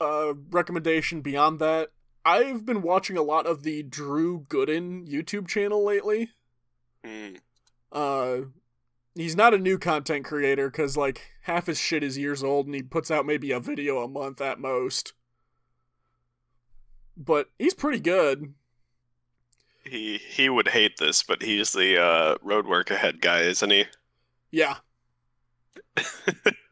a 0.00 0.34
recommendation 0.50 1.20
beyond 1.22 1.60
that, 1.60 1.90
I've 2.24 2.66
been 2.66 2.82
watching 2.82 3.16
a 3.16 3.22
lot 3.22 3.46
of 3.46 3.62
the 3.62 3.82
Drew 3.84 4.40
Gooden 4.48 5.08
YouTube 5.08 5.46
channel 5.46 5.84
lately. 5.84 6.30
Hmm. 7.04 7.34
uh 7.92 8.36
he's 9.14 9.36
not 9.36 9.54
a 9.54 9.58
new 9.58 9.78
content 9.78 10.24
creator 10.24 10.68
because 10.70 10.96
like 10.96 11.30
half 11.42 11.66
his 11.66 11.78
shit 11.78 12.02
is 12.02 12.18
years 12.18 12.42
old 12.42 12.66
and 12.66 12.74
he 12.74 12.82
puts 12.82 13.10
out 13.10 13.26
maybe 13.26 13.52
a 13.52 13.60
video 13.60 14.02
a 14.02 14.08
month 14.08 14.40
at 14.40 14.58
most 14.58 15.12
but 17.16 17.50
he's 17.58 17.74
pretty 17.74 18.00
good 18.00 18.54
He 19.84 20.16
he 20.18 20.48
would 20.48 20.68
hate 20.68 20.96
this, 20.96 21.22
but 21.22 21.42
he's 21.42 21.72
the 21.72 22.00
uh, 22.02 22.36
road 22.42 22.66
work 22.66 22.90
ahead 22.90 23.20
guy, 23.20 23.40
isn't 23.42 23.70
he? 23.70 23.84
yeah 24.50 24.76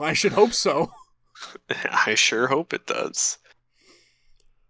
well 0.00 0.08
i 0.08 0.12
should 0.14 0.32
hope 0.32 0.52
so 0.52 0.90
I 2.06 2.14
sure 2.16 2.48
hope 2.48 2.74
it 2.74 2.86
does. 2.86 3.38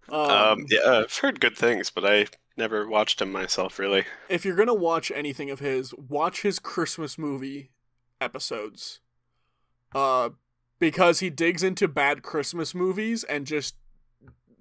um, 0.09 0.21
Um, 0.21 0.67
yeah, 0.69 1.01
I've 1.03 1.17
heard 1.17 1.41
good 1.41 1.57
things, 1.57 1.91
but 1.91 2.05
I 2.07 2.27
never 2.57 2.87
watched 2.87 3.21
him 3.21 3.33
myself, 3.33 3.79
really. 3.79 4.05
if 4.29 4.45
you're 4.45 4.55
gonna 4.55 4.75
watch 4.75 5.11
anything 5.11 5.51
of 5.51 5.59
his 5.59 5.93
watch 5.95 6.43
his 6.43 6.59
christmas 6.61 7.19
movie 7.19 7.71
episodes 8.21 9.01
uh 9.97 10.29
because 10.79 11.19
he 11.21 11.29
digs 11.31 11.63
into 11.65 11.89
bad 11.89 12.23
christmas 12.23 12.73
movies 12.75 13.25
and 13.25 13.47
just 13.47 13.75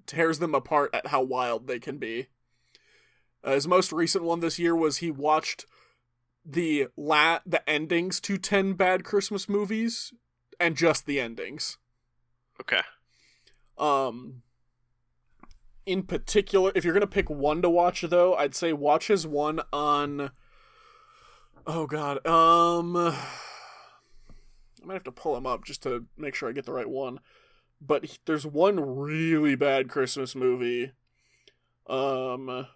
tears 0.08 0.40
them 0.40 0.56
apart 0.56 0.90
at 0.94 1.08
how 1.08 1.22
wild 1.22 1.68
they 1.68 1.78
can 1.80 1.98
be 2.00 2.28
uh, 3.44 3.52
his 3.52 3.68
most 3.68 3.92
recent 3.92 4.24
one 4.24 4.40
this 4.40 4.58
year 4.58 4.76
was 4.76 4.98
he 4.98 5.12
watched 5.12 5.66
the 6.44 6.88
la 6.98 7.40
the 7.46 7.68
endings 7.70 8.20
to 8.20 8.38
10 8.38 8.74
bad 8.74 9.04
christmas 9.04 9.48
movies 9.48 10.12
and 10.60 10.76
just 10.76 11.06
the 11.06 11.20
endings 11.20 11.78
Okay. 12.60 12.82
um 13.78 14.42
in 15.86 16.04
particular 16.04 16.72
if 16.76 16.84
you're 16.84 16.94
gonna 16.94 17.08
pick 17.08 17.30
one 17.30 17.62
to 17.62 17.70
watch 17.70 18.02
though 18.02 18.36
i'd 18.36 18.54
say 18.54 18.74
watch 18.74 19.08
his 19.08 19.26
one 19.26 19.62
on 19.74 20.32
oh 21.66 21.88
god 21.88 22.26
um 22.28 22.96
i 22.98 23.16
might 24.84 24.94
have 24.94 25.04
to 25.04 25.12
pull 25.12 25.36
him 25.38 25.46
up 25.48 25.64
just 25.66 25.82
to 25.84 26.06
make 26.18 26.36
sure 26.36 26.50
i 26.50 26.52
get 26.52 26.66
the 26.66 26.74
right 26.74 26.90
one 26.90 27.20
but 27.82 28.06
he- 28.06 28.18
there's 28.26 28.46
one 28.46 28.80
really 28.98 29.56
bad 29.56 29.90
christmas 29.90 30.36
movie 30.36 30.92
um 31.88 32.68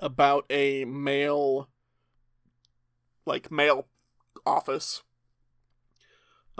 about 0.00 0.44
a 0.50 0.84
male 0.84 1.68
like 3.24 3.52
male 3.52 3.86
office 4.44 5.02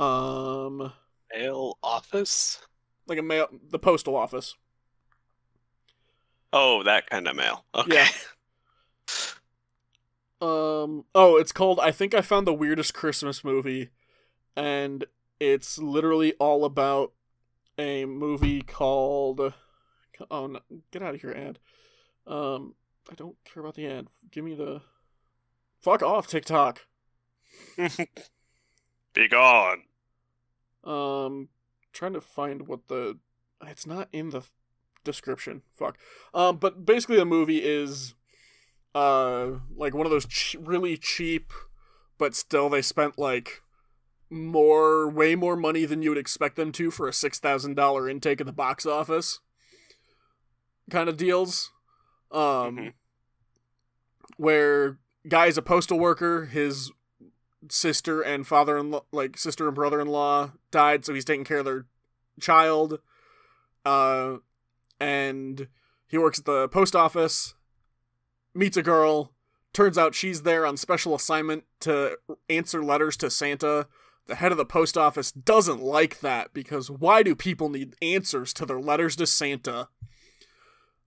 um 0.02 0.92
Mail 1.34 1.78
office? 1.82 2.60
like 3.06 3.18
a 3.18 3.22
mail 3.22 3.48
the 3.70 3.78
postal 3.78 4.16
office 4.16 4.54
Oh, 6.54 6.82
that 6.82 7.08
kind 7.08 7.26
of 7.26 7.34
mail. 7.34 7.64
Okay. 7.74 7.94
Yeah. 7.94 8.08
um 10.42 11.04
oh 11.14 11.36
it's 11.38 11.52
called 11.52 11.78
i 11.80 11.92
think 11.92 12.14
i 12.14 12.20
found 12.20 12.48
the 12.48 12.52
weirdest 12.52 12.92
christmas 12.92 13.44
movie 13.44 13.90
and 14.56 15.04
it's 15.38 15.78
literally 15.78 16.32
all 16.40 16.64
about 16.64 17.12
a 17.78 18.04
movie 18.06 18.60
called 18.60 19.54
oh 20.32 20.46
no, 20.48 20.58
get 20.90 21.00
out 21.00 21.14
of 21.14 21.20
here 21.20 21.30
ad 21.30 21.60
um 22.26 22.74
i 23.08 23.14
don't 23.14 23.36
care 23.44 23.62
about 23.62 23.76
the 23.76 23.86
ad 23.86 24.08
give 24.32 24.44
me 24.44 24.54
the 24.54 24.80
fuck 25.80 26.02
off 26.02 26.26
tiktok 26.26 26.86
Be 29.14 29.28
gone. 29.28 29.82
Um, 30.84 31.48
trying 31.92 32.12
to 32.14 32.20
find 32.20 32.66
what 32.66 32.88
the 32.88 33.18
it's 33.64 33.86
not 33.86 34.08
in 34.12 34.30
the 34.30 34.42
description. 35.04 35.62
Fuck. 35.76 35.98
Um, 36.34 36.56
but 36.56 36.84
basically 36.84 37.16
the 37.16 37.24
movie 37.24 37.62
is 37.62 38.14
uh 38.94 39.52
like 39.74 39.94
one 39.94 40.04
of 40.06 40.10
those 40.12 40.26
ch- 40.26 40.56
really 40.60 40.98
cheap 40.98 41.50
but 42.18 42.34
still 42.34 42.68
they 42.68 42.82
spent 42.82 43.18
like 43.18 43.62
more, 44.30 45.08
way 45.10 45.34
more 45.34 45.56
money 45.56 45.84
than 45.84 46.02
you 46.02 46.10
would 46.10 46.18
expect 46.18 46.56
them 46.56 46.72
to 46.72 46.90
for 46.90 47.06
a 47.08 47.12
six 47.12 47.38
thousand 47.38 47.74
dollar 47.74 48.08
intake 48.08 48.40
at 48.40 48.46
the 48.46 48.52
box 48.52 48.86
office. 48.86 49.40
Kind 50.90 51.08
of 51.08 51.16
deals, 51.16 51.70
um, 52.30 52.40
Mhm. 52.76 52.92
where 54.36 54.98
guy's 55.28 55.58
a 55.58 55.62
postal 55.62 55.98
worker, 55.98 56.46
his 56.46 56.90
sister 57.68 58.20
and 58.20 58.46
father-in-law, 58.46 59.04
like 59.12 59.38
sister 59.38 59.66
and 59.66 59.74
brother-in-law, 59.74 60.52
died, 60.70 61.04
so 61.04 61.14
he's 61.14 61.24
taking 61.24 61.44
care 61.44 61.58
of 61.58 61.64
their 61.64 61.86
child. 62.40 63.00
Uh, 63.84 64.36
and 65.00 65.68
he 66.06 66.18
works 66.18 66.38
at 66.38 66.44
the 66.44 66.68
post 66.68 66.94
office, 66.94 67.54
meets 68.54 68.76
a 68.76 68.82
girl. 68.82 69.32
Turns 69.72 69.96
out 69.96 70.14
she's 70.14 70.42
there 70.42 70.66
on 70.66 70.76
special 70.76 71.14
assignment 71.14 71.64
to 71.80 72.18
answer 72.50 72.82
letters 72.82 73.16
to 73.18 73.30
Santa. 73.30 73.86
The 74.26 74.36
head 74.36 74.52
of 74.52 74.58
the 74.58 74.64
post 74.64 74.96
office 74.96 75.32
doesn't 75.32 75.82
like 75.82 76.20
that 76.20 76.52
because 76.52 76.90
why 76.90 77.22
do 77.22 77.34
people 77.34 77.68
need 77.68 77.96
answers 78.02 78.52
to 78.54 78.66
their 78.66 78.80
letters 78.80 79.16
to 79.16 79.26
Santa? 79.26 79.88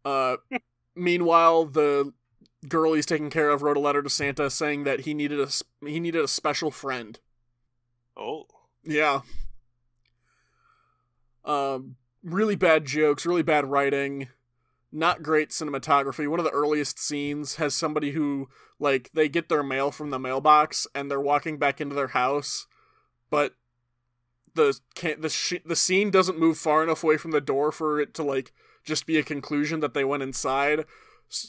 Uh, 0.04 0.38
meanwhile, 0.96 1.66
the 1.66 2.14
girl 2.70 2.94
he's 2.94 3.06
taking 3.06 3.30
care 3.30 3.50
of 3.50 3.62
wrote 3.62 3.78
a 3.78 3.82
letter 3.82 4.02
to 4.02 4.10
Santa 4.10 4.50
saying 4.50 4.84
that 4.84 5.02
he 5.02 5.14
needed 5.14 5.40
a 5.40 5.50
he 5.86 6.00
needed 6.00 6.24
a 6.24 6.28
special 6.28 6.72
friend. 6.72 7.20
Oh. 8.18 8.46
Yeah. 8.84 9.22
Um, 11.44 11.96
really 12.24 12.56
bad 12.56 12.86
jokes, 12.86 13.26
really 13.26 13.44
bad 13.44 13.66
writing, 13.66 14.30
not 14.92 15.24
great 15.24 15.50
cinematography. 15.50 16.28
One 16.28 16.40
of 16.40 16.46
the 16.46 16.52
earliest 16.52 17.00
scenes 17.00 17.56
has 17.56 17.76
somebody 17.76 18.12
who, 18.12 18.50
like, 18.80 19.12
they 19.14 19.30
get 19.30 19.50
their 19.50 19.64
mail 19.64 19.92
from 19.92 20.10
the 20.10 20.20
mailbox 20.20 20.88
and 20.96 21.10
they're 21.10 21.22
walking 21.22 21.58
back 21.58 21.82
into 21.82 21.96
their 21.96 22.10
house, 22.10 22.68
but 23.30 23.56
the 24.56 24.80
can 24.96 25.22
the 25.22 25.30
sh- 25.30 25.62
the 25.66 25.76
scene 25.76 26.10
doesn't 26.10 26.40
move 26.40 26.58
far 26.58 26.82
enough 26.82 27.04
away 27.04 27.18
from 27.18 27.32
the 27.32 27.42
door 27.42 27.72
for 27.72 28.00
it 28.00 28.14
to 28.14 28.24
like 28.24 28.54
just 28.86 29.06
be 29.06 29.18
a 29.18 29.24
conclusion 29.24 29.82
that 29.82 29.94
they 29.94 30.06
went 30.06 30.24
inside, 30.24 30.86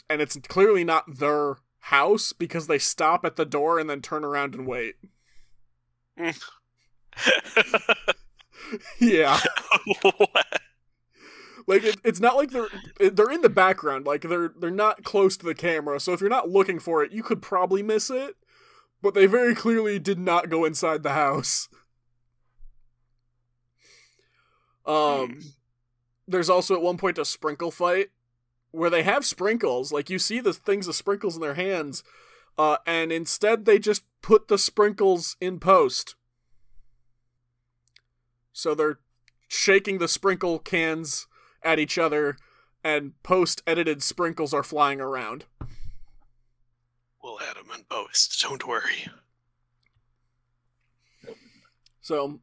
and 0.08 0.20
it's 0.20 0.36
clearly 0.48 0.84
not 0.84 1.18
their 1.18 1.56
house 1.78 2.32
because 2.32 2.66
they 2.66 2.78
stop 2.78 3.24
at 3.24 3.36
the 3.36 3.44
door 3.44 3.78
and 3.78 3.88
then 3.88 4.00
turn 4.02 4.24
around 4.24 4.54
and 4.54 4.66
wait. 4.66 4.96
yeah. 8.98 9.38
What? 10.02 10.60
like 11.66 11.84
it, 11.84 11.96
it's 12.04 12.20
not 12.20 12.36
like 12.36 12.50
they're 12.50 12.68
they're 13.10 13.30
in 13.30 13.42
the 13.42 13.48
background 13.48 14.06
like 14.06 14.22
they're 14.22 14.52
they're 14.58 14.70
not 14.70 15.04
close 15.04 15.36
to 15.36 15.46
the 15.46 15.54
camera 15.54 15.98
so 16.00 16.12
if 16.12 16.20
you're 16.20 16.30
not 16.30 16.48
looking 16.48 16.78
for 16.78 17.02
it 17.02 17.12
you 17.12 17.22
could 17.22 17.42
probably 17.42 17.82
miss 17.82 18.10
it 18.10 18.36
but 19.02 19.14
they 19.14 19.26
very 19.26 19.54
clearly 19.54 19.98
did 19.98 20.18
not 20.18 20.48
go 20.48 20.64
inside 20.64 21.02
the 21.02 21.12
house 21.12 21.68
um 24.86 25.40
there's 26.28 26.50
also 26.50 26.74
at 26.74 26.82
one 26.82 26.96
point 26.96 27.18
a 27.18 27.24
sprinkle 27.24 27.70
fight 27.70 28.08
where 28.76 28.90
they 28.90 29.02
have 29.02 29.24
sprinkles 29.24 29.92
like 29.92 30.10
you 30.10 30.18
see 30.18 30.40
the 30.40 30.52
things 30.52 30.86
of 30.86 30.94
sprinkles 30.94 31.34
in 31.34 31.40
their 31.40 31.54
hands 31.54 32.04
uh 32.58 32.76
and 32.86 33.10
instead 33.10 33.64
they 33.64 33.78
just 33.78 34.02
put 34.22 34.48
the 34.48 34.58
sprinkles 34.58 35.36
in 35.40 35.58
post 35.58 36.14
so 38.56 38.74
they're 38.74 38.98
shaking 39.48 39.98
the 39.98 40.08
sprinkle 40.08 40.58
cans 40.58 41.26
at 41.62 41.78
each 41.78 41.98
other, 41.98 42.36
and 42.82 43.20
post 43.22 43.62
edited 43.66 44.02
sprinkles 44.02 44.54
are 44.54 44.62
flying 44.62 45.00
around. 45.00 45.44
We'll 47.22 47.38
add 47.40 47.56
them 47.56 47.66
in 47.76 47.84
post. 47.84 48.40
Don't 48.40 48.66
worry. 48.66 49.08
So 52.00 52.40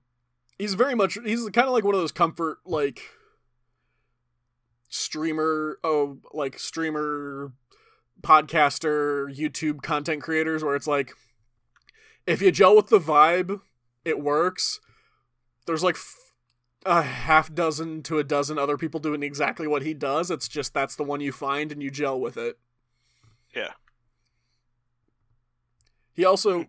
he's 0.60 0.74
very 0.74 0.93
much 0.93 1.17
he's 1.26 1.50
kind 1.50 1.67
of 1.67 1.74
like 1.74 1.86
one 1.86 1.96
of 1.96 2.02
those 2.02 2.12
comfort 2.12 2.60
like 2.65 3.02
streamer 4.93 5.79
oh 5.84 6.19
like 6.34 6.60
streamer 6.60 7.51
podcaster 8.21 9.36
YouTube 9.36 9.82
content 9.82 10.21
creators 10.21 10.63
where 10.63 10.75
it's 10.75 10.86
like 10.86 11.13
if 12.27 12.41
you 12.41 12.51
gel 12.51 12.75
with 12.75 12.88
the 12.88 12.99
vibe, 12.99 13.60
it 14.06 14.21
works. 14.21 14.79
There's 15.65 15.84
like 15.84 15.95
f- 15.95 16.32
a 16.86 17.01
half 17.01 17.53
dozen 17.53 18.03
to 18.03 18.19
a 18.19 18.23
dozen 18.23 18.60
other 18.60 18.77
people 18.77 18.99
doing 18.99 19.23
exactly 19.23 19.67
what 19.67 19.82
he 19.82 19.95
does. 19.95 20.29
It's 20.29 20.47
just 20.47 20.73
that's 20.73 20.95
the 20.95 21.03
one 21.03 21.21
you 21.21 21.32
find 21.32 21.71
and 21.71 21.82
you 21.82 21.89
gel 21.89 22.19
with 22.19 22.38
it. 22.38 22.60
Yeah. 23.56 23.71
He 26.13 26.23
also 26.23 26.65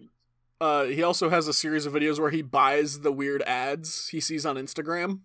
uh 0.62 0.84
he 0.84 1.02
also 1.02 1.28
has 1.28 1.46
a 1.46 1.52
series 1.52 1.84
of 1.84 1.92
videos 1.92 2.18
where 2.18 2.30
he 2.30 2.40
buys 2.40 3.00
the 3.00 3.12
weird 3.12 3.42
ads 3.42 4.08
he 4.08 4.18
sees 4.18 4.46
on 4.46 4.56
Instagram. 4.56 5.20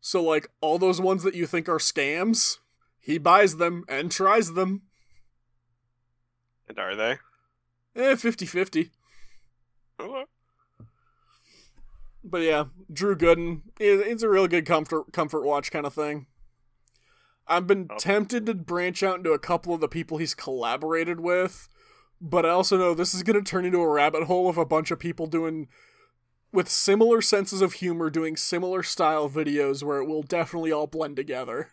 So 0.00 0.22
like 0.22 0.48
all 0.60 0.78
those 0.78 1.00
ones 1.00 1.22
that 1.22 1.34
you 1.34 1.46
think 1.46 1.68
are 1.68 1.78
scams, 1.78 2.58
he 3.00 3.18
buys 3.18 3.56
them 3.56 3.84
and 3.88 4.10
tries 4.10 4.54
them. 4.54 4.82
And 6.68 6.78
are 6.78 6.94
they? 6.96 7.18
Eh, 7.96 8.14
50-50. 8.14 8.90
Oh, 9.98 10.24
But 12.24 12.42
yeah, 12.42 12.64
Drew 12.92 13.16
Gooden, 13.16 13.62
it- 13.80 14.06
it's 14.06 14.22
a 14.22 14.28
real 14.28 14.46
good 14.46 14.64
comfort 14.64 15.12
comfort 15.12 15.42
watch 15.44 15.70
kind 15.72 15.84
of 15.84 15.92
thing. 15.92 16.26
I've 17.48 17.66
been 17.66 17.88
Oh. 17.90 17.96
tempted 17.98 18.46
to 18.46 18.54
branch 18.54 19.02
out 19.02 19.16
into 19.18 19.32
a 19.32 19.38
couple 19.38 19.74
of 19.74 19.80
the 19.80 19.88
people 19.88 20.18
he's 20.18 20.34
collaborated 20.34 21.18
with, 21.20 21.68
but 22.20 22.46
I 22.46 22.50
also 22.50 22.78
know 22.78 22.94
this 22.94 23.12
is 23.14 23.24
going 23.24 23.42
to 23.42 23.48
turn 23.50 23.64
into 23.64 23.80
a 23.80 23.88
rabbit 23.88 24.24
hole 24.24 24.48
of 24.48 24.56
a 24.56 24.64
bunch 24.64 24.92
of 24.92 25.00
people 25.00 25.26
doing 25.26 25.68
with 26.52 26.68
similar 26.68 27.22
senses 27.22 27.62
of 27.62 27.74
humor 27.74 28.10
doing 28.10 28.36
similar 28.36 28.82
style 28.82 29.28
videos 29.28 29.82
where 29.82 29.98
it 29.98 30.06
will 30.06 30.22
definitely 30.22 30.70
all 30.72 30.86
blend 30.86 31.16
together. 31.16 31.70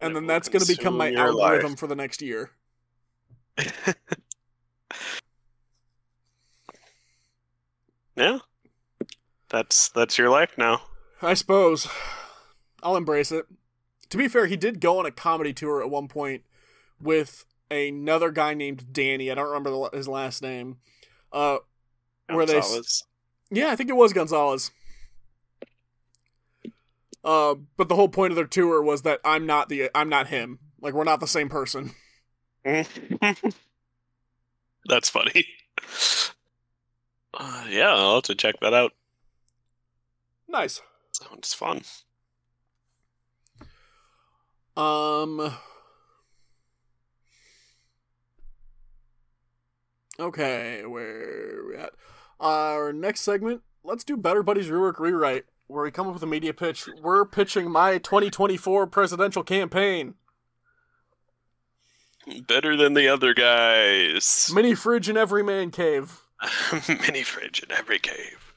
And 0.00 0.12
It 0.12 0.14
then 0.14 0.26
that's 0.26 0.48
going 0.48 0.64
to 0.64 0.66
become 0.66 0.96
my 0.96 1.12
algorithm 1.12 1.72
life. 1.72 1.78
for 1.78 1.86
the 1.86 1.96
next 1.96 2.22
year. 2.22 2.50
yeah. 8.16 8.38
That's 9.48 9.88
that's 9.88 10.16
your 10.18 10.30
life 10.30 10.56
now. 10.56 10.82
I 11.20 11.34
suppose. 11.34 11.88
I'll 12.82 12.96
embrace 12.96 13.30
it. 13.32 13.46
To 14.10 14.16
be 14.16 14.28
fair, 14.28 14.46
he 14.46 14.56
did 14.56 14.80
go 14.80 14.98
on 14.98 15.06
a 15.06 15.10
comedy 15.10 15.52
tour 15.52 15.82
at 15.82 15.90
one 15.90 16.08
point 16.08 16.42
with 17.00 17.44
another 17.70 18.30
guy 18.30 18.54
named 18.54 18.92
Danny. 18.92 19.30
I 19.30 19.34
don't 19.34 19.46
remember 19.48 19.70
the, 19.70 19.90
his 19.96 20.08
last 20.08 20.42
name. 20.42 20.78
Uh, 21.32 21.58
Where 22.34 22.46
they 22.46 22.60
yeah, 23.50 23.70
I 23.70 23.76
think 23.76 23.90
it 23.90 23.96
was 23.96 24.12
Gonzalez. 24.12 24.70
Uh, 27.22 27.56
but 27.76 27.88
the 27.88 27.96
whole 27.96 28.08
point 28.08 28.32
of 28.32 28.36
their 28.36 28.46
tour 28.46 28.80
was 28.82 29.02
that 29.02 29.20
I'm 29.24 29.44
not 29.46 29.68
the 29.68 29.90
I'm 29.94 30.08
not 30.08 30.28
him. 30.28 30.58
Like 30.80 30.94
we're 30.94 31.04
not 31.04 31.20
the 31.20 31.26
same 31.26 31.48
person. 31.48 31.92
That's 32.64 32.86
funny. 35.08 35.46
Uh, 37.34 37.64
yeah, 37.68 37.90
I'll 37.90 38.16
have 38.16 38.24
to 38.24 38.34
check 38.34 38.56
that 38.60 38.74
out. 38.74 38.92
Nice. 40.48 40.80
Sounds 41.12 41.54
fun. 41.54 41.82
Um. 44.76 45.54
Okay, 50.18 50.84
where 50.86 51.60
are 51.60 51.68
we 51.68 51.76
at? 51.76 51.92
Our 52.40 52.92
next 52.92 53.20
segment. 53.20 53.62
Let's 53.84 54.04
do 54.04 54.16
Better 54.16 54.42
Buddies 54.42 54.68
Rework 54.68 54.98
Rewrite, 54.98 55.44
where 55.66 55.84
we 55.84 55.90
come 55.90 56.06
up 56.08 56.14
with 56.14 56.22
a 56.22 56.26
media 56.26 56.52
pitch. 56.54 56.88
We're 57.02 57.24
pitching 57.24 57.70
my 57.70 57.98
2024 57.98 58.86
presidential 58.86 59.42
campaign. 59.42 60.14
Better 62.46 62.76
than 62.76 62.94
the 62.94 63.08
other 63.08 63.34
guys. 63.34 64.50
Mini 64.54 64.74
fridge 64.74 65.08
in 65.08 65.16
every 65.16 65.42
man 65.42 65.70
cave. 65.70 66.20
Mini 66.88 67.22
fridge 67.22 67.62
in 67.62 67.70
every 67.72 67.98
cave. 67.98 68.54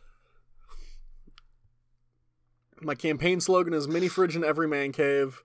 My 2.81 2.95
campaign 2.95 3.39
slogan 3.39 3.73
is 3.73 3.87
mini 3.87 4.09
fridge 4.09 4.35
in 4.35 4.43
every 4.43 4.67
man 4.67 4.91
cave. 4.91 5.41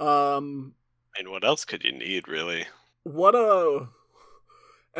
Um, 0.00 0.74
And 1.16 1.28
what 1.28 1.44
else 1.44 1.64
could 1.64 1.84
you 1.84 1.92
need, 1.92 2.26
really? 2.26 2.66
what 3.04 3.34
a. 3.36 3.88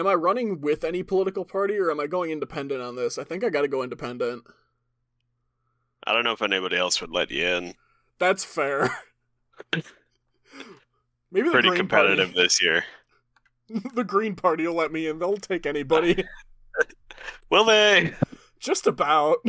Am 0.00 0.06
I 0.06 0.14
running 0.14 0.62
with 0.62 0.82
any 0.82 1.02
political 1.02 1.44
party 1.44 1.76
or 1.76 1.90
am 1.90 2.00
I 2.00 2.06
going 2.06 2.30
independent 2.30 2.80
on 2.80 2.96
this? 2.96 3.18
I 3.18 3.24
think 3.24 3.44
I 3.44 3.50
gotta 3.50 3.68
go 3.68 3.82
independent. 3.82 4.44
I 6.06 6.14
don't 6.14 6.24
know 6.24 6.32
if 6.32 6.40
anybody 6.40 6.78
else 6.78 7.02
would 7.02 7.10
let 7.10 7.30
you 7.30 7.46
in. 7.46 7.74
That's 8.18 8.42
fair. 8.42 8.96
Maybe 11.30 11.48
the 11.48 11.50
Pretty 11.50 11.68
Green 11.68 11.80
competitive 11.80 12.28
Party. 12.28 12.42
this 12.42 12.62
year. 12.62 12.84
the 13.94 14.02
Green 14.02 14.36
Party 14.36 14.66
will 14.66 14.74
let 14.74 14.90
me 14.90 15.06
in. 15.06 15.18
They'll 15.18 15.36
take 15.36 15.66
anybody. 15.66 16.24
Will 17.50 17.66
they? 17.66 18.14
Just 18.58 18.86
about. 18.86 19.44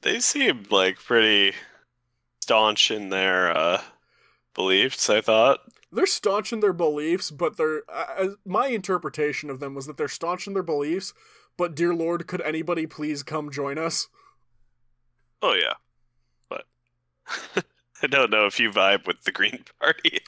They 0.00 0.18
seem 0.18 0.64
like 0.72 0.98
pretty 0.98 1.54
staunch 2.40 2.90
in 2.90 3.10
their 3.10 3.56
uh, 3.56 3.80
beliefs, 4.54 5.08
I 5.08 5.20
thought. 5.20 5.60
They're 5.92 6.06
staunch 6.06 6.52
in 6.52 6.60
their 6.60 6.72
beliefs, 6.72 7.30
but 7.30 7.56
they're 7.56 7.82
uh, 7.88 8.28
my 8.44 8.68
interpretation 8.68 9.50
of 9.50 9.60
them 9.60 9.74
was 9.74 9.86
that 9.86 9.96
they're 9.96 10.08
staunch 10.08 10.46
in 10.46 10.54
their 10.54 10.62
beliefs, 10.62 11.12
but 11.56 11.74
dear 11.74 11.94
lord, 11.94 12.26
could 12.26 12.40
anybody 12.40 12.86
please 12.86 13.22
come 13.22 13.50
join 13.50 13.78
us? 13.78 14.08
Oh 15.42 15.54
yeah, 15.54 15.74
but 16.48 16.64
I 18.02 18.06
don't 18.06 18.30
know 18.30 18.46
if 18.46 18.58
you 18.58 18.70
vibe 18.70 19.06
with 19.06 19.22
the 19.24 19.32
Green 19.32 19.64
Party. 19.80 20.20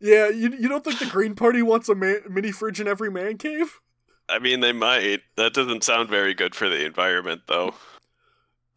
Yeah, 0.00 0.28
you 0.28 0.52
you 0.52 0.68
don't 0.68 0.84
think 0.84 0.98
the 0.98 1.06
Green 1.06 1.34
Party 1.34 1.62
wants 1.62 1.88
a 1.88 1.94
man, 1.94 2.20
mini 2.28 2.52
fridge 2.52 2.80
in 2.80 2.88
every 2.88 3.10
man 3.10 3.38
cave? 3.38 3.80
I 4.28 4.38
mean, 4.38 4.60
they 4.60 4.72
might. 4.72 5.22
That 5.36 5.52
doesn't 5.52 5.82
sound 5.82 6.08
very 6.08 6.34
good 6.34 6.54
for 6.54 6.68
the 6.68 6.84
environment, 6.84 7.42
though. 7.48 7.74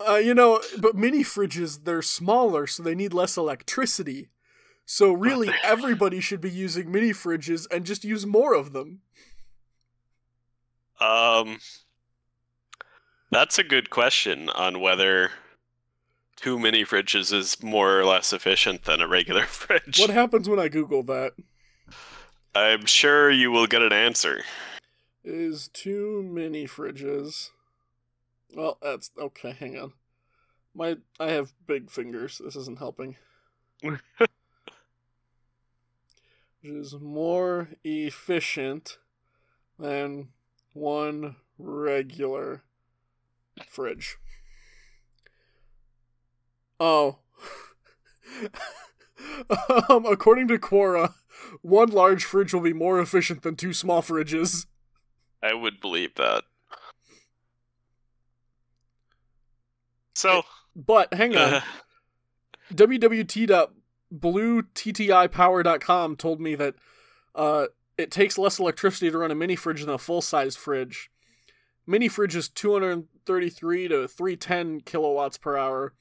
Uh, 0.06 0.16
you 0.16 0.34
know, 0.34 0.62
but 0.80 0.96
mini 0.96 1.24
fridges 1.24 1.86
they're 1.86 2.02
smaller, 2.02 2.66
so 2.68 2.82
they 2.82 2.96
need 2.96 3.14
less 3.14 3.38
electricity. 3.38 4.30
So 4.86 5.14
really, 5.14 5.50
everybody 5.64 6.20
should 6.20 6.42
be 6.42 6.52
using 6.52 6.92
mini 6.92 7.12
fridges 7.12 7.68
and 7.72 7.86
just 7.86 8.04
use 8.04 8.26
more 8.26 8.54
of 8.54 8.74
them. 8.74 9.02
Um, 11.00 11.60
that's 13.32 13.58
a 13.58 13.64
good 13.64 13.90
question 13.90 14.50
on 14.50 14.80
whether 14.80 15.32
two 16.36 16.60
mini 16.60 16.84
fridges 16.84 17.34
is 17.34 17.64
more 17.64 18.00
or 18.00 18.06
less 18.06 18.34
efficient 18.34 18.84
than 18.84 19.02
a 19.02 19.08
regular 19.08 19.44
fridge. 19.46 20.00
What 20.00 20.10
happens 20.10 20.48
when 20.50 20.60
I 20.60 20.68
Google 20.68 21.04
that? 21.04 21.34
I'm 22.54 22.86
sure 22.86 23.32
you 23.32 23.52
will 23.52 23.66
get 23.68 23.82
an 23.82 23.94
answer. 23.94 24.44
Is 25.24 25.70
two 25.70 26.22
mini 26.22 26.68
fridges? 26.68 27.50
Well, 28.54 28.78
that's 28.82 29.10
okay. 29.18 29.56
Hang 29.58 29.80
on, 29.80 29.94
my 30.76 30.98
I 31.20 31.32
have 31.32 31.54
big 31.66 31.90
fingers. 31.90 32.40
This 32.44 32.56
isn't 32.56 32.80
helping. 32.80 33.16
is 36.64 36.96
more 36.96 37.70
efficient 37.84 38.98
than 39.78 40.30
one 40.74 41.36
regular 41.58 42.64
fridge. 43.68 44.18
Oh. 46.80 47.20
um, 49.90 50.06
according 50.06 50.48
to 50.48 50.58
Quora, 50.58 51.14
one 51.62 51.90
large 51.90 52.24
fridge 52.24 52.54
will 52.54 52.62
be 52.62 52.74
more 52.74 53.00
efficient 53.00 53.44
than 53.44 53.56
two 53.56 53.74
small 53.74 54.02
fridges. 54.02 54.66
I 55.42 55.54
would 55.54 55.82
believe 55.82 56.16
that. 56.16 56.44
So, 60.16 60.44
But 60.76 61.14
hang 61.14 61.36
on. 61.36 61.54
uh, 63.52 63.70
www.bluettipower.com 64.14 66.16
told 66.16 66.42
me 66.42 66.56
that 66.56 66.76
uh, 67.36 67.68
it 67.98 68.12
takes 68.12 68.38
less 68.38 68.60
electricity 68.60 69.10
to 69.10 69.18
run 69.18 69.32
a 69.32 69.36
mini 69.36 69.56
fridge 69.56 69.82
than 69.82 69.90
a 69.90 69.98
full 69.98 70.22
sized 70.22 70.58
fridge. 70.58 71.10
Mini 71.86 72.08
fridge 72.08 72.36
is 72.36 72.50
233 72.50 73.88
to 73.90 74.08
310 74.08 74.82
kilowatts 74.82 75.38
per 75.38 75.58
hour, 75.58 75.94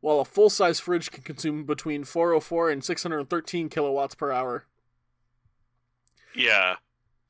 while 0.00 0.20
a 0.20 0.24
full 0.24 0.50
size 0.50 0.80
fridge 0.80 1.10
can 1.10 1.22
consume 1.22 1.64
between 1.64 2.04
404 2.04 2.70
and 2.70 2.84
613 2.84 3.68
kilowatts 3.68 4.14
per 4.14 4.32
hour. 4.32 4.66
yeah. 6.34 6.76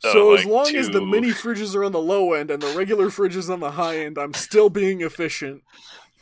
So 0.01 0.35
as 0.35 0.45
like 0.45 0.53
long 0.53 0.77
as 0.77 0.91
the 0.91 1.01
mini 1.01 1.31
fridges 1.31 1.75
are 1.75 1.83
on 1.83 1.93
the 1.93 2.01
low 2.01 2.35
end 2.35 2.51
and 2.51 2.61
the 2.61 2.77
regular 2.77 3.07
fridges 3.07 3.49
on 3.49 3.61
the 3.61 3.71
high 3.71 3.99
end, 3.99 4.19
I'm 4.19 4.35
still 4.35 4.69
being 4.69 5.01
efficient. 5.01 5.63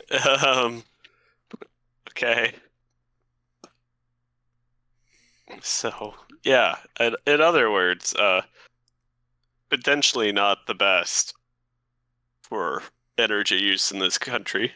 Um. 0.45 0.83
Okay. 2.11 2.53
So 5.61 6.15
yeah, 6.43 6.77
in, 6.99 7.15
in 7.25 7.41
other 7.41 7.71
words, 7.71 8.13
uh, 8.15 8.41
potentially 9.69 10.31
not 10.31 10.67
the 10.67 10.75
best 10.75 11.33
for 12.41 12.83
energy 13.17 13.55
use 13.55 13.91
in 13.91 13.99
this 13.99 14.17
country. 14.17 14.73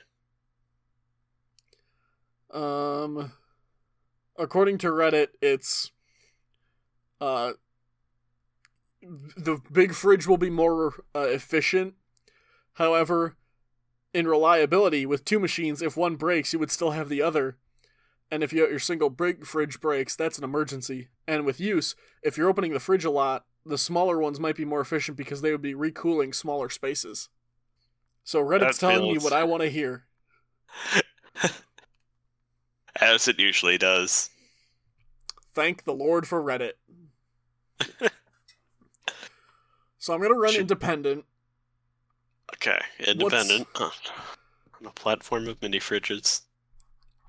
Um, 2.52 3.34
according 4.38 4.78
to 4.80 4.88
Reddit, 4.88 5.28
it's 5.42 5.92
uh 7.20 7.54
the 9.02 9.60
big 9.72 9.94
fridge 9.94 10.28
will 10.28 10.38
be 10.38 10.50
more 10.50 11.04
uh, 11.16 11.28
efficient. 11.28 11.96
However, 12.74 13.36
in 14.14 14.28
reliability, 14.28 15.06
with 15.06 15.26
two 15.26 15.40
machines, 15.40 15.82
if 15.82 15.96
one 15.96 16.16
breaks, 16.16 16.54
you 16.54 16.60
would 16.60 16.72
still 16.72 16.92
have 16.92 17.10
the 17.10 17.22
other. 17.22 17.58
And 18.30 18.44
if 18.44 18.52
you, 18.52 18.68
your 18.68 18.80
single 18.80 19.10
big 19.10 19.46
fridge 19.46 19.80
breaks, 19.80 20.16
that's 20.16 20.38
an 20.38 20.44
emergency. 20.44 21.08
And 21.28 21.46
with 21.46 21.60
use, 21.60 21.96
if 22.22 22.38
you're 22.38 22.50
opening 22.50 22.74
the 22.74 22.80
fridge 22.80 23.06
a 23.06 23.10
lot, 23.10 23.46
the 23.66 23.78
smaller 23.78 24.20
ones 24.20 24.40
might 24.40 24.56
be 24.56 24.66
more 24.66 24.82
efficient 24.82 25.18
because 25.18 25.42
they 25.42 25.52
would 25.52 25.62
be 25.62 25.74
recooling 25.74 26.34
smaller 26.34 26.70
spaces. 26.70 27.30
So 28.24 28.44
Reddit's 28.44 28.78
telling 28.78 29.14
me 29.14 29.18
what 29.18 29.34
I 29.34 29.44
want 29.46 29.64
to 29.64 29.70
hear. 29.70 30.06
As 33.00 33.28
it 33.28 33.40
usually 33.40 33.78
does. 33.78 34.30
Thank 35.54 35.84
the 35.86 35.94
Lord 35.94 36.28
for 36.28 36.44
Reddit. 36.44 36.74
so 39.98 40.14
I'm 40.14 40.22
gonna 40.22 40.34
run 40.34 40.52
Should- 40.52 40.62
independent. 40.62 41.26
Okay, 42.56 42.80
independent 43.06 43.68
on 43.80 43.92
a 44.86 44.90
platform 44.92 45.48
of 45.48 45.62
mini 45.62 45.80
fridges. 45.80 46.42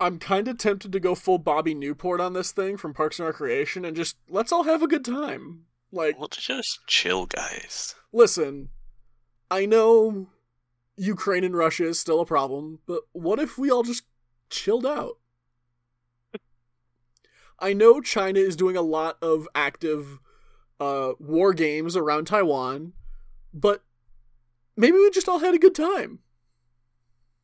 I'm 0.00 0.18
kind 0.18 0.46
of 0.48 0.58
tempted 0.58 0.92
to 0.92 1.00
go 1.00 1.14
full 1.14 1.38
Bobby 1.38 1.74
Newport 1.74 2.20
on 2.20 2.32
this 2.32 2.52
thing 2.52 2.76
from 2.76 2.94
Parks 2.94 3.18
and 3.18 3.26
Recreation 3.26 3.84
and 3.84 3.96
just 3.96 4.16
let's 4.28 4.52
all 4.52 4.64
have 4.64 4.82
a 4.82 4.86
good 4.88 5.04
time. 5.04 5.64
Like, 5.90 6.18
Well, 6.18 6.28
just 6.28 6.80
chill, 6.86 7.26
guys. 7.26 7.94
listen, 8.12 8.68
I 9.50 9.66
know 9.66 10.28
Ukraine 10.96 11.44
and 11.44 11.56
Russia 11.56 11.84
is 11.86 11.98
still 11.98 12.20
a 12.20 12.26
problem, 12.26 12.80
but 12.86 13.02
what 13.12 13.38
if 13.40 13.56
we 13.58 13.70
all 13.70 13.82
just 13.82 14.04
chilled 14.50 14.86
out? 14.86 15.14
I 17.58 17.72
know 17.72 18.00
China 18.00 18.38
is 18.38 18.54
doing 18.54 18.76
a 18.76 18.82
lot 18.82 19.16
of 19.20 19.48
active 19.54 20.20
uh, 20.78 21.12
war 21.18 21.52
games 21.54 21.96
around 21.96 22.26
Taiwan, 22.26 22.92
but 23.52 23.82
maybe 24.76 24.96
we 24.96 25.10
just 25.10 25.28
all 25.28 25.40
had 25.40 25.54
a 25.54 25.58
good 25.58 25.74
time. 25.74 26.20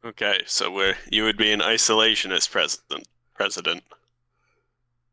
Okay, 0.05 0.43
so 0.45 0.71
we're, 0.71 0.97
you 1.11 1.25
would 1.25 1.39
be 1.39 1.51
an 1.51 1.61
isolationist 1.61 2.51
president. 2.51 3.09
President. 3.35 3.83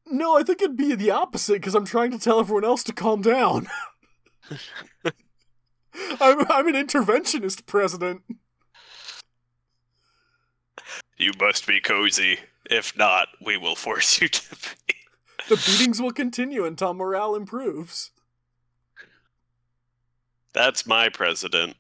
No, 0.06 0.38
I 0.38 0.44
think 0.44 0.62
it'd 0.62 0.76
be 0.76 0.96
the 0.96 1.12
opposite 1.12 1.54
because 1.54 1.76
I'm 1.76 1.86
trying 1.86 2.12
to 2.12 2.20
tell 2.20 2.42
everyone 2.42 2.66
else 2.66 2.84
to 2.84 2.94
calm 2.94 3.22
down. 3.22 3.68
I'm, 6.20 6.46
I'm 6.52 6.68
an 6.68 6.76
interventionist 6.76 7.66
president. 7.66 8.24
You 11.18 11.32
must 11.40 11.66
be 11.66 11.80
cozy. 11.80 12.40
If 12.70 12.98
not, 12.98 13.30
we 13.44 13.56
will 13.56 13.76
force 13.76 14.20
you 14.20 14.28
to 14.28 14.56
be. 14.56 14.96
The 15.48 15.56
beatings 15.56 16.02
will 16.02 16.12
continue 16.12 16.66
until 16.66 16.94
morale 16.94 17.36
improves. 17.36 18.12
That's 20.54 20.86
my 20.86 21.08
president. 21.08 21.78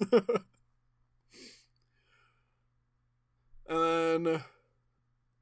and 3.70 4.24
then 4.26 4.42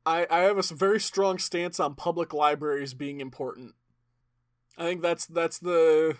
I 0.07 0.27
I 0.31 0.41
have 0.41 0.59
a 0.59 0.75
very 0.75 1.01
strong 1.01 1.39
stance 1.39 1.81
on 1.81 1.97
public 1.97 2.33
libraries 2.33 2.95
being 2.95 3.21
important. 3.21 3.75
I 4.77 4.85
think 4.85 5.03
that's 5.03 5.27
that's 5.27 5.59
the 5.59 6.19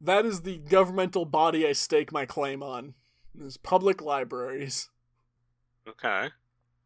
that 0.00 0.24
is 0.24 0.42
the 0.42 0.58
governmental 0.58 1.24
body 1.24 1.66
I 1.66 1.72
stake 1.72 2.12
my 2.12 2.26
claim 2.26 2.62
on. 2.62 2.94
Is 3.38 3.56
public 3.56 4.02
libraries. 4.02 4.90
Okay. 5.88 6.28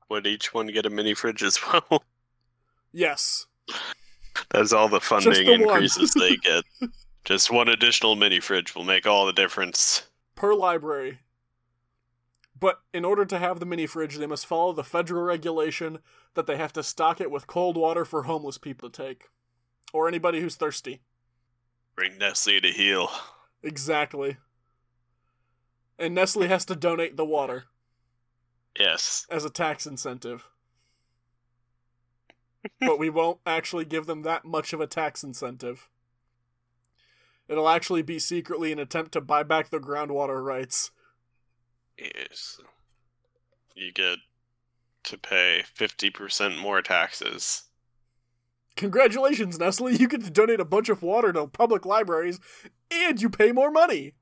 Would 0.08 0.26
each 0.26 0.54
one 0.54 0.68
get 0.68 0.86
a 0.86 0.90
mini 0.90 1.12
fridge 1.12 1.42
as 1.42 1.58
well? 1.72 2.04
Yes. 2.92 3.46
That's 4.50 4.72
all 4.72 4.88
the 4.88 5.00
funding 5.00 5.32
the 5.32 5.52
increases 5.54 6.14
they 6.14 6.36
get. 6.42 6.64
Just 7.24 7.50
one 7.50 7.68
additional 7.68 8.14
mini 8.14 8.38
fridge 8.38 8.74
will 8.76 8.84
make 8.84 9.06
all 9.06 9.26
the 9.26 9.32
difference. 9.32 10.04
per 10.36 10.54
library. 10.54 11.18
But 12.58 12.80
in 12.94 13.04
order 13.04 13.24
to 13.26 13.38
have 13.38 13.60
the 13.60 13.66
mini 13.66 13.86
fridge, 13.86 14.16
they 14.16 14.26
must 14.26 14.46
follow 14.46 14.72
the 14.72 14.84
federal 14.84 15.22
regulation 15.22 15.98
that 16.34 16.46
they 16.46 16.56
have 16.56 16.72
to 16.74 16.82
stock 16.82 17.20
it 17.20 17.30
with 17.30 17.46
cold 17.46 17.76
water 17.76 18.04
for 18.04 18.22
homeless 18.22 18.56
people 18.56 18.88
to 18.88 19.02
take. 19.02 19.24
Or 19.92 20.08
anybody 20.08 20.40
who's 20.40 20.56
thirsty. 20.56 21.00
Bring 21.94 22.18
Nestle 22.18 22.60
to 22.60 22.68
heel. 22.72 23.10
Exactly. 23.62 24.38
And 25.98 26.14
Nestle 26.14 26.46
has 26.48 26.64
to 26.66 26.76
donate 26.76 27.16
the 27.16 27.24
water 27.24 27.64
Yes. 28.78 29.26
as 29.30 29.44
a 29.44 29.50
tax 29.50 29.86
incentive. 29.86 30.48
but 32.80 32.98
we 32.98 33.08
won't 33.08 33.38
actually 33.46 33.84
give 33.84 34.06
them 34.06 34.22
that 34.22 34.44
much 34.44 34.72
of 34.72 34.80
a 34.80 34.86
tax 34.86 35.22
incentive. 35.22 35.88
It'll 37.48 37.68
actually 37.68 38.02
be 38.02 38.18
secretly 38.18 38.72
an 38.72 38.78
attempt 38.78 39.12
to 39.12 39.20
buy 39.20 39.42
back 39.42 39.70
the 39.70 39.78
groundwater 39.78 40.42
rights. 40.44 40.90
Yes. 41.98 42.60
You 43.74 43.92
get 43.92 44.18
to 45.04 45.18
pay 45.18 45.64
50% 45.78 46.58
more 46.58 46.82
taxes. 46.82 47.64
Congratulations, 48.76 49.58
Nestle! 49.58 49.92
You 49.92 50.06
get 50.06 50.22
to 50.24 50.30
donate 50.30 50.60
a 50.60 50.64
bunch 50.64 50.88
of 50.88 51.02
water 51.02 51.32
to 51.32 51.46
public 51.46 51.86
libraries, 51.86 52.38
and 52.90 53.20
you 53.20 53.30
pay 53.30 53.52
more 53.52 53.70
money. 53.70 54.12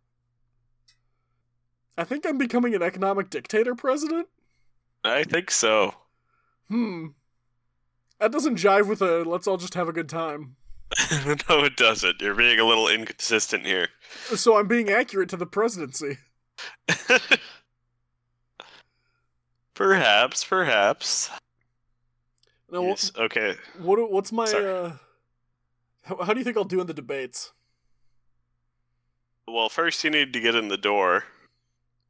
I 1.99 2.05
think 2.05 2.25
I'm 2.25 2.39
becoming 2.39 2.75
an 2.75 2.83
economic 2.83 3.31
dictator 3.31 3.75
president. 3.75 4.29
I 5.03 5.25
think 5.25 5.51
so. 5.51 5.95
Hmm. 6.68 7.09
That 8.20 8.33
doesn't 8.33 8.57
jive 8.57 8.89
with 8.89 9.03
a 9.03 9.25
let's 9.25 9.47
all 9.47 9.57
just 9.57 9.75
have 9.75 9.89
a 9.89 9.93
good 9.93 10.09
time. 10.09 10.57
no, 11.49 11.64
it 11.64 11.77
doesn't. 11.77 12.20
You're 12.20 12.35
being 12.35 12.61
a 12.61 12.64
little 12.64 12.89
inconsistent 12.89 13.66
here. 13.66 13.89
So 14.35 14.57
I'm 14.57 14.68
being 14.68 14.91
accurate 14.91 15.29
to 15.31 15.37
the 15.37 15.47
presidency. 15.47 16.18
perhaps, 19.75 20.45
perhaps. 20.45 21.31
Now, 22.70 22.83
Yes, 22.83 23.12
okay. 23.16 23.55
what, 23.79 23.99
what 23.99 24.11
what's 24.11 24.33
my 24.33 24.47
Sorry. 24.47 24.66
uh 24.66 24.93
how, 26.03 26.22
how 26.22 26.33
do 26.35 26.41
you 26.41 26.45
think 26.45 26.57
I'll 26.57 26.64
do 26.64 26.81
in 26.81 26.87
the 26.87 26.95
debates? 26.95 27.53
Well, 29.47 29.68
first 29.68 30.03
you 30.05 30.11
need 30.11 30.33
to 30.33 30.41
get 30.41 30.55
in 30.55 30.68
the 30.68 30.77
door. 30.77 31.25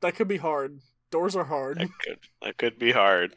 That 0.00 0.14
could 0.14 0.28
be 0.28 0.36
hard. 0.38 0.80
Doors 1.10 1.36
are 1.36 1.44
hard. 1.44 1.78
That 1.78 1.88
could 2.04 2.18
that 2.42 2.56
could 2.58 2.78
be 2.78 2.92
hard, 2.92 3.36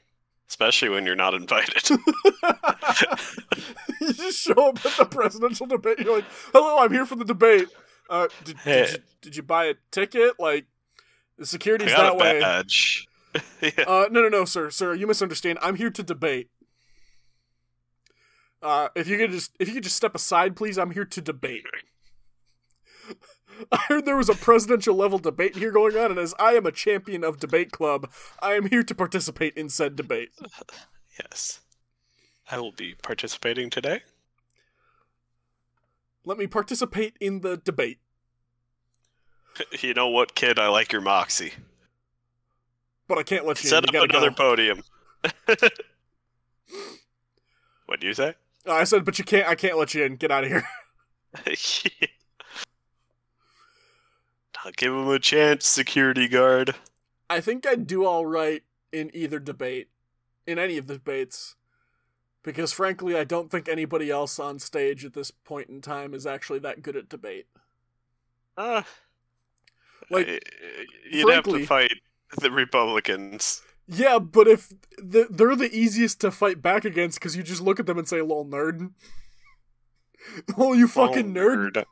especially 0.50 0.90
when 0.90 1.06
you're 1.06 1.16
not 1.16 1.34
invited. 1.34 1.90
you 4.02 4.14
just 4.14 4.40
show 4.40 4.70
up 4.70 4.86
at 4.86 4.98
the 4.98 5.08
presidential 5.10 5.66
debate. 5.68 6.00
You're 6.00 6.18
like, 6.18 6.26
"Hello, 6.54 6.80
I'm 6.84 6.92
here 6.92 7.06
for 7.06 7.16
the 7.16 7.26
debate." 7.26 7.68
Uh, 8.10 8.28
did, 8.46 8.58
Hey. 8.60 8.82
did, 8.86 8.92
you, 8.92 8.98
did 9.22 9.36
you 9.38 9.44
buy 9.44 9.66
a 9.66 9.74
ticket? 9.92 10.40
Like, 10.40 10.66
the 11.38 11.46
security's 11.46 11.92
got 11.92 12.04
that 12.04 12.14
a 12.14 12.16
way. 12.16 12.40
badge. 12.40 13.06
yeah. 13.62 13.84
Uh, 13.86 14.08
no, 14.12 14.22
no, 14.22 14.30
no, 14.30 14.46
sir, 14.46 14.70
sir, 14.70 14.94
you 14.94 15.08
misunderstand. 15.08 15.60
I'm 15.62 15.76
here 15.76 15.90
to 15.90 16.04
debate. 16.04 16.50
Uh, 18.62 18.90
if 18.96 19.08
you 19.08 19.18
could 19.18 19.32
just, 19.32 19.52
if 19.60 19.68
you 19.68 19.76
could 19.76 19.84
just 19.84 19.96
step 19.96 20.16
aside, 20.16 20.56
please. 20.56 20.78
I'm 20.78 20.92
here 20.92 21.06
to 21.06 21.22
debate. 21.22 21.66
I 23.72 23.78
heard 23.88 24.06
there 24.06 24.18
was 24.18 24.30
a 24.30 24.36
presidential 24.36 24.96
level 24.96 25.20
debate 25.20 25.56
here 25.56 25.72
going 25.72 25.98
on, 25.98 26.12
and 26.12 26.20
as 26.20 26.34
I 26.40 26.54
am 26.54 26.66
a 26.66 26.72
champion 26.72 27.24
of 27.24 27.40
debate 27.40 27.72
club, 27.72 28.10
I 28.42 28.54
am 28.54 28.68
here 28.68 28.84
to 28.84 28.96
participate 28.96 29.56
in 29.56 29.70
said 29.70 29.96
debate. 29.96 30.30
Yes. 31.20 31.62
I 32.52 32.60
will 32.60 32.72
be 32.72 32.94
participating 32.94 33.72
today. 33.72 34.02
Let 36.24 36.38
me 36.38 36.46
participate 36.46 37.16
in 37.20 37.42
the 37.42 37.58
debate. 37.58 37.98
You 39.80 39.96
know 39.96 40.10
what, 40.10 40.36
kid? 40.36 40.60
I 40.60 40.68
like 40.68 40.92
your 40.92 41.02
moxie. 41.02 41.54
But 43.08 43.18
I 43.18 43.24
can't 43.24 43.46
let 43.46 43.64
you. 43.64 43.70
Set 43.70 43.88
in. 43.88 43.94
You 43.94 44.02
up 44.02 44.10
another 44.10 44.30
go. 44.30 44.36
podium. 44.36 44.84
what 47.86 48.00
do 48.00 48.08
you 48.08 48.14
say? 48.14 48.36
Uh, 48.68 48.74
I 48.74 48.84
said, 48.84 49.06
but 49.06 49.18
you 49.18 49.26
can't. 49.26 49.48
I 49.48 49.56
can't 49.56 49.78
let 49.78 49.94
you 49.94 50.04
in. 50.04 50.16
Get 50.18 50.32
out 50.32 50.44
of 50.44 50.50
here. 50.50 50.68
I'll 54.66 54.72
give 54.76 54.92
him 54.94 55.08
a 55.08 55.20
chance, 55.20 55.66
security 55.68 56.28
guard. 56.28 56.76
I 57.30 57.40
think 57.42 57.66
I'd 57.68 57.88
do 57.88 58.06
all 58.06 58.26
right 58.26 58.64
in 58.92 59.12
either 59.14 59.40
debate, 59.40 59.90
in 60.46 60.58
any 60.60 60.78
of 60.78 60.88
the 60.88 60.96
debates, 60.96 61.56
because 62.44 62.74
frankly, 62.74 63.16
I 63.18 63.24
don't 63.24 63.52
think 63.52 63.70
anybody 63.70 64.10
else 64.10 64.40
on 64.40 64.60
stage 64.60 65.06
at 65.06 65.14
this 65.14 65.32
point 65.32 65.70
in 65.70 65.82
time 65.82 66.14
is 66.14 66.26
actually 66.26 66.60
that 66.60 66.82
good 66.82 66.96
at 66.96 67.10
debate. 67.10 67.48
Uh, 68.58 68.84
Like, 70.10 70.42
you'd 71.12 71.30
have 71.30 71.44
to 71.44 71.66
fight 71.66 71.92
the 72.40 72.52
Republicans. 72.52 73.62
Yeah, 73.88 74.20
but 74.20 74.48
if 74.48 74.74
th- 75.00 75.28
they're 75.30 75.56
the 75.56 75.74
easiest 75.74 76.20
to 76.22 76.32
fight 76.32 76.62
back 76.62 76.84
against, 76.84 77.20
because 77.20 77.38
you 77.38 77.44
just 77.44 77.62
look 77.62 77.80
at 77.80 77.86
them 77.86 77.98
and 77.98 78.08
say, 78.08 78.22
"Lol, 78.22 78.46
nerd." 78.46 78.92
oh, 80.58 80.74
you 80.74 80.88
fucking 80.88 81.38
Oh, 81.38 81.42
nerd! 81.42 81.86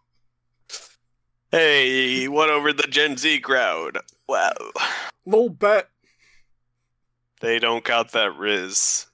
Hey, 1.52 2.20
he 2.20 2.28
won 2.28 2.50
over 2.50 2.74
the 2.74 2.88
Gen 2.88 3.16
Z 3.16 3.40
crowd. 3.40 4.00
Wow. 4.28 4.52
Lol, 5.26 5.50
bet. 5.50 5.90
They 7.40 7.60
don't 7.60 7.84
got 7.84 8.12
that 8.12 8.36
Riz. 8.36 9.08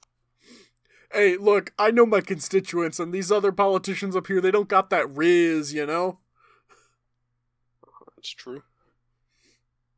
Hey, 1.12 1.36
look, 1.36 1.72
I 1.78 1.90
know 1.90 2.06
my 2.06 2.22
constituents, 2.22 2.98
and 2.98 3.12
these 3.12 3.30
other 3.30 3.52
politicians 3.52 4.16
up 4.16 4.28
here, 4.28 4.40
they 4.40 4.50
don't 4.50 4.68
got 4.68 4.88
that 4.90 5.10
riz, 5.14 5.74
you 5.74 5.84
know. 5.84 6.18
It's 8.16 8.30
true. 8.30 8.62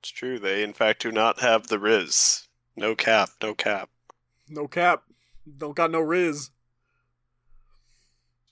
It's 0.05 0.11
true. 0.11 0.39
They, 0.39 0.63
in 0.63 0.75
fact, 0.75 1.01
do 1.01 1.11
not 1.11 1.41
have 1.41 1.69
the 1.69 1.79
Riz. 1.79 2.47
No 2.77 2.95
cap, 2.95 3.31
no 3.43 3.55
cap. 3.55 3.89
No 4.51 4.69
cap. 4.69 5.05
Don't 5.57 5.75
got 5.75 5.91
no 5.91 6.01
riz. 6.01 6.51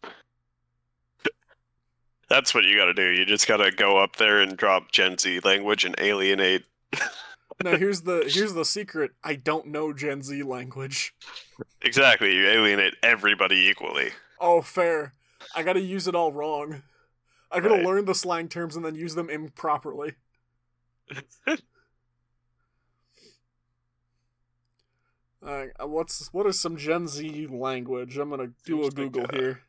That's 2.30 2.55
what 2.55 2.64
you 2.64 2.74
gotta 2.74 2.94
do. 2.94 3.07
You 3.07 3.26
just 3.26 3.46
gotta 3.46 3.70
go 3.70 3.98
up 3.98 4.16
there 4.16 4.40
and 4.40 4.57
drop 4.57 4.92
Gen 4.92 5.18
Z 5.18 5.40
language 5.40 5.84
and 5.84 5.94
alienate. 5.98 6.64
Now 7.62 7.76
here's 7.76 8.00
the 8.00 8.24
here's 8.26 8.55
the 8.55 8.64
secret. 8.64 9.11
I 9.22 9.34
don't 9.34 9.66
know 9.66 9.92
Gen 9.92 10.22
Z 10.22 10.42
language. 10.44 11.14
Exactly, 11.82 12.34
you 12.34 12.46
alienate 12.48 12.94
everybody 13.03 13.57
equally. 13.68 14.12
Oh, 14.40 14.62
fair. 14.62 15.12
I 15.55 15.62
gotta 15.62 15.82
use 15.82 16.09
it 16.09 16.14
all 16.14 16.32
wrong. 16.32 16.82
I 17.50 17.61
gotta 17.61 17.74
Right. 17.74 17.84
learn 17.84 18.07
the 18.07 18.14
slang 18.14 18.48
terms 18.48 18.74
and 18.74 18.82
then 18.86 18.94
use 18.94 19.14
them 19.14 19.28
improperly. 19.28 20.14
Alright, 25.44 25.70
uh, 25.82 25.86
what's 25.88 26.32
what 26.32 26.46
is 26.46 26.60
some 26.60 26.76
Gen 26.76 27.08
Z 27.08 27.48
language? 27.50 28.16
I'm 28.16 28.30
gonna 28.30 28.50
do 28.64 28.80
a 28.80 28.84
Seems 28.84 28.98
like 28.98 29.12
Google 29.12 29.26
a- 29.30 29.34
here. 29.36 29.60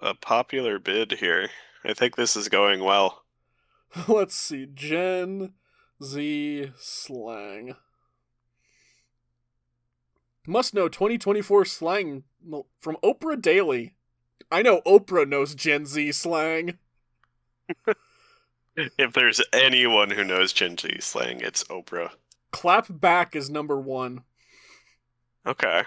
A 0.00 0.14
popular 0.14 0.78
bid 0.78 1.12
here. 1.12 1.50
I 1.84 1.92
think 1.92 2.14
this 2.14 2.36
is 2.36 2.48
going 2.48 2.84
well. 2.84 3.24
Let's 4.08 4.36
see, 4.36 4.66
Gen 4.72 5.54
Z 6.02 6.70
slang. 6.78 7.74
Must 10.46 10.72
know 10.72 10.88
2024 10.88 11.64
slang 11.64 12.22
from 12.80 12.96
Oprah 13.02 13.40
Daily. 13.40 13.94
I 14.50 14.62
know 14.62 14.80
Oprah 14.86 15.28
knows 15.28 15.54
Gen 15.54 15.84
Z 15.84 16.12
slang. 16.12 16.78
If 18.98 19.12
there's 19.12 19.40
anyone 19.52 20.10
who 20.10 20.22
knows 20.24 20.52
Gen 20.52 20.78
Z 20.78 21.00
slang, 21.00 21.40
it's 21.40 21.64
Oprah. 21.64 22.10
Clap 22.52 22.86
back 22.88 23.34
is 23.34 23.50
number 23.50 23.80
one. 23.80 24.22
Okay. 25.46 25.82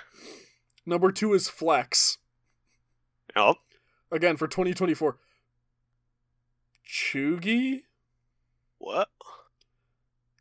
Number 0.86 1.12
two 1.12 1.34
is 1.34 1.48
flex. 1.50 2.18
Well, 3.36 3.60
Again 4.12 4.36
for 4.36 4.48
2024. 4.48 5.18
Cheugy? 6.86 7.84
what? 8.78 9.10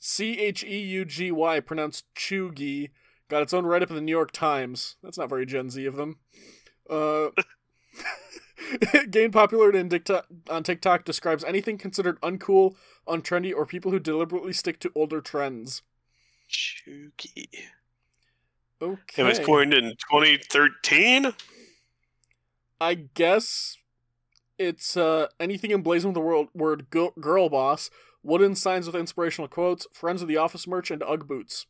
C 0.01 0.39
H 0.41 0.65
E 0.65 0.79
U 0.79 1.05
G 1.05 1.31
Y, 1.31 1.61
pronounced 1.61 2.05
Cheugy. 2.17 2.91
Got 3.29 3.43
its 3.43 3.55
own 3.55 3.65
write 3.65 3.83
up 3.83 3.91
in 3.91 3.95
the 3.97 4.03
New 4.03 4.11
York 4.11 4.33
Times. 4.33 4.97
That's 5.03 5.19
not 5.19 5.29
very 5.29 5.47
Gen 5.47 5.71
Z 5.71 5.85
of 5.87 5.95
them. 5.95 6.19
Uh, 6.89 7.29
gained 9.11 9.33
popularity 9.33 9.79
in 9.79 9.89
TikTok, 9.89 10.27
on 10.49 10.63
TikTok 10.63 11.05
describes 11.05 11.45
anything 11.45 11.79
considered 11.79 12.21
uncool, 12.21 12.75
untrendy, 13.07 13.55
or 13.55 13.67
people 13.67 13.91
who 13.91 13.99
deliberately 13.99 14.53
stick 14.53 14.79
to 14.81 14.93
older 14.95 15.21
trends. 15.21 15.83
Cheugy. 16.49 17.49
Okay. 18.83 19.23
It 19.23 19.27
was 19.27 19.39
coined 19.39 19.75
in 19.75 19.91
2013? 19.91 21.33
I 22.81 22.95
guess 22.95 23.77
it's 24.59 24.97
uh, 24.97 25.29
anything 25.39 25.71
emblazoned 25.71 26.15
with 26.17 26.23
the 26.23 26.27
word, 26.27 26.49
word 26.55 26.91
girl, 26.91 27.13
girl 27.21 27.49
boss, 27.49 27.91
wooden 28.23 28.55
signs 28.55 28.87
with 28.87 28.97
inspirational 28.97 29.49
quotes, 29.49 29.87
friends 29.93 30.23
of 30.23 30.29
the 30.29 30.39
office 30.39 30.67
merch, 30.67 30.91
and 30.91 31.03
Ugg 31.03 31.27
boots. 31.27 31.67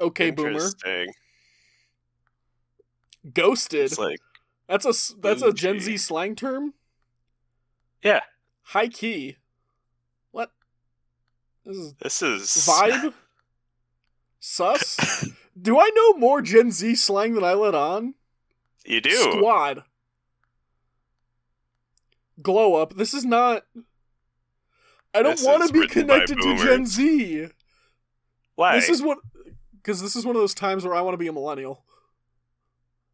Okay, 0.00 0.30
boomer. 0.30 0.68
Ghosted. 3.32 3.80
It's 3.86 3.98
like, 3.98 4.20
That's 4.68 4.84
a 4.84 5.16
that's 5.20 5.42
a 5.42 5.52
Gen. 5.52 5.80
Z 5.80 5.96
slang 5.98 6.34
term. 6.36 6.74
yeah, 8.02 8.20
High 8.62 8.88
key. 8.88 9.36
What? 10.30 10.50
This 11.64 11.76
is 11.76 11.94
this 11.94 12.22
is. 12.22 12.66
vibe. 12.66 13.12
Sus. 14.38 15.28
Do 15.60 15.78
I 15.80 15.90
know 15.94 16.14
more 16.18 16.40
Gen 16.42 16.70
Z 16.70 16.94
slang 16.96 17.34
than 17.34 17.42
I 17.44 17.54
let 17.54 17.74
on? 17.74 18.14
You 18.84 19.00
do. 19.00 19.10
Squad. 19.10 19.82
Glow 22.42 22.74
up. 22.74 22.94
This 22.94 23.14
is 23.14 23.24
not. 23.24 23.64
I 25.14 25.22
don't 25.22 25.40
want 25.42 25.66
to 25.66 25.72
be 25.72 25.86
connected 25.88 26.36
to 26.38 26.56
Gen. 26.58 26.86
Z. 26.86 27.48
Why? 28.54 28.76
This 28.76 28.88
is 28.90 29.02
what. 29.02 29.18
Because 29.74 30.02
this 30.02 30.14
is 30.16 30.26
one 30.26 30.36
of 30.36 30.42
those 30.42 30.54
times 30.54 30.84
where 30.84 30.94
I 30.94 31.00
want 31.00 31.14
to 31.14 31.18
be 31.18 31.28
a 31.28 31.32
millennial. 31.32 31.82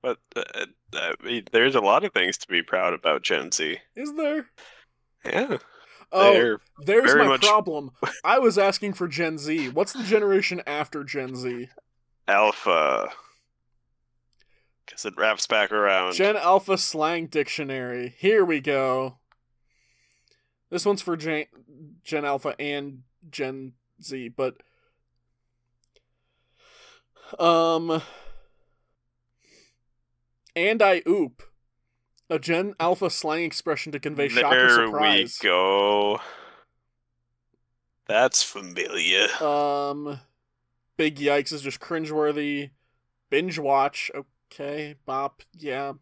But 0.03 0.19
uh, 0.35 0.67
I 0.95 1.13
mean, 1.23 1.45
there's 1.53 1.75
a 1.77 1.81
lot 1.81 2.05
of 2.05 2.13
things 2.13 2.37
to 2.39 2.49
be 2.49 2.63
proud 2.63 2.93
about 2.93 3.23
Gen 3.23 3.53
Z. 3.53 3.79
Is 3.95 4.15
there? 4.17 4.47
Yeah, 5.25 5.59
Oh, 6.11 6.33
they're 6.35 6.59
there's 6.85 7.15
my 7.15 7.27
much- 7.29 7.43
problem. 7.47 7.93
I 8.25 8.39
was 8.41 8.59
asking 8.59 8.95
for 8.95 9.07
Gen 9.09 9.39
Z. 9.39 9.69
What's 9.71 9.93
the 9.93 10.03
generation 10.03 10.61
after 10.67 11.05
Gen 11.05 11.37
Z? 11.37 11.69
alpha. 12.29 13.09
Because 14.85 15.05
it 15.07 15.15
wraps 15.17 15.47
back 15.47 15.71
around. 15.73 16.15
Gen 16.15 16.37
Alpha 16.37 16.77
slang 16.77 17.27
dictionary. 17.27 18.15
Here 18.19 18.45
we 18.45 18.61
go. 18.61 19.19
This 20.71 20.85
one's 20.85 21.01
for 21.03 21.17
Gen, 21.17 21.45
Gen 22.03 22.25
Alpha 22.25 22.55
and 22.61 23.03
Gen 23.31 23.73
Z, 24.03 24.31
but 24.37 24.57
um 27.39 28.03
and 30.55 30.83
I 30.83 31.03
oop. 31.09 31.43
A 32.31 32.39
Gen 32.39 32.75
Alpha 32.81 33.11
slang 33.11 33.45
expression 33.45 33.93
to 33.93 34.01
convey 34.01 34.29
shock 34.29 34.55
or 34.55 34.69
surprise. 34.71 35.39
there 35.43 35.53
we 35.53 35.57
go. 35.57 36.21
That's 38.07 38.43
familiar. 38.43 39.29
Um, 39.43 40.21
Big 40.97 41.17
Yikes 41.17 41.53
is 41.53 41.63
just 41.63 41.81
cringeworthy. 41.81 42.71
Binge 43.31 43.59
watch, 43.59 44.11
okay. 44.51 44.97
Bop, 45.05 45.43
yeah. 45.59 45.93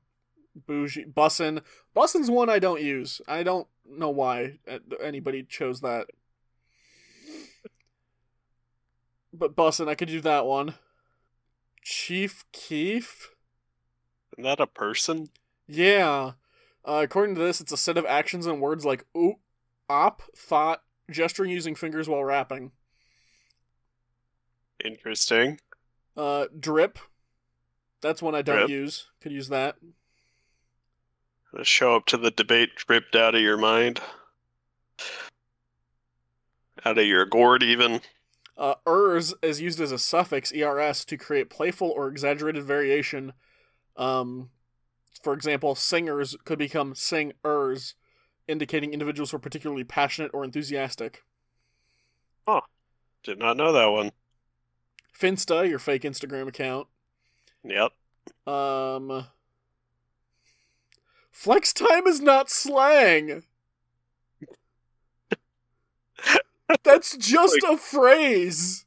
Bougie. 0.55 1.05
Bussin. 1.05 1.63
Bussin's 1.95 2.31
one 2.31 2.49
I 2.49 2.59
don't 2.59 2.81
use. 2.81 3.21
I 3.27 3.43
don't 3.43 3.67
know 3.89 4.11
why 4.11 4.59
anybody 5.03 5.43
chose 5.43 5.81
that. 5.81 6.07
But 9.33 9.55
Bussin, 9.55 9.89
I 9.89 9.95
could 9.95 10.09
do 10.09 10.21
that 10.23 10.47
one. 10.47 10.75
Chief 11.83 12.45
Keef? 12.53 13.31
Isn't 14.33 14.45
that 14.45 14.61
a 14.61 14.67
person? 14.67 15.31
Yeah. 15.67 16.33
Uh, 16.85 17.01
according 17.05 17.35
to 17.37 17.41
this, 17.41 17.61
it's 17.61 17.73
a 17.73 17.77
set 17.77 17.99
of 17.99 18.07
actions 18.07 18.47
and 18.47 18.61
words 18.61 18.85
like 18.85 19.05
oop, 19.17 19.37
op, 19.89 20.23
thought, 20.37 20.83
gesturing 21.11 21.51
using 21.51 21.75
fingers 21.75 22.09
while 22.09 22.25
rapping. 22.25 22.73
Interesting. 24.85 25.61
Uh, 26.17 26.47
drip. 26.59 26.99
That's 28.01 28.23
one 28.23 28.35
I 28.35 28.43
don't 28.43 28.57
Drip. 28.61 28.71
use. 28.71 29.09
Could 29.21 29.33
use 29.33 29.49
that. 29.49 29.77
Gonna 31.53 31.65
show 31.65 31.97
up 31.97 32.07
to 32.07 32.17
the 32.17 32.31
debate 32.31 32.71
ripped 32.89 33.15
out 33.15 33.35
of 33.35 33.41
your 33.43 33.59
mind. 33.59 34.01
Out 36.85 36.97
of 36.97 37.05
your 37.05 37.27
gourd, 37.27 37.63
even. 37.63 38.01
Uh, 38.57 38.75
ers 38.87 39.35
is 39.43 39.61
used 39.61 39.81
as 39.81 39.93
a 39.93 39.99
suffix 39.99 40.53
ers 40.53 41.05
to 41.07 41.17
create 41.17 41.51
playful 41.51 41.91
or 41.91 42.09
exaggerated 42.09 42.63
variation. 42.65 43.33
Um, 43.97 44.51
for 45.23 45.33
example, 45.33 45.75
singers 45.75 46.37
could 46.45 46.59
become 46.59 46.95
sing-ers, 46.95 47.95
indicating 48.49 48.93
individuals 48.93 49.31
who 49.31 49.37
are 49.37 49.41
particularly 49.41 49.85
passionate 49.85 50.31
or 50.33 50.45
enthusiastic. 50.45 51.23
Oh. 52.47 52.63
Did 53.23 53.39
not 53.39 53.57
know 53.57 53.73
that 53.73 53.87
one. 53.87 54.13
Finsta, 55.19 55.69
your 55.69 55.79
fake 55.79 56.03
Instagram 56.03 56.49
account. 56.49 56.89
Yep. 57.63 57.93
Um, 58.47 59.27
flex 61.31 61.75
time 61.75 62.07
is 62.07 62.21
not 62.21 62.49
slang. 62.49 63.43
That's 66.83 67.17
just 67.17 67.59
a 67.69 67.77
phrase. 67.77 68.87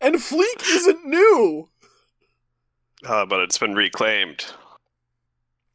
And 0.00 0.16
fleek 0.16 0.68
isn't 0.68 1.06
new. 1.06 1.68
Uh, 3.04 3.26
but 3.26 3.40
it's 3.40 3.58
been 3.58 3.74
reclaimed. 3.74 4.46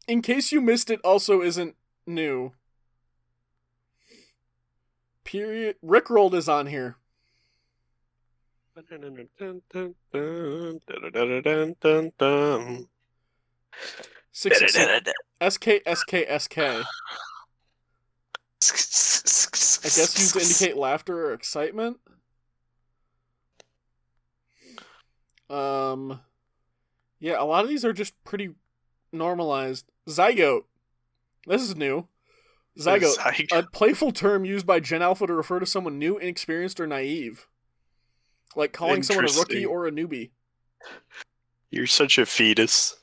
In 0.07 0.21
case 0.21 0.51
you 0.51 0.61
missed 0.61 0.89
it, 0.89 0.99
also 1.03 1.41
isn't 1.41 1.75
new. 2.07 2.53
Period. 5.23 5.75
Rickrolled 5.85 6.33
is 6.33 6.49
on 6.49 6.67
here. 6.67 6.97
Six, 14.31 14.59
six, 14.59 14.75
SK, 15.41 15.67
SK, 15.85 16.15
SK. 16.39 16.57
I 19.79 19.83
guess 19.83 20.17
used 20.17 20.33
to 20.33 20.39
indicate 20.39 20.77
laughter 20.77 21.27
or 21.27 21.33
excitement. 21.33 21.99
Um, 25.49 26.21
yeah, 27.19 27.41
a 27.41 27.45
lot 27.45 27.63
of 27.63 27.69
these 27.69 27.85
are 27.85 27.93
just 27.93 28.13
pretty 28.23 28.51
normalized. 29.11 29.85
Zygote. 30.07 30.63
This 31.47 31.61
is 31.61 31.75
new. 31.75 32.07
Zygote, 32.79 33.17
Zygote. 33.17 33.57
a 33.57 33.67
playful 33.71 34.11
term 34.11 34.45
used 34.45 34.65
by 34.65 34.79
Gen 34.79 35.01
Alpha 35.01 35.27
to 35.27 35.33
refer 35.33 35.59
to 35.59 35.65
someone 35.65 35.99
new, 35.99 36.17
inexperienced, 36.17 36.79
or 36.79 36.87
naive. 36.87 37.47
Like 38.55 38.73
calling 38.73 39.03
someone 39.03 39.25
a 39.25 39.33
rookie 39.37 39.65
or 39.65 39.85
a 39.87 39.91
newbie. 39.91 40.31
You're 41.69 41.87
such 41.87 42.17
a 42.17 42.25
fetus. 42.25 42.95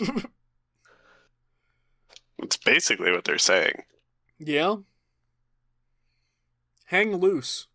It's 2.42 2.56
basically 2.58 3.10
what 3.10 3.24
they're 3.24 3.38
saying. 3.38 3.84
yeah. 4.38 4.76
Hang 6.86 7.16
loose. 7.16 7.66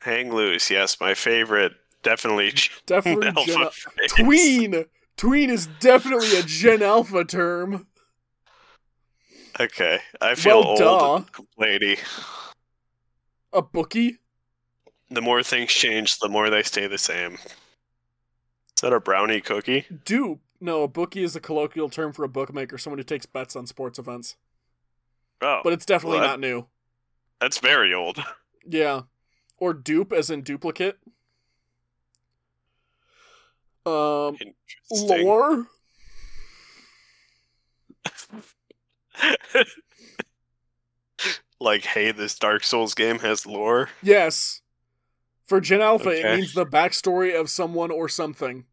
Hang 0.00 0.30
loose, 0.32 0.70
yes, 0.70 1.00
my 1.00 1.14
favorite. 1.14 1.72
Definitely 2.08 2.52
Definitely 2.86 3.28
Alpha 3.28 3.70
Gen 3.86 4.08
Tween. 4.08 4.84
Tween 5.18 5.50
is 5.50 5.66
definitely 5.78 6.38
a 6.38 6.42
Gen 6.42 6.82
Alpha 6.82 7.24
term. 7.24 7.86
Okay, 9.60 9.98
I 10.20 10.34
feel 10.34 10.60
Well, 10.60 11.02
old 11.10 11.30
lady. 11.58 11.98
A 13.52 13.60
bookie. 13.60 14.18
The 15.10 15.20
more 15.20 15.42
things 15.42 15.70
change, 15.72 16.18
the 16.18 16.28
more 16.28 16.48
they 16.48 16.62
stay 16.62 16.86
the 16.86 16.98
same. 16.98 17.34
Is 17.34 18.82
that 18.82 18.92
a 18.92 19.00
brownie 19.00 19.40
cookie? 19.40 19.86
Dupe. 20.04 20.40
No, 20.60 20.82
a 20.84 20.88
bookie 20.88 21.22
is 21.24 21.34
a 21.36 21.40
colloquial 21.40 21.88
term 21.88 22.12
for 22.12 22.24
a 22.24 22.28
bookmaker, 22.28 22.78
someone 22.78 22.98
who 22.98 23.04
takes 23.04 23.26
bets 23.26 23.54
on 23.56 23.66
sports 23.66 23.98
events. 23.98 24.36
Oh, 25.40 25.60
But 25.62 25.72
it's 25.72 25.86
definitely 25.86 26.20
Well, 26.20 26.28
not 26.28 26.40
new. 26.40 26.66
that's 27.40 27.58
very 27.58 27.92
old. 27.94 28.22
Yeah. 28.66 29.02
Or 29.58 29.72
dupe, 29.72 30.12
as 30.12 30.30
in 30.30 30.42
duplicate. 30.42 30.98
Um, 33.88 34.36
lore. 34.90 35.66
like, 41.60 41.84
hey, 41.84 42.12
this 42.12 42.38
Dark 42.38 42.64
Souls 42.64 42.94
game 42.94 43.18
has 43.20 43.46
lore. 43.46 43.90
Yes. 44.02 44.60
For 45.46 45.60
Gen 45.60 45.80
Alpha, 45.80 46.10
it 46.10 46.36
means 46.36 46.52
the 46.52 46.66
backstory 46.66 47.38
of 47.38 47.48
someone 47.48 47.90
or 47.90 48.08
something. 48.08 48.66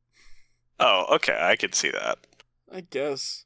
Oh, 0.80 1.05
okay, 1.16 1.38
I 1.39 1.55
could 1.55 1.74
see 1.74 1.89
that. 1.89 2.20
I 2.72 2.82
guess. 2.82 3.45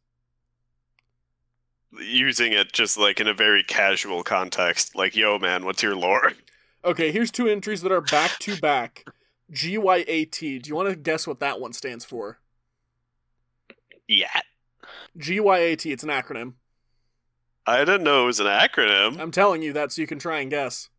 Using 1.91 2.53
it 2.53 2.73
just 2.73 2.97
like 2.97 3.19
in 3.19 3.27
a 3.27 3.33
very 3.33 3.63
casual 3.63 4.23
context, 4.23 4.95
like, 4.95 5.15
yo, 5.15 5.37
man, 5.37 5.63
what's 5.63 5.83
your 5.83 5.95
lore? 5.95 6.33
Okay, 6.83 7.11
here's 7.11 7.29
two 7.29 7.47
entries 7.47 7.81
that 7.81 7.91
are 7.91 8.01
back 8.01 8.39
to 8.39 8.57
back. 8.57 9.05
GYAT. 9.51 10.61
Do 10.61 10.67
you 10.67 10.75
want 10.75 10.89
to 10.89 10.95
guess 10.95 11.27
what 11.27 11.39
that 11.39 11.59
one 11.59 11.73
stands 11.73 12.05
for? 12.05 12.39
Yeah. 14.07 14.41
GYAT, 15.17 15.91
it's 15.91 16.03
an 16.03 16.09
acronym. 16.09 16.53
I 17.65 17.79
didn't 17.79 18.03
know 18.03 18.23
it 18.23 18.27
was 18.27 18.39
an 18.39 18.47
acronym. 18.47 19.19
I'm 19.19 19.31
telling 19.31 19.61
you 19.61 19.73
that 19.73 19.91
so 19.91 20.01
you 20.01 20.07
can 20.07 20.19
try 20.19 20.39
and 20.39 20.49
guess. 20.49 20.89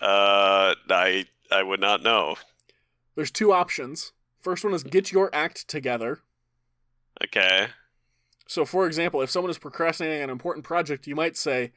Uh, 0.00 0.74
I 0.90 1.26
I 1.50 1.62
would 1.62 1.80
not 1.80 2.02
know. 2.02 2.36
There's 3.14 3.30
two 3.30 3.52
options. 3.52 4.12
First 4.40 4.64
one 4.64 4.74
is 4.74 4.82
get 4.82 5.12
your 5.12 5.30
act 5.32 5.68
together. 5.68 6.20
Okay. 7.22 7.68
So, 8.46 8.64
for 8.64 8.86
example, 8.86 9.22
if 9.22 9.30
someone 9.30 9.50
is 9.50 9.58
procrastinating 9.58 10.18
on 10.18 10.24
an 10.24 10.30
important 10.30 10.64
project, 10.64 11.06
you 11.06 11.14
might 11.14 11.36
say, 11.36 11.72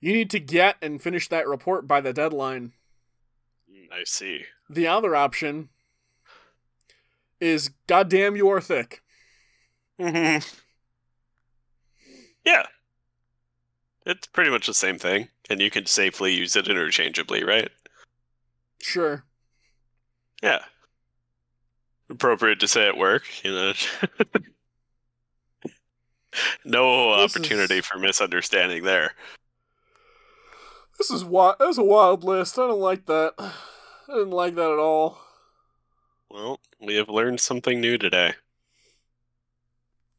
You 0.00 0.12
need 0.12 0.30
to 0.30 0.40
get 0.40 0.76
and 0.82 1.00
finish 1.00 1.28
that 1.28 1.48
report 1.48 1.86
by 1.86 2.00
the 2.00 2.12
deadline. 2.12 2.72
I 3.90 4.04
see. 4.04 4.44
The 4.70 4.86
other 4.86 5.16
option 5.16 5.70
is, 7.40 7.70
Goddamn, 7.86 8.36
you 8.36 8.48
are 8.50 8.60
thick. 8.60 9.02
hmm 9.98 10.38
Yeah. 12.44 12.66
It's 14.06 14.26
pretty 14.28 14.50
much 14.50 14.66
the 14.66 14.74
same 14.74 14.98
thing, 14.98 15.28
and 15.50 15.60
you 15.60 15.70
can 15.70 15.84
safely 15.86 16.32
use 16.34 16.56
it 16.56 16.68
interchangeably, 16.68 17.44
right? 17.44 17.68
Sure. 18.80 19.24
Yeah. 20.42 20.60
Appropriate 22.08 22.58
to 22.60 22.68
say 22.68 22.88
at 22.88 22.96
work, 22.96 23.24
you 23.44 23.50
know. 23.52 23.72
no 26.64 27.16
This 27.16 27.36
opportunity 27.36 27.78
is- 27.78 27.86
for 27.86 27.98
misunderstanding 27.98 28.84
there. 28.84 29.12
This 30.96 31.10
is 31.10 31.22
wi- 31.22 31.54
That's 31.58 31.78
a 31.78 31.84
wild 31.84 32.24
list. 32.24 32.58
I 32.58 32.66
don't 32.66 32.80
like 32.80 33.06
that. 33.06 33.34
I 34.08 34.14
didn't 34.14 34.30
like 34.30 34.54
that 34.54 34.70
at 34.72 34.78
all. 34.78 35.18
Well, 36.30 36.60
we 36.80 36.96
have 36.96 37.08
learned 37.08 37.40
something 37.40 37.80
new 37.80 37.98
today. 37.98 38.34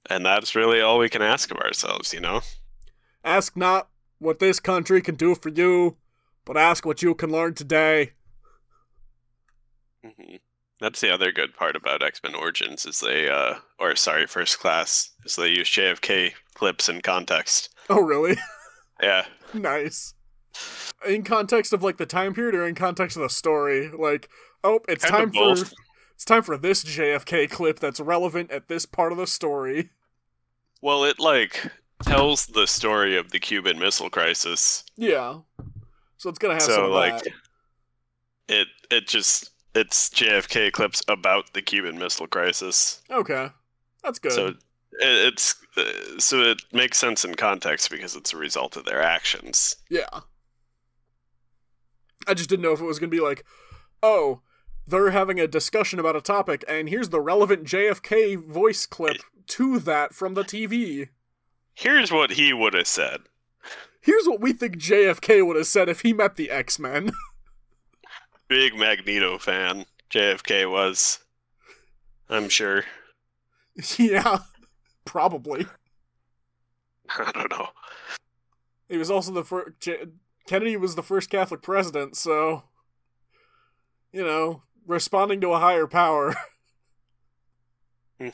And 0.10 0.26
that's 0.26 0.56
really 0.56 0.82
all 0.82 0.98
we 0.98 1.10
can 1.10 1.22
ask 1.22 1.52
of 1.52 1.58
ourselves, 1.58 2.14
you 2.14 2.20
know? 2.20 2.42
Ask 3.24 3.56
not 3.56 3.90
what 4.18 4.40
this 4.40 4.60
country 4.60 5.02
can 5.02 5.16
do 5.16 5.36
for 5.36 5.50
you, 5.50 5.98
but 6.46 6.58
ask 6.58 6.86
what 6.86 7.02
you 7.02 7.14
can 7.14 7.32
learn 7.32 7.54
today. 7.54 8.14
hmm 10.04 10.36
That's 10.80 11.02
the 11.02 11.14
other 11.14 11.32
good 11.32 11.54
part 11.54 11.76
about 11.76 12.02
X 12.02 12.22
Men 12.24 12.34
Origins 12.34 12.86
is 12.86 13.02
they, 13.02 13.30
uh, 13.30 13.56
or 13.78 13.96
sorry, 13.96 14.26
First 14.26 14.60
Class, 14.60 15.12
is 15.26 15.36
they 15.36 15.50
use 15.50 15.70
JFK 15.70 16.34
clips 16.56 16.90
in 16.90 17.02
context. 17.02 17.70
Oh, 17.90 18.02
really? 18.02 18.36
Yeah, 19.02 19.28
nice. 19.54 20.14
In 21.08 21.24
context 21.24 21.72
of 21.72 21.82
like 21.82 21.98
the 21.98 22.06
time 22.06 22.34
period, 22.34 22.56
or 22.56 22.68
in 22.68 22.76
context 22.76 23.16
of 23.16 23.24
the 23.24 23.30
story, 23.30 23.90
like, 23.90 24.30
oh, 24.64 24.82
it's 24.88 25.06
Kind 25.06 25.34
time 25.34 25.56
for 25.56 25.66
it's 26.14 26.26
time 26.26 26.44
for 26.44 26.58
this 26.58 26.84
JFK 26.84 27.50
clip 27.50 27.80
that's 27.80 28.00
relevant 28.00 28.52
at 28.52 28.68
this 28.68 28.86
part 28.86 29.14
of 29.14 29.18
the 29.18 29.28
story. 29.28 29.92
well, 30.82 31.06
it 31.06 31.20
like 31.20 31.72
tells 32.04 32.48
the 32.48 32.68
story 32.68 33.18
of 33.18 33.32
the 33.32 33.40
Cuban 33.40 33.80
Missile 33.80 34.10
Crisis. 34.10 34.84
Yeah. 34.98 35.40
So 36.18 36.30
it's 36.30 36.40
gonna 36.40 36.56
have 36.56 36.64
some 36.64 36.74
So 36.74 36.88
like, 36.90 37.24
it 38.50 38.68
it 38.92 39.08
just 39.08 39.52
it's 39.76 40.10
JFK 40.10 40.72
clips 40.74 41.02
about 41.08 41.54
the 41.54 41.62
Cuban 41.62 41.98
Missile 41.98 42.28
Crisis. 42.28 43.02
Okay, 43.10 43.50
that's 44.04 44.20
good. 44.20 44.34
So 44.34 44.48
it, 44.48 44.58
it's 45.00 45.56
uh, 45.78 46.20
so 46.20 46.42
it 46.42 46.62
makes 46.74 46.98
sense 46.98 47.24
in 47.24 47.36
context 47.36 47.90
because 47.90 48.16
it's 48.16 48.34
a 48.34 48.38
result 48.38 48.76
of 48.76 48.86
their 48.86 49.02
actions. 49.02 49.78
Yeah. 49.90 50.10
I 52.30 52.36
just 52.36 52.50
didn't 52.50 52.64
know 52.64 52.74
if 52.74 52.80
it 52.80 52.86
was 52.86 53.00
going 53.00 53.10
to 53.10 53.16
be 53.16 53.24
like, 53.24 53.44
oh, 54.04 54.42
they're 54.88 55.12
having 55.12 55.40
a 55.40 55.48
discussion 55.48 56.00
about 56.00 56.16
a 56.16 56.22
topic, 56.22 56.64
and 56.68 56.90
here's 56.90 57.10
the 57.10 57.22
relevant 57.22 57.64
JFK 57.64 58.38
voice 58.38 58.86
clip 58.86 59.18
to 59.48 59.80
that 59.80 60.14
from 60.14 60.36
the 60.36 60.44
TV. 60.44 61.10
Here's 61.74 62.12
what 62.12 62.32
he 62.32 62.54
would 62.54 62.74
have 62.74 62.88
said. 62.88 63.22
Here's 64.02 64.28
what 64.28 64.42
we 64.42 64.54
think 64.54 64.78
JFK 64.78 65.46
would 65.46 65.56
have 65.56 65.68
said 65.68 65.90
if 65.90 66.02
he 66.02 66.14
met 66.14 66.36
the 66.36 66.52
X 66.52 66.78
Men. 66.80 67.12
Big 68.48 68.76
Magneto 68.76 69.38
fan. 69.38 69.86
JFK 70.10 70.70
was. 70.70 71.20
I'm 72.30 72.50
sure. 72.50 72.86
yeah, 73.98 74.40
probably. 75.06 75.66
I 77.18 77.32
don't 77.32 77.52
know. 77.52 77.70
He 78.88 78.98
was 78.98 79.12
also 79.12 79.32
the 79.32 79.44
first. 79.44 79.80
J- 79.80 80.06
Kennedy 80.50 80.76
was 80.78 80.96
the 80.96 81.04
first 81.04 81.30
Catholic 81.30 81.62
president, 81.62 82.18
so. 82.18 82.64
You 84.12 84.26
know, 84.26 84.64
responding 84.88 85.40
to 85.42 85.50
a 85.50 85.60
higher 85.60 85.86
power. 85.86 86.34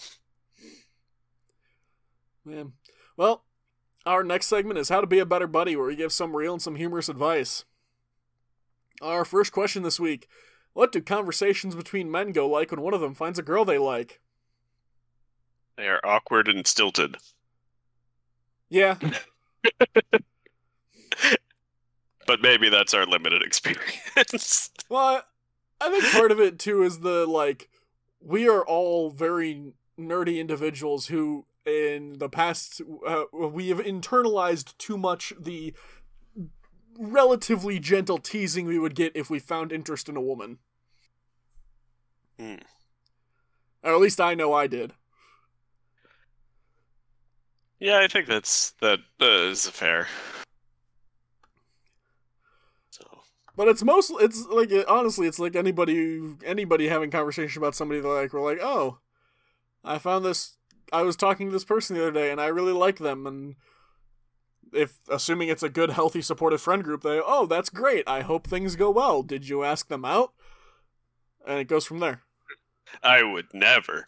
Man. 2.46 2.72
Well, 3.18 3.44
our 4.06 4.24
next 4.24 4.46
segment 4.46 4.80
is 4.80 4.88
How 4.88 5.02
to 5.02 5.08
Be 5.08 5.20
a 5.20 5.26
Better 5.26 5.46
Buddy, 5.46 5.76
where 5.76 5.88
we 5.88 5.98
give 5.98 6.14
some 6.14 6.38
real 6.38 6.54
and 6.54 6.62
some 6.62 6.76
humorous 6.76 7.10
advice. 7.10 7.66
Our 9.02 9.26
first 9.26 9.52
question 9.52 9.84
this 9.84 10.00
week 10.00 10.30
What 10.72 10.94
do 10.94 11.02
conversations 11.02 11.76
between 11.76 12.10
men 12.10 12.32
go 12.32 12.48
like 12.48 12.72
when 12.72 12.80
one 12.80 12.94
of 12.94 13.02
them 13.02 13.14
finds 13.14 13.40
a 13.40 13.44
girl 13.44 13.66
they 13.66 13.78
like? 13.78 14.22
They 15.76 15.90
are 15.90 16.00
awkward 16.02 16.48
and 16.48 16.66
stilted. 16.66 17.18
Yeah, 18.70 18.96
But 19.94 20.05
maybe 22.46 22.70
that's 22.70 22.94
our 22.94 23.06
limited 23.06 23.42
experience. 23.42 24.70
Well, 24.88 25.24
I 25.82 25.90
think 25.90 26.14
part 26.14 26.32
of 26.32 26.40
it 26.40 26.60
too 26.60 26.84
is 26.84 27.00
the 27.00 27.26
like 27.26 27.70
we 28.22 28.48
are 28.48 28.64
all 28.64 29.10
very 29.10 29.74
nerdy 30.00 30.40
individuals 30.40 31.08
who 31.08 31.48
in 31.66 32.20
the 32.20 32.30
past 32.30 32.82
uh, 33.08 33.24
we 33.34 33.70
have 33.70 33.80
internalized 33.80 34.78
too 34.78 34.96
much 34.96 35.34
the 35.40 35.74
relatively 37.00 37.80
gentle 37.80 38.20
teasing 38.20 38.66
we 38.66 38.78
would 38.78 38.94
get 38.96 39.12
if 39.16 39.30
we 39.30 39.40
found 39.40 39.72
interest 39.72 40.08
in 40.08 40.16
a 40.16 40.22
woman. 40.22 40.60
Hmm. 42.40 42.56
Or 43.84 43.94
at 43.94 44.00
least 44.00 44.22
I 44.22 44.36
know 44.36 44.54
I 44.54 44.68
did. 44.68 44.94
yeah, 47.80 48.00
I 48.00 48.08
think 48.08 48.28
that's 48.28 48.72
that 48.82 49.00
uh, 49.22 49.26
is 49.26 49.70
fair. 49.70 50.08
So 52.90 53.06
But 53.56 53.68
it's 53.70 53.84
mostly 53.84 54.26
it's 54.26 54.46
like 54.48 54.72
honestly 54.88 55.28
it's 55.28 55.40
like 55.40 55.56
anybody 55.56 56.36
anybody 56.46 56.88
having 56.88 57.10
conversation 57.10 57.62
about 57.62 57.76
somebody 57.76 58.02
they 58.02 58.08
like 58.08 58.34
we're 58.34 58.42
like, 58.42 58.60
"Oh, 58.62 59.00
I 59.84 59.98
found 59.98 60.26
this 60.26 60.58
I 60.92 61.02
was 61.04 61.16
talking 61.16 61.48
to 61.48 61.54
this 61.54 61.66
person 61.66 61.96
the 61.96 62.02
other 62.02 62.12
day 62.12 62.32
and 62.32 62.42
I 62.42 62.48
really 62.48 62.74
like 62.74 62.98
them. 62.98 63.26
And 63.26 63.56
if 64.74 64.98
assuming 65.10 65.50
it's 65.50 65.64
a 65.64 65.70
good 65.70 65.92
healthy 65.92 66.22
supportive 66.22 66.62
friend 66.62 66.84
group 66.84 67.02
they 67.02 67.22
oh 67.24 67.46
that's 67.46 67.70
great. 67.70 68.04
I 68.08 68.22
hope 68.22 68.48
things 68.48 68.76
go 68.76 68.92
well. 68.92 69.24
Did 69.24 69.48
you 69.48 69.64
ask 69.64 69.88
them 69.88 70.04
out? 70.06 70.34
And 71.48 71.60
it 71.60 71.68
goes 71.68 71.86
from 71.86 72.00
there. 72.00 72.22
I 73.04 73.24
would 73.24 73.54
never. 73.54 74.08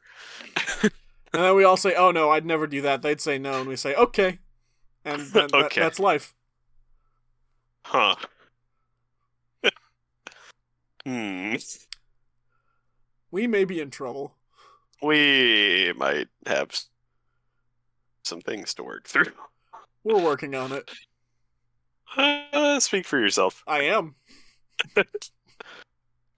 and 0.83 0.91
then 1.31 1.55
we 1.55 1.63
all 1.63 1.77
say 1.77 1.95
oh 1.95 2.11
no 2.11 2.31
i'd 2.31 2.45
never 2.45 2.67
do 2.67 2.81
that. 2.81 3.01
They'd 3.01 3.21
say 3.21 3.37
no 3.37 3.59
and 3.61 3.69
we 3.69 3.75
say 3.75 3.95
okay. 3.95 4.39
And 5.05 5.21
then 5.21 5.47
that- 5.51 5.71
that's 5.73 5.99
life. 5.99 6.35
Huh. 7.85 8.15
Hmm. 11.07 11.55
we 13.31 13.47
may 13.47 13.63
be 13.65 13.79
in 13.79 13.89
trouble 13.89 14.35
We 15.01 15.93
might 15.95 16.27
have 16.45 16.71
some 18.23 18.41
things 18.41 18.73
to 18.75 18.83
work 18.83 19.07
through. 19.07 19.31
we're 20.03 20.21
working 20.21 20.53
on 20.55 20.71
it 20.73 20.89
Uh, 22.17 22.79
speak 22.79 23.05
for 23.05 23.19
yourself. 23.19 23.63
i 23.67 23.81
am 23.81 24.15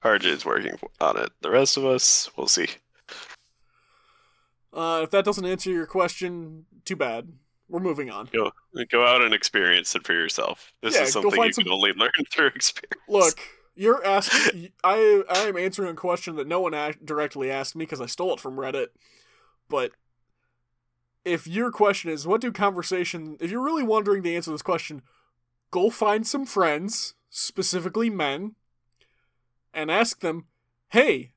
RJ 0.04 0.24
is 0.26 0.46
working 0.46 0.80
on 1.02 1.18
it. 1.18 1.30
The 1.42 1.52
rest 1.52 1.76
of 1.76 1.86
us, 1.86 2.30
we'll 2.38 2.48
see. 2.48 2.68
uh, 4.74 5.02
if 5.04 5.10
that 5.12 5.26
doesn't 5.26 5.46
answer 5.46 5.70
your 5.72 5.86
question 5.86 6.66
too 6.86 6.96
bad 6.96 7.28
we're 7.68 7.80
moving 7.82 8.10
on 8.10 8.28
Go 8.34 8.52
go 8.92 9.06
out 9.06 9.22
and 9.22 9.34
experience 9.34 9.94
it 9.96 10.06
for 10.06 10.14
yourself. 10.14 10.74
This 10.82 10.96
Yeah, 10.96 11.04
is 11.04 11.12
something 11.14 11.40
you 11.44 11.54
some- 11.54 11.64
can 11.66 11.74
only 11.74 11.92
learn 11.98 12.12
through 12.32 12.48
experience. 12.48 12.96
Look, 13.08 13.40
you're 13.76 14.06
asking. 14.06 14.70
I 14.84 15.24
I 15.30 15.40
am 15.48 15.58
answering 15.58 15.92
a 15.92 15.96
question 15.96 16.36
that 16.36 16.48
no 16.48 16.62
one 16.62 16.74
directly 17.04 17.52
asked 17.52 17.76
me 17.76 17.86
because 17.86 18.02
I 18.02 18.06
stole 18.06 18.34
it 18.34 18.40
from 18.40 18.56
Reddit. 18.56 18.88
But 19.70 19.92
if 21.24 21.48
your 21.48 21.72
question 21.72 22.10
is, 22.10 22.28
what 22.28 22.42
do 22.42 22.52
conversation? 22.52 23.38
If 23.40 23.52
you're 23.52 23.64
really 23.64 23.84
wondering 23.84 24.24
the 24.24 24.36
answer 24.36 24.48
to 24.48 24.52
this 24.54 24.62
question, 24.62 25.02
go 25.72 25.90
find 25.90 26.26
some 26.26 26.46
friends, 26.46 27.14
specifically 27.30 28.10
men, 28.10 28.56
and 29.74 29.92
ask 29.92 30.20
them, 30.20 30.48
"Hey, 30.90 31.34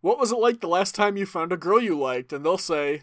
what 0.00 0.18
was 0.18 0.32
it 0.32 0.38
like 0.38 0.60
the 0.60 0.68
last 0.68 0.94
time 0.94 1.16
you 1.16 1.26
found 1.26 1.52
a 1.52 1.56
girl 1.56 1.80
you 1.80 1.98
liked?" 1.98 2.32
And 2.32 2.44
they'll 2.44 2.58
say, 2.58 3.02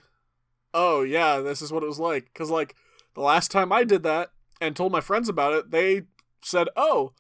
"Oh 0.74 1.01
yeah, 1.01 1.39
this 1.39 1.62
is 1.62 1.72
what 1.72 1.84
it 1.84 1.88
was 1.88 1.99
like." 1.99 2.26
Because 2.26 2.49
like 2.49 2.76
the 3.16 3.22
last 3.22 3.51
time 3.51 3.72
I 3.72 3.84
did 3.84 4.03
that 4.03 4.32
and 4.59 4.76
told 4.76 4.91
my 4.91 5.01
friends 5.01 5.28
about 5.28 5.53
it, 5.53 5.72
they 5.72 6.03
said, 6.41 6.68
"Oh." 6.76 7.14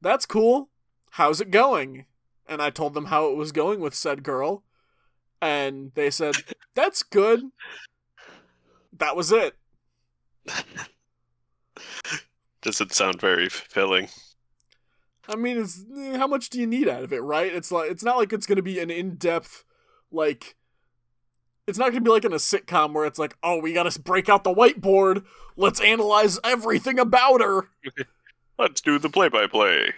that's 0.00 0.26
cool. 0.26 0.68
How's 1.18 1.40
it 1.40 1.50
going? 1.50 2.04
And 2.48 2.62
I 2.62 2.70
told 2.70 2.94
them 2.94 3.06
how 3.06 3.26
it 3.26 3.36
was 3.36 3.50
going 3.50 3.80
with 3.80 3.92
said 3.92 4.22
girl. 4.22 4.62
And 5.42 5.90
they 5.96 6.10
said, 6.10 6.36
that's 6.76 7.02
good. 7.02 7.42
That 8.96 9.16
was 9.16 9.32
it. 9.32 9.56
Doesn't 12.62 12.92
sound 12.92 13.20
very 13.20 13.48
fulfilling. 13.48 14.10
I 15.28 15.34
mean, 15.34 15.58
it's 15.58 15.84
how 16.16 16.28
much 16.28 16.50
do 16.50 16.60
you 16.60 16.68
need 16.68 16.88
out 16.88 17.02
of 17.02 17.12
it, 17.12 17.22
right? 17.22 17.52
It's 17.52 17.72
like 17.72 17.90
it's 17.90 18.04
not 18.04 18.16
like 18.16 18.32
it's 18.32 18.46
going 18.46 18.56
to 18.56 18.62
be 18.62 18.78
an 18.78 18.88
in-depth 18.88 19.64
like 20.12 20.54
it's 21.66 21.78
not 21.78 21.86
going 21.86 22.04
to 22.04 22.08
be 22.08 22.12
like 22.12 22.24
in 22.26 22.32
a 22.32 22.36
sitcom 22.36 22.92
where 22.92 23.04
it's 23.04 23.18
like, 23.18 23.36
"Oh, 23.42 23.58
we 23.58 23.72
got 23.72 23.90
to 23.90 24.00
break 24.00 24.28
out 24.28 24.44
the 24.44 24.54
whiteboard. 24.54 25.24
Let's 25.56 25.80
analyze 25.80 26.38
everything 26.44 27.00
about 27.00 27.40
her." 27.40 27.70
Let's 28.58 28.80
do 28.80 29.00
the 29.00 29.10
play-by-play. 29.10 29.94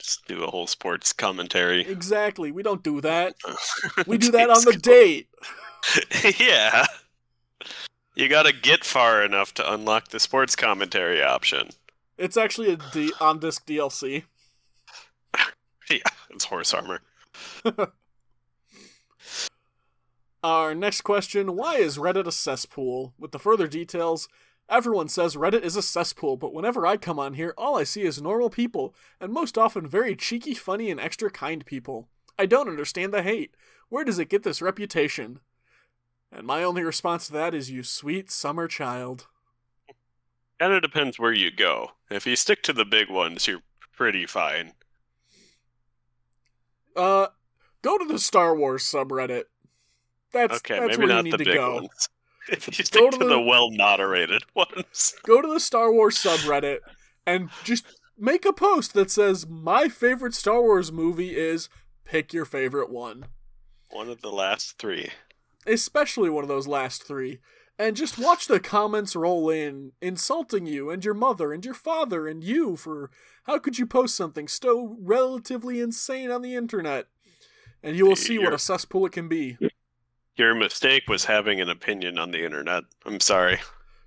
Just 0.00 0.26
do 0.26 0.42
a 0.42 0.50
whole 0.50 0.66
sports 0.66 1.12
commentary. 1.12 1.82
Exactly. 1.82 2.50
We 2.50 2.62
don't 2.62 2.82
do 2.82 3.00
that. 3.02 3.34
We 4.06 4.16
do 4.18 4.30
that 4.32 4.48
on 4.48 4.64
the 4.64 4.72
date. 4.72 5.28
yeah. 6.40 6.86
You 8.14 8.28
gotta 8.28 8.52
get 8.52 8.84
far 8.84 9.22
enough 9.22 9.52
to 9.54 9.72
unlock 9.72 10.08
the 10.08 10.18
sports 10.18 10.56
commentary 10.56 11.22
option. 11.22 11.68
It's 12.16 12.36
actually 12.36 12.72
a 12.72 12.76
D- 12.92 13.12
on 13.20 13.38
disc 13.38 13.66
DLC. 13.66 14.24
Yeah, 15.90 15.98
it's 16.30 16.44
horse 16.44 16.72
armor. 16.72 17.00
Our 20.44 20.72
next 20.72 21.00
question 21.00 21.56
Why 21.56 21.76
is 21.76 21.98
Reddit 21.98 22.28
a 22.28 22.32
cesspool? 22.32 23.12
With 23.18 23.32
the 23.32 23.40
further 23.40 23.66
details, 23.66 24.28
everyone 24.70 25.08
says 25.08 25.36
Reddit 25.36 25.62
is 25.62 25.76
a 25.76 25.82
cesspool, 25.82 26.36
but 26.36 26.54
whenever 26.54 26.86
I 26.86 26.96
come 26.96 27.18
on 27.18 27.34
here, 27.34 27.52
all 27.58 27.76
I 27.76 27.84
see 27.84 28.02
is 28.02 28.22
normal 28.22 28.48
people, 28.48 28.94
and 29.20 29.32
most 29.32 29.58
often 29.58 29.86
very 29.86 30.16
cheeky, 30.16 30.54
funny, 30.54 30.90
and 30.90 31.00
extra 31.00 31.30
kind 31.30 31.66
people. 31.66 32.08
I 32.38 32.46
don't 32.46 32.68
understand 32.68 33.12
the 33.12 33.22
hate. 33.22 33.54
Where 33.88 34.04
does 34.04 34.18
it 34.18 34.30
get 34.30 34.44
this 34.44 34.62
reputation? 34.62 35.40
And 36.32 36.46
my 36.46 36.62
only 36.62 36.82
response 36.82 37.26
to 37.26 37.32
that 37.32 37.54
is, 37.54 37.70
You 37.70 37.82
sweet 37.82 38.30
summer 38.30 38.68
child. 38.68 39.26
Kind 40.58 40.72
of 40.72 40.82
depends 40.82 41.18
where 41.18 41.32
you 41.32 41.50
go. 41.50 41.92
If 42.10 42.26
you 42.26 42.36
stick 42.36 42.62
to 42.64 42.72
the 42.72 42.84
big 42.84 43.10
ones, 43.10 43.46
you're 43.46 43.62
pretty 43.96 44.26
fine. 44.26 44.72
Uh, 46.94 47.28
go 47.82 47.98
to 47.98 48.04
the 48.04 48.18
Star 48.18 48.54
Wars 48.54 48.84
subreddit. 48.84 49.44
That's 50.32 50.58
Okay, 50.58 50.78
that's 50.78 50.98
where 50.98 51.10
you 51.10 51.22
need 51.22 51.38
to 51.38 51.44
go. 51.44 51.74
ones. 51.76 52.08
If 52.50 52.66
you 52.78 52.84
Go 52.92 53.10
to 53.10 53.18
to, 53.18 53.24
the- 53.24 53.30
the, 53.30 53.40
well 53.40 53.70
moderated 53.70 54.42
ones. 54.54 55.14
Go 55.24 55.40
to 55.40 55.48
the 55.48 55.60
Star 55.60 55.92
Wars 55.92 56.16
subreddit 56.16 56.78
and 57.26 57.50
just 57.64 57.84
make 58.18 58.44
a 58.44 58.52
post 58.52 58.92
that 58.94 59.10
says 59.10 59.46
my 59.48 59.88
favorite 59.88 60.34
Star 60.34 60.60
Wars 60.60 60.90
movie 60.92 61.36
is 61.36 61.68
pick 62.04 62.32
your 62.32 62.44
favorite 62.44 62.90
one. 62.90 63.26
One 63.90 64.08
of 64.08 64.20
the 64.20 64.30
last 64.30 64.78
three. 64.78 65.10
especially 65.66 66.30
one 66.30 66.44
of 66.44 66.48
those 66.48 66.66
last 66.68 67.02
three, 67.04 67.38
and 67.78 67.96
just 67.96 68.18
watch 68.18 68.46
the 68.46 68.60
comments 68.60 69.16
roll 69.16 69.48
in, 69.50 69.92
insulting 70.00 70.66
you 70.66 70.90
and 70.90 71.04
your 71.04 71.14
mother 71.14 71.52
and 71.52 71.64
your 71.64 71.74
father 71.74 72.26
and 72.28 72.44
you 72.44 72.76
for 72.76 73.10
how 73.44 73.58
could 73.58 73.78
you 73.78 73.86
post 73.86 74.14
something 74.16 74.46
so 74.48 74.96
relatively 75.00 75.80
insane 75.80 76.30
on 76.30 76.42
the 76.42 76.54
internet? 76.54 77.06
And 77.82 77.96
you 77.96 78.06
will 78.06 78.16
see 78.16 78.38
what 78.38 78.52
a 78.52 78.58
cesspool 78.58 79.06
it 79.06 79.12
can 79.12 79.28
be. 79.28 79.56
Your 80.40 80.54
mistake 80.54 81.02
was 81.06 81.26
having 81.26 81.60
an 81.60 81.68
opinion 81.68 82.18
on 82.18 82.30
the 82.30 82.42
internet. 82.42 82.84
I'm 83.04 83.20
sorry. 83.20 83.58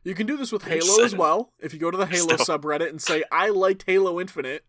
You 0.03 0.15
can 0.15 0.25
do 0.25 0.35
this 0.35 0.51
with 0.51 0.63
Halo 0.63 1.03
as 1.03 1.15
well. 1.15 1.53
If 1.59 1.73
you 1.75 1.79
go 1.79 1.91
to 1.91 1.97
the 1.97 2.07
Halo 2.07 2.35
Still. 2.37 2.57
subreddit 2.57 2.89
and 2.89 2.99
say, 2.99 3.23
I 3.31 3.49
liked 3.49 3.83
Halo 3.85 4.19
Infinite, 4.19 4.65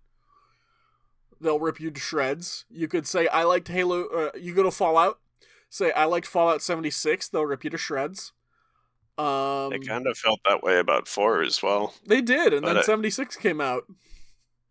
they'll 1.40 1.58
rip 1.58 1.80
you 1.80 1.90
to 1.90 1.98
shreds. 1.98 2.66
You 2.68 2.86
could 2.86 3.06
say, 3.06 3.28
I 3.28 3.44
liked 3.44 3.68
Halo. 3.68 4.04
Uh, 4.08 4.30
you 4.38 4.54
go 4.54 4.62
to 4.62 4.70
Fallout, 4.70 5.20
say, 5.70 5.90
I 5.92 6.04
liked 6.04 6.26
Fallout 6.26 6.60
76, 6.60 7.30
they'll 7.30 7.46
rip 7.46 7.64
you 7.64 7.70
to 7.70 7.78
shreds. 7.78 8.32
Um, 9.16 9.72
I 9.72 9.78
kind 9.86 10.06
of 10.06 10.18
felt 10.18 10.40
that 10.44 10.62
way 10.62 10.78
about 10.78 11.08
four 11.08 11.42
as 11.42 11.62
well. 11.62 11.94
They 12.06 12.20
did, 12.20 12.52
and 12.52 12.66
then 12.66 12.76
I- 12.76 12.82
76 12.82 13.36
came 13.36 13.62
out. 13.62 13.84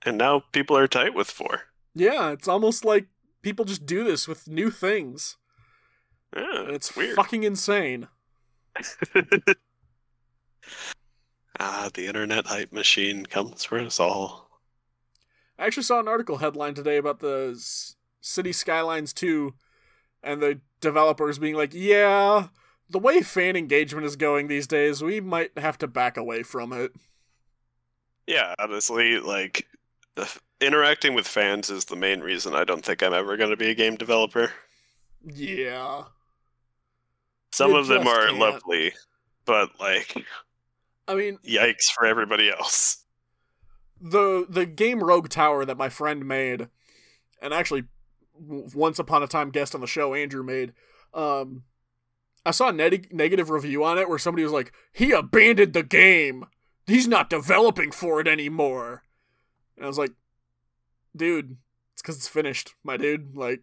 And 0.06 0.16
now 0.20 0.44
people 0.52 0.78
are 0.78 0.88
tight 0.88 1.16
with 1.16 1.32
four. 1.32 1.62
Yeah, 1.96 2.30
it's 2.30 2.48
almost 2.48 2.86
like 2.86 3.08
people 3.42 3.66
just 3.66 3.88
do 3.88 4.04
this 4.04 4.28
with 4.28 4.48
new 4.48 4.70
things. 4.70 5.38
Yeah, 6.36 6.66
it's 6.70 6.96
weird. 6.96 7.16
fucking 7.16 7.44
insane. 7.44 8.08
ah, 11.60 11.90
the 11.94 12.08
internet 12.08 12.48
hype 12.48 12.72
machine 12.72 13.26
comes 13.26 13.64
for 13.64 13.80
us 13.80 14.00
all. 14.00 14.50
I 15.60 15.68
actually 15.68 15.84
saw 15.84 16.00
an 16.00 16.08
article 16.08 16.38
headline 16.38 16.74
today 16.74 16.98
about 16.98 17.20
the 17.20 17.52
S- 17.56 17.96
Cities: 18.22 18.58
Skylines 18.58 19.14
2 19.14 19.54
and 20.24 20.42
the 20.42 20.62
developers 20.80 21.38
being 21.38 21.56
like, 21.56 21.74
yeah, 21.74 22.48
the 22.90 23.00
way 23.00 23.22
fan 23.22 23.56
engagement 23.56 24.06
is 24.06 24.16
going 24.16 24.48
these 24.48 24.68
days, 24.68 25.04
we 25.04 25.20
might 25.20 25.58
have 25.58 25.78
to 25.80 25.88
back 25.88 26.18
away 26.18 26.44
from 26.44 26.72
it. 26.74 26.94
Yeah, 28.26 28.56
honestly, 28.58 29.20
like 29.20 29.68
the, 30.16 30.30
interacting 30.62 31.14
with 31.14 31.28
fans 31.28 31.70
is 31.70 31.86
the 31.86 31.96
main 31.96 32.22
reason 32.22 32.56
I 32.56 32.64
don't 32.64 32.84
think 32.84 33.04
I'm 33.04 33.14
ever 33.14 33.36
going 33.36 33.50
to 33.50 33.58
be 33.58 33.70
a 33.70 33.76
game 33.76 33.96
developer. 33.96 34.54
Yeah. 35.26 36.04
Some 37.54 37.76
of 37.76 37.86
them 37.86 38.08
are 38.08 38.26
can't. 38.28 38.40
lovely, 38.40 38.94
but 39.46 39.70
like 39.80 40.16
I 41.08 41.14
mean, 41.14 41.38
yikes 41.48 41.86
for 41.96 42.06
everybody 42.06 42.50
else. 42.50 43.06
the 44.02 44.46
the 44.50 44.66
game 44.66 45.04
Rogue 45.04 45.30
Tower 45.30 45.64
that 45.64 45.78
my 45.78 45.88
friend 45.88 46.28
made, 46.28 46.68
and 47.42 47.54
actually 47.54 47.84
once 48.36 48.98
upon 48.98 49.22
a 49.22 49.28
time 49.28 49.52
guest 49.52 49.76
on 49.76 49.82
the 49.82 49.88
show 49.88 50.16
Andrew 50.16 50.44
made. 50.44 50.74
Um, 51.14 51.62
I 52.44 52.50
saw 52.50 52.70
a 52.70 52.74
neg- 52.74 53.14
negative 53.14 53.52
review 53.52 53.84
on 53.84 54.00
it 54.00 54.10
where 54.10 54.18
somebody 54.18 54.44
was 54.44 54.52
like, 54.52 54.74
"He 54.92 55.12
abandoned 55.12 55.74
the 55.74 55.84
game. 55.84 56.46
He's 56.88 57.08
not 57.08 57.30
developing 57.30 57.92
for 57.92 58.20
it 58.20 58.28
anymore." 58.28 59.04
And 59.78 59.86
I 59.86 59.88
was 59.88 60.00
like, 60.00 60.14
"Dude, 61.16 61.58
it's 61.94 62.02
because 62.02 62.16
it's 62.18 62.28
finished, 62.28 62.74
my 62.84 62.98
dude. 62.98 63.38
Like, 63.38 63.62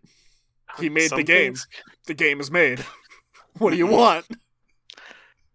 he 0.79 0.89
made 0.89 1.09
Some 1.09 1.19
the 1.19 1.25
game. 1.25 1.55
things 1.55 1.67
The 2.07 2.15
game 2.15 2.39
is 2.41 2.53
made. 2.53 2.85
what 3.59 3.71
do 3.71 3.77
you 3.77 3.87
want?" 3.87 4.27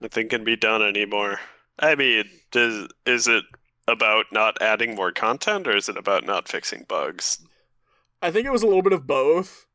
Nothing 0.02 0.30
can 0.30 0.44
be 0.44 0.56
done 0.56 0.82
anymore. 0.82 1.40
I 1.80 1.96
mean, 1.96 2.26
does 2.52 2.88
is 3.06 3.28
it 3.28 3.46
about 3.88 4.26
not 4.32 4.62
adding 4.62 4.96
more 4.96 5.12
content, 5.12 5.68
or 5.68 5.76
is 5.76 5.90
it 5.90 5.98
about 5.98 6.26
not 6.26 6.48
fixing 6.48 6.86
bugs? 6.88 7.46
I 8.22 8.32
think 8.32 8.46
it 8.46 8.52
was 8.52 8.64
a 8.64 8.68
little 8.68 8.82
bit 8.82 8.94
of 8.94 9.08
both. 9.08 9.68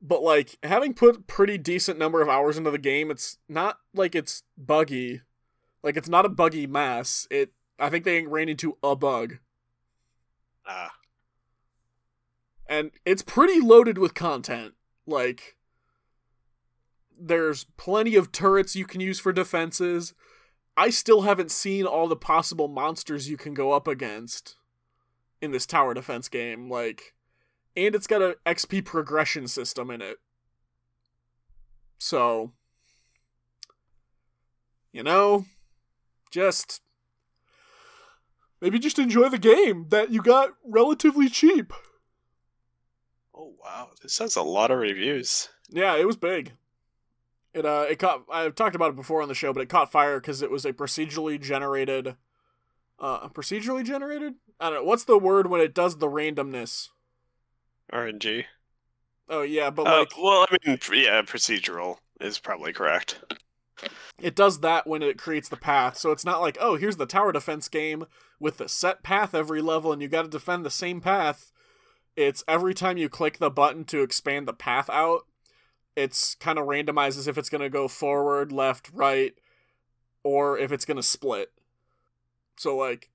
But 0.00 0.22
like 0.22 0.58
having 0.64 0.94
put 0.94 1.28
pretty 1.28 1.58
decent 1.58 1.98
number 1.98 2.22
of 2.22 2.28
hours 2.28 2.58
into 2.58 2.70
the 2.70 2.78
game, 2.78 3.10
it's 3.10 3.38
not 3.48 3.78
like 3.94 4.14
it's 4.14 4.42
buggy. 4.58 5.20
Like 5.82 5.96
it's 5.96 6.08
not 6.08 6.26
a 6.26 6.28
buggy 6.30 6.66
mess. 6.66 7.26
It 7.30 7.52
I 7.78 7.88
think 7.88 8.04
they 8.04 8.26
ran 8.26 8.48
into 8.48 8.78
a 8.82 8.96
bug. 8.96 9.38
Ah, 10.66 10.92
And 12.68 12.90
it's 13.04 13.22
pretty 13.22 13.60
loaded 13.60 13.98
with 13.98 14.14
content. 14.14 14.74
Like 15.06 15.56
there's 17.26 17.64
plenty 17.76 18.16
of 18.16 18.32
turrets 18.32 18.74
you 18.74 18.84
can 18.84 19.00
use 19.00 19.20
for 19.20 19.32
defenses. 19.32 20.14
I 20.76 20.90
still 20.90 21.22
haven't 21.22 21.50
seen 21.50 21.86
all 21.86 22.08
the 22.08 22.16
possible 22.16 22.66
monsters 22.66 23.28
you 23.28 23.36
can 23.36 23.54
go 23.54 23.72
up 23.72 23.86
against 23.86 24.56
in 25.40 25.52
this 25.52 25.66
tower 25.66 25.94
defense 25.94 26.28
game. 26.28 26.68
Like, 26.70 27.14
and 27.76 27.94
it's 27.94 28.06
got 28.06 28.22
an 28.22 28.34
XP 28.44 28.84
progression 28.84 29.46
system 29.46 29.90
in 29.90 30.02
it. 30.02 30.16
So, 31.98 32.52
you 34.92 35.02
know, 35.02 35.44
just 36.32 36.80
maybe 38.60 38.78
just 38.78 38.98
enjoy 38.98 39.28
the 39.28 39.38
game 39.38 39.86
that 39.90 40.10
you 40.10 40.22
got 40.22 40.50
relatively 40.64 41.28
cheap. 41.28 41.72
oh 43.34 43.54
wow, 43.62 43.90
this 44.02 44.18
has 44.18 44.34
a 44.34 44.42
lot 44.42 44.72
of 44.72 44.78
reviews. 44.78 45.48
Yeah, 45.70 45.96
it 45.96 46.06
was 46.06 46.16
big. 46.16 46.52
It 47.54 47.66
uh, 47.66 47.86
it 47.88 47.98
caught. 47.98 48.24
I've 48.32 48.54
talked 48.54 48.74
about 48.74 48.90
it 48.90 48.96
before 48.96 49.22
on 49.22 49.28
the 49.28 49.34
show, 49.34 49.52
but 49.52 49.60
it 49.62 49.68
caught 49.68 49.92
fire 49.92 50.20
because 50.20 50.40
it 50.42 50.50
was 50.50 50.64
a 50.64 50.72
procedurally 50.72 51.40
generated. 51.40 52.16
Uh, 52.98 53.28
procedurally 53.28 53.84
generated. 53.84 54.34
I 54.60 54.70
don't 54.70 54.80
know 54.80 54.84
what's 54.84 55.04
the 55.04 55.18
word 55.18 55.48
when 55.48 55.60
it 55.60 55.74
does 55.74 55.98
the 55.98 56.06
randomness. 56.06 56.88
RNG. 57.92 58.44
Oh 59.28 59.42
yeah, 59.42 59.70
but 59.70 59.86
Uh, 59.86 59.98
like 60.00 60.12
well, 60.16 60.46
I 60.50 60.56
mean, 60.66 60.78
yeah, 60.92 61.22
procedural 61.22 61.98
is 62.20 62.38
probably 62.38 62.72
correct. 62.72 63.20
it 64.20 64.36
does 64.36 64.60
that 64.60 64.86
when 64.86 65.02
it 65.02 65.18
creates 65.18 65.48
the 65.48 65.56
path. 65.56 65.98
So 65.98 66.10
it's 66.10 66.24
not 66.24 66.40
like 66.40 66.56
oh 66.60 66.76
here's 66.76 66.96
the 66.96 67.06
tower 67.06 67.32
defense 67.32 67.68
game 67.68 68.06
with 68.38 68.58
the 68.58 68.68
set 68.68 69.02
path 69.02 69.34
every 69.34 69.60
level 69.60 69.92
and 69.92 70.00
you 70.00 70.08
got 70.08 70.22
to 70.22 70.28
defend 70.28 70.64
the 70.64 70.70
same 70.70 71.00
path. 71.00 71.52
It's 72.16 72.44
every 72.46 72.74
time 72.74 72.98
you 72.98 73.08
click 73.08 73.38
the 73.38 73.50
button 73.50 73.84
to 73.86 74.02
expand 74.02 74.46
the 74.46 74.52
path 74.52 74.90
out, 74.90 75.26
it's 75.96 76.34
kind 76.36 76.58
of 76.58 76.66
randomizes 76.66 77.28
if 77.28 77.36
it's 77.36 77.48
going 77.48 77.60
to 77.60 77.70
go 77.70 77.88
forward, 77.88 78.52
left, 78.52 78.90
right, 78.92 79.34
or 80.22 80.58
if 80.58 80.72
it's 80.72 80.84
going 80.84 80.96
to 80.96 81.02
split. 81.02 81.52
So 82.56 82.76
like, 82.76 83.10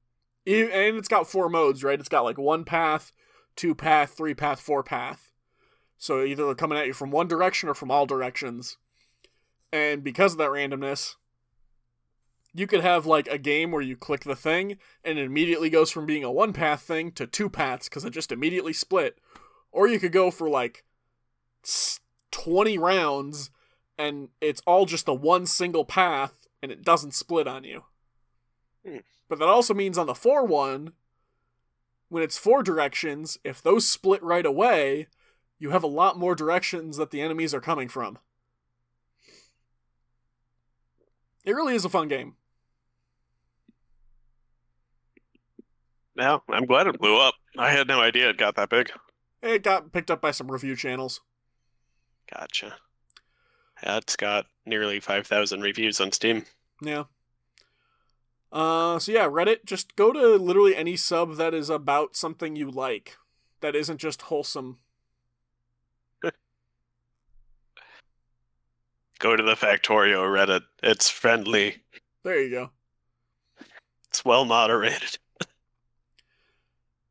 and 0.45 0.97
it's 0.97 1.07
got 1.07 1.27
four 1.27 1.49
modes, 1.49 1.83
right? 1.83 1.99
It's 1.99 2.09
got 2.09 2.23
like 2.23 2.37
one 2.37 2.63
path, 2.63 3.11
two 3.55 3.75
path, 3.75 4.11
three 4.11 4.33
path, 4.33 4.59
four 4.59 4.83
path. 4.83 5.31
So 5.97 6.23
either 6.23 6.45
they're 6.45 6.55
coming 6.55 6.77
at 6.77 6.87
you 6.87 6.93
from 6.93 7.11
one 7.11 7.27
direction 7.27 7.69
or 7.69 7.73
from 7.73 7.91
all 7.91 8.05
directions. 8.05 8.77
And 9.71 10.03
because 10.03 10.33
of 10.33 10.37
that 10.37 10.49
randomness, 10.49 11.15
you 12.53 12.67
could 12.67 12.81
have 12.81 13.05
like 13.05 13.27
a 13.27 13.37
game 13.37 13.71
where 13.71 13.81
you 13.81 13.95
click 13.95 14.23
the 14.23 14.35
thing 14.35 14.77
and 15.03 15.19
it 15.19 15.25
immediately 15.25 15.69
goes 15.69 15.91
from 15.91 16.05
being 16.05 16.23
a 16.23 16.31
one 16.31 16.53
path 16.53 16.81
thing 16.81 17.11
to 17.13 17.27
two 17.27 17.49
paths 17.49 17.89
because 17.89 18.05
it 18.05 18.11
just 18.11 18.31
immediately 18.31 18.73
split. 18.73 19.19
Or 19.71 19.87
you 19.87 19.99
could 19.99 20.11
go 20.11 20.31
for 20.31 20.49
like 20.49 20.83
20 22.31 22.77
rounds 22.77 23.49
and 23.97 24.29
it's 24.41 24.61
all 24.67 24.85
just 24.85 25.05
the 25.05 25.13
one 25.13 25.45
single 25.45 25.85
path 25.85 26.47
and 26.61 26.71
it 26.71 26.83
doesn't 26.83 27.13
split 27.13 27.47
on 27.47 27.63
you. 27.63 27.83
Hmm. 28.85 28.97
But 29.29 29.39
that 29.39 29.47
also 29.47 29.73
means 29.73 29.97
on 29.97 30.07
the 30.07 30.15
4 30.15 30.45
one, 30.45 30.93
when 32.09 32.23
it's 32.23 32.37
four 32.37 32.63
directions, 32.63 33.37
if 33.43 33.61
those 33.61 33.87
split 33.87 34.23
right 34.23 34.45
away, 34.45 35.07
you 35.59 35.71
have 35.71 35.83
a 35.83 35.87
lot 35.87 36.17
more 36.17 36.35
directions 36.35 36.97
that 36.97 37.11
the 37.11 37.21
enemies 37.21 37.53
are 37.53 37.61
coming 37.61 37.89
from. 37.89 38.17
It 41.43 41.53
really 41.53 41.75
is 41.75 41.85
a 41.85 41.89
fun 41.89 42.07
game. 42.07 42.35
Yeah, 46.17 46.39
I'm 46.49 46.65
glad 46.65 46.87
it 46.87 46.99
blew 46.99 47.19
up. 47.19 47.35
I 47.57 47.71
had 47.71 47.87
no 47.87 48.01
idea 48.01 48.29
it 48.29 48.37
got 48.37 48.55
that 48.55 48.69
big. 48.69 48.91
It 49.41 49.63
got 49.63 49.91
picked 49.91 50.09
up 50.09 50.19
by 50.19 50.31
some 50.31 50.51
review 50.51 50.75
channels. 50.75 51.21
Gotcha. 52.33 52.75
Yeah, 53.83 53.97
it's 53.97 54.15
got 54.15 54.47
nearly 54.65 54.99
5,000 54.99 55.61
reviews 55.61 56.01
on 56.01 56.11
Steam. 56.11 56.45
Yeah. 56.81 57.03
Uh, 58.51 58.97
so 58.99 59.11
yeah, 59.11 59.27
Reddit. 59.27 59.65
Just 59.65 59.95
go 59.95 60.11
to 60.11 60.35
literally 60.35 60.75
any 60.75 60.95
sub 60.95 61.35
that 61.35 61.53
is 61.53 61.69
about 61.69 62.15
something 62.15 62.55
you 62.55 62.71
like, 62.71 63.17
that 63.61 63.75
isn't 63.75 63.97
just 63.97 64.23
wholesome. 64.23 64.77
Go 69.19 69.35
to 69.35 69.43
the 69.43 69.55
Factorio 69.55 70.23
Reddit. 70.23 70.61
It's 70.81 71.09
friendly. 71.09 71.83
There 72.23 72.41
you 72.41 72.49
go. 72.49 72.71
It's 74.09 74.23
well 74.23 74.45
moderated. 74.45 75.17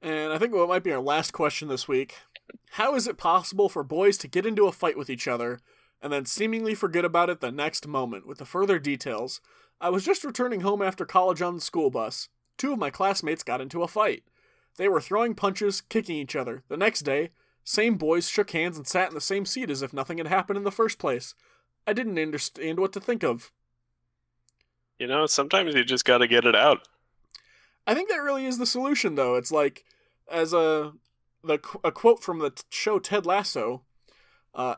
And 0.02 0.32
I 0.32 0.38
think 0.38 0.54
what 0.54 0.68
might 0.68 0.84
be 0.84 0.92
our 0.92 1.00
last 1.00 1.32
question 1.32 1.66
this 1.66 1.88
week 1.88 2.18
How 2.70 2.94
is 2.94 3.06
it 3.06 3.18
possible 3.18 3.68
for 3.68 3.82
boys 3.82 4.18
to 4.18 4.28
get 4.28 4.46
into 4.46 4.66
a 4.66 4.72
fight 4.72 4.96
with 4.98 5.10
each 5.10 5.26
other 5.26 5.60
and 6.02 6.12
then 6.12 6.26
seemingly 6.26 6.74
forget 6.74 7.04
about 7.04 7.30
it 7.30 7.40
the 7.40 7.50
next 7.50 7.86
moment? 7.86 8.26
With 8.26 8.38
the 8.38 8.44
further 8.44 8.78
details, 8.78 9.40
I 9.80 9.90
was 9.90 10.04
just 10.04 10.24
returning 10.24 10.60
home 10.60 10.82
after 10.82 11.04
college 11.04 11.42
on 11.42 11.54
the 11.54 11.60
school 11.60 11.90
bus. 11.90 12.28
Two 12.58 12.72
of 12.72 12.78
my 12.78 12.90
classmates 12.90 13.42
got 13.42 13.60
into 13.60 13.82
a 13.82 13.88
fight. 13.88 14.24
They 14.76 14.88
were 14.88 15.00
throwing 15.00 15.34
punches, 15.34 15.80
kicking 15.80 16.16
each 16.16 16.36
other. 16.36 16.62
The 16.68 16.76
next 16.76 17.00
day, 17.02 17.30
same 17.64 17.96
boys 17.96 18.28
shook 18.28 18.50
hands 18.50 18.76
and 18.76 18.86
sat 18.86 19.08
in 19.08 19.14
the 19.14 19.20
same 19.20 19.44
seat 19.44 19.70
as 19.70 19.82
if 19.82 19.92
nothing 19.92 20.18
had 20.18 20.26
happened 20.26 20.56
in 20.56 20.64
the 20.64 20.70
first 20.70 20.98
place. 20.98 21.34
I 21.86 21.92
didn't 21.92 22.18
understand 22.18 22.78
what 22.78 22.92
to 22.92 23.00
think 23.00 23.22
of. 23.22 23.52
You 24.98 25.06
know, 25.06 25.26
sometimes 25.26 25.74
you 25.74 25.84
just 25.84 26.04
got 26.04 26.18
to 26.18 26.26
get 26.26 26.44
it 26.44 26.54
out. 26.54 26.88
I 27.86 27.94
think 27.94 28.08
that 28.08 28.16
really 28.22 28.46
is 28.46 28.58
the 28.58 28.66
solution, 28.66 29.14
though. 29.14 29.34
It's 29.36 29.52
like, 29.52 29.84
as 30.30 30.52
a 30.52 30.92
the 31.46 31.60
a 31.84 31.92
quote 31.92 32.22
from 32.22 32.38
the 32.38 32.52
show 32.70 32.98
Ted 32.98 33.26
Lasso, 33.26 33.82
uh, 34.54 34.76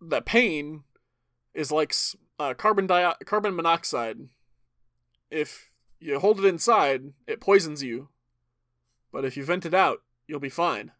that 0.00 0.26
pain 0.26 0.84
is 1.52 1.70
like 1.70 1.94
uh, 2.38 2.54
carbon 2.54 2.86
di- 2.86 3.14
carbon 3.24 3.54
monoxide. 3.54 4.28
If 5.30 5.72
you 6.00 6.18
hold 6.18 6.38
it 6.38 6.46
inside, 6.46 7.12
it 7.26 7.40
poisons 7.40 7.82
you, 7.82 8.08
but 9.12 9.24
if 9.24 9.36
you 9.36 9.44
vent 9.44 9.66
it 9.66 9.74
out, 9.74 10.02
you'll 10.26 10.40
be 10.40 10.48
fine. 10.48 10.92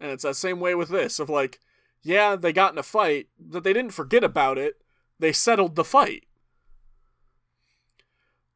And 0.00 0.10
it's 0.10 0.24
that 0.24 0.36
same 0.36 0.60
way 0.60 0.74
with 0.74 0.88
this 0.88 1.18
of 1.18 1.28
like, 1.28 1.60
yeah, 2.02 2.36
they 2.36 2.52
got 2.52 2.72
in 2.72 2.78
a 2.78 2.82
fight, 2.82 3.28
but 3.38 3.64
they 3.64 3.72
didn't 3.72 3.92
forget 3.92 4.24
about 4.24 4.58
it. 4.58 4.82
They 5.18 5.32
settled 5.32 5.76
the 5.76 5.84
fight 5.84 6.24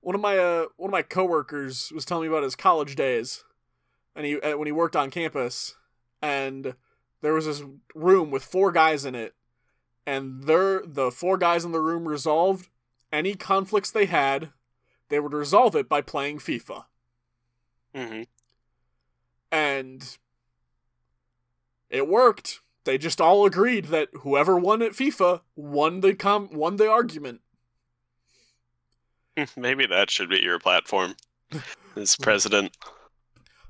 one 0.09 0.15
of 0.15 0.21
my 0.23 0.39
uh, 0.39 0.67
one 0.77 0.89
of 0.89 0.93
my 0.93 1.03
coworkers 1.03 1.93
was 1.95 2.07
telling 2.07 2.23
me 2.23 2.29
about 2.29 2.43
his 2.43 2.57
college 2.57 2.97
days, 2.97 3.45
and 4.19 4.27
he 4.27 4.41
uh, 4.41 4.59
when 4.59 4.67
he 4.67 4.73
worked 4.73 4.97
on 4.97 5.11
campus, 5.11 5.77
and 6.21 6.75
there 7.23 7.33
was 7.33 7.47
this 7.47 7.63
room 7.95 8.31
with 8.33 8.45
four 8.45 8.73
guys 8.73 9.05
in 9.05 9.15
it, 9.15 9.35
and 10.05 10.43
they're 10.43 10.83
the 10.85 11.13
four 11.13 11.39
guys 11.39 11.65
in 11.65 11.71
the 11.71 11.81
room 11.81 12.07
resolved 12.07 12.69
any 13.13 13.35
conflicts 13.35 13.93
they 13.93 14.07
had, 14.07 14.51
they 15.09 15.21
would 15.21 15.33
resolve 15.33 15.77
it 15.77 15.89
by 15.89 16.03
playing 16.03 16.39
FIFA, 16.39 16.85
hmm 17.95 18.23
and 19.53 20.19
it 21.89 22.09
worked. 22.09 22.61
They 22.85 22.99
just 22.99 23.21
all 23.21 23.47
agreed 23.47 23.87
that 23.87 24.09
whoever 24.23 24.59
won 24.59 24.83
at 24.83 24.93
FIFA 24.93 25.43
won 25.55 26.01
the 26.01 26.15
com- 26.15 26.51
won 26.53 26.77
the 26.77 26.91
argument. 26.91 27.43
Maybe 29.57 29.87
that 29.87 30.11
should 30.11 30.29
be 30.29 30.41
your 30.41 30.59
platform 30.59 31.15
as 31.97 32.17
president. 32.17 32.77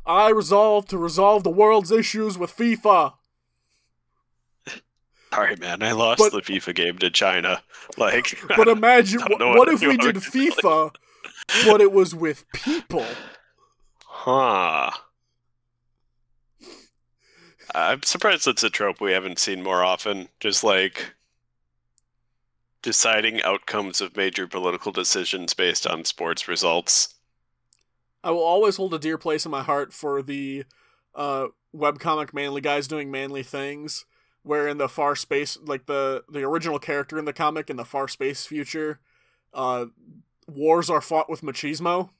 I 0.09 0.31
resolved 0.31 0.89
to 0.91 0.99
resolve 0.99 1.45
the 1.45 1.51
world's 1.51 1.91
issues 1.93 2.39
with 2.39 2.57
FIFA. 2.57 3.13
Sorry, 5.35 5.55
man, 5.57 5.83
I 5.83 5.93
lost 5.93 6.19
But- 6.19 6.33
the 6.33 6.41
FIFA 6.41 6.75
game 6.75 6.99
to 6.99 7.11
China. 7.11 7.63
Like, 7.99 8.39
But 8.57 8.69
imagine 8.79 9.21
what, 9.21 9.39
what 9.41 9.69
if 9.69 9.81
we 9.83 9.97
did. 9.99 10.17
FIFA, 10.17 10.95
but 11.67 11.81
it 11.81 11.93
was 11.93 12.15
with 12.15 12.45
people. 12.53 13.05
huh? 14.07 14.91
I'm 17.75 18.03
surprised 18.03 18.47
it's 18.49 18.63
a 18.63 18.71
trope 18.71 18.99
we 19.01 19.13
haven't 19.13 19.39
seen 19.39 19.63
more 19.63 19.85
often. 19.85 20.29
Just 20.41 20.65
like 20.65 21.15
deciding 22.81 23.43
outcomes 23.43 24.01
of 24.01 24.17
major 24.17 24.47
political 24.47 24.91
decisions 24.91 25.53
based 25.53 25.87
on 25.87 26.05
sports 26.07 26.49
results. 26.49 27.15
I 28.23 28.31
will 28.31 28.43
always 28.43 28.77
hold 28.77 28.95
a 28.95 28.99
dear 28.99 29.19
place 29.19 29.45
in 29.45 29.51
my 29.51 29.63
heart 29.63 29.93
for 29.93 30.23
the 30.23 30.65
uh, 31.15 31.49
webcomic 31.75 32.35
manly 32.35 32.61
guys 32.61 32.89
doing 32.89 33.11
manly 33.11 33.43
things, 33.43 34.05
where 34.43 34.67
in 34.67 34.79
the 34.79 34.89
far 34.89 35.15
space, 35.15 35.57
like 35.63 35.87
the 35.87 36.25
the 36.29 36.43
original 36.43 36.79
character 36.79 37.19
in 37.19 37.25
the 37.25 37.33
comic 37.33 37.71
in 37.71 37.77
the 37.77 37.85
far 37.85 38.09
space 38.09 38.47
future, 38.47 39.01
uh, 39.55 39.87
wars 40.47 40.91
are 40.91 41.01
fought 41.01 41.31
with 41.31 41.43
machismo. 41.43 42.11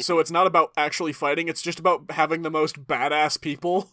So 0.00 0.18
it's 0.18 0.30
not 0.30 0.46
about 0.46 0.72
actually 0.76 1.12
fighting; 1.12 1.48
it's 1.48 1.62
just 1.62 1.78
about 1.78 2.10
having 2.10 2.42
the 2.42 2.50
most 2.50 2.86
badass 2.86 3.40
people. 3.40 3.90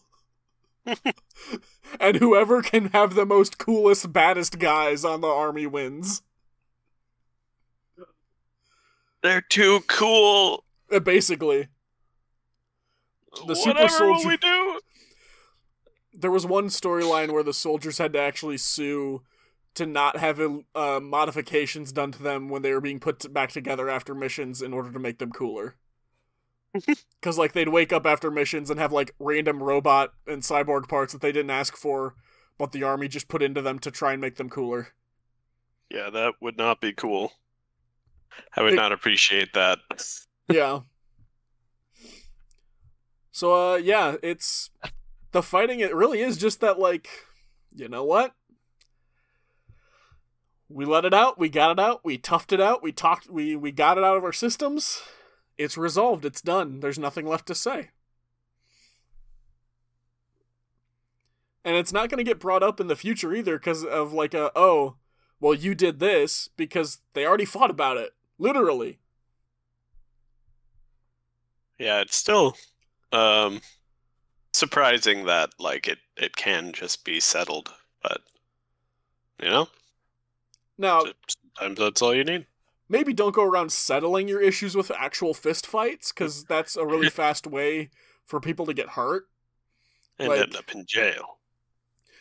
and 2.00 2.16
whoever 2.16 2.62
can 2.62 2.86
have 2.86 3.14
the 3.14 3.24
most 3.24 3.58
coolest, 3.58 4.12
baddest 4.12 4.58
guys 4.58 5.04
on 5.04 5.20
the 5.20 5.28
army 5.28 5.66
wins. 5.66 6.22
They're 9.22 9.40
too 9.40 9.80
cool. 9.86 10.63
Uh, 10.92 11.00
basically, 11.00 11.68
The 13.46 13.54
super 13.56 13.70
Whatever 13.80 14.06
will 14.06 14.14
soldier- 14.20 14.28
we 14.28 14.36
do? 14.36 14.80
there 16.12 16.30
was 16.30 16.46
one 16.46 16.66
storyline 16.68 17.32
where 17.32 17.42
the 17.42 17.52
soldiers 17.52 17.98
had 17.98 18.12
to 18.12 18.18
actually 18.20 18.56
sue 18.58 19.22
to 19.74 19.84
not 19.86 20.16
have 20.18 20.38
uh, 20.40 21.00
modifications 21.00 21.90
done 21.90 22.12
to 22.12 22.22
them 22.22 22.48
when 22.48 22.62
they 22.62 22.72
were 22.72 22.80
being 22.80 23.00
put 23.00 23.32
back 23.32 23.50
together 23.50 23.88
after 23.88 24.14
missions 24.14 24.62
in 24.62 24.72
order 24.72 24.92
to 24.92 24.98
make 25.00 25.18
them 25.18 25.32
cooler. 25.32 25.74
Because 27.20 27.38
like 27.38 27.52
they'd 27.52 27.68
wake 27.70 27.92
up 27.92 28.04
after 28.04 28.30
missions 28.30 28.68
and 28.68 28.78
have 28.78 28.92
like 28.92 29.14
random 29.18 29.62
robot 29.62 30.12
and 30.26 30.42
cyborg 30.42 30.88
parts 30.88 31.12
that 31.12 31.22
they 31.22 31.32
didn't 31.32 31.50
ask 31.50 31.74
for, 31.76 32.14
but 32.58 32.72
the 32.72 32.82
army 32.82 33.08
just 33.08 33.28
put 33.28 33.42
into 33.42 33.62
them 33.62 33.78
to 33.78 33.90
try 33.90 34.12
and 34.12 34.20
make 34.20 34.36
them 34.36 34.50
cooler. 34.50 34.88
Yeah, 35.90 36.10
that 36.10 36.34
would 36.42 36.58
not 36.58 36.80
be 36.80 36.92
cool. 36.92 37.32
I 38.56 38.62
would 38.62 38.74
It- 38.74 38.76
not 38.76 38.92
appreciate 38.92 39.52
that. 39.54 39.78
Yeah. 40.48 40.80
So 43.30 43.72
uh 43.72 43.76
yeah, 43.76 44.16
it's 44.22 44.70
the 45.32 45.42
fighting 45.42 45.80
it 45.80 45.94
really 45.94 46.20
is 46.20 46.36
just 46.36 46.60
that 46.60 46.78
like 46.78 47.08
you 47.74 47.88
know 47.88 48.04
what? 48.04 48.34
We 50.68 50.84
let 50.84 51.04
it 51.04 51.14
out, 51.14 51.38
we 51.38 51.48
got 51.48 51.72
it 51.72 51.80
out, 51.80 52.04
we 52.04 52.18
toughed 52.18 52.52
it 52.52 52.60
out, 52.60 52.82
we 52.82 52.92
talked 52.92 53.28
we 53.28 53.56
we 53.56 53.72
got 53.72 53.98
it 53.98 54.04
out 54.04 54.16
of 54.16 54.24
our 54.24 54.32
systems. 54.32 55.02
It's 55.58 55.76
resolved, 55.76 56.24
it's 56.24 56.40
done. 56.40 56.80
There's 56.80 56.98
nothing 56.98 57.26
left 57.26 57.46
to 57.46 57.54
say. 57.54 57.90
And 61.64 61.76
it's 61.76 61.92
not 61.92 62.10
going 62.10 62.18
to 62.18 62.28
get 62.28 62.40
brought 62.40 62.62
up 62.62 62.78
in 62.78 62.88
the 62.88 62.96
future 62.96 63.34
either 63.34 63.58
cuz 63.58 63.84
of 63.84 64.12
like 64.12 64.34
a 64.34 64.52
oh, 64.54 64.96
well 65.40 65.54
you 65.54 65.74
did 65.74 65.98
this 65.98 66.48
because 66.56 67.00
they 67.14 67.26
already 67.26 67.44
fought 67.44 67.70
about 67.70 67.96
it. 67.96 68.12
Literally. 68.38 69.00
Yeah, 71.78 72.00
it's 72.00 72.16
still 72.16 72.56
um 73.12 73.60
surprising 74.52 75.26
that 75.26 75.50
like 75.58 75.88
it 75.88 75.98
it 76.16 76.36
can 76.36 76.72
just 76.72 77.04
be 77.04 77.20
settled, 77.20 77.72
but 78.02 78.20
you 79.42 79.48
know, 79.50 79.68
Now, 80.78 81.02
sometimes 81.56 81.78
that's 81.78 82.02
all 82.02 82.14
you 82.14 82.24
need. 82.24 82.46
maybe 82.88 83.12
don't 83.12 83.34
go 83.34 83.42
around 83.44 83.72
settling 83.72 84.28
your 84.28 84.40
issues 84.40 84.76
with 84.76 84.90
actual 84.92 85.34
fist 85.34 85.66
fights 85.66 86.12
because 86.12 86.44
that's 86.48 86.76
a 86.76 86.86
really 86.86 87.10
fast 87.10 87.46
way 87.46 87.90
for 88.24 88.40
people 88.40 88.66
to 88.66 88.74
get 88.74 88.90
hurt. 88.90 89.24
And 90.18 90.28
Like- 90.28 90.40
end 90.42 90.56
up 90.56 90.70
in 90.72 90.84
jail. 90.86 91.38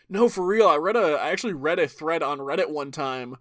No, 0.09 0.27
for 0.29 0.45
real. 0.45 0.67
I 0.67 0.75
read 0.75 0.95
a 0.97 1.13
I 1.19 1.29
actually 1.29 1.53
read 1.53 1.79
a 1.79 1.87
thread 1.87 2.21
on 2.21 2.39
Reddit 2.39 2.69
one 2.69 2.91
time 2.91 3.37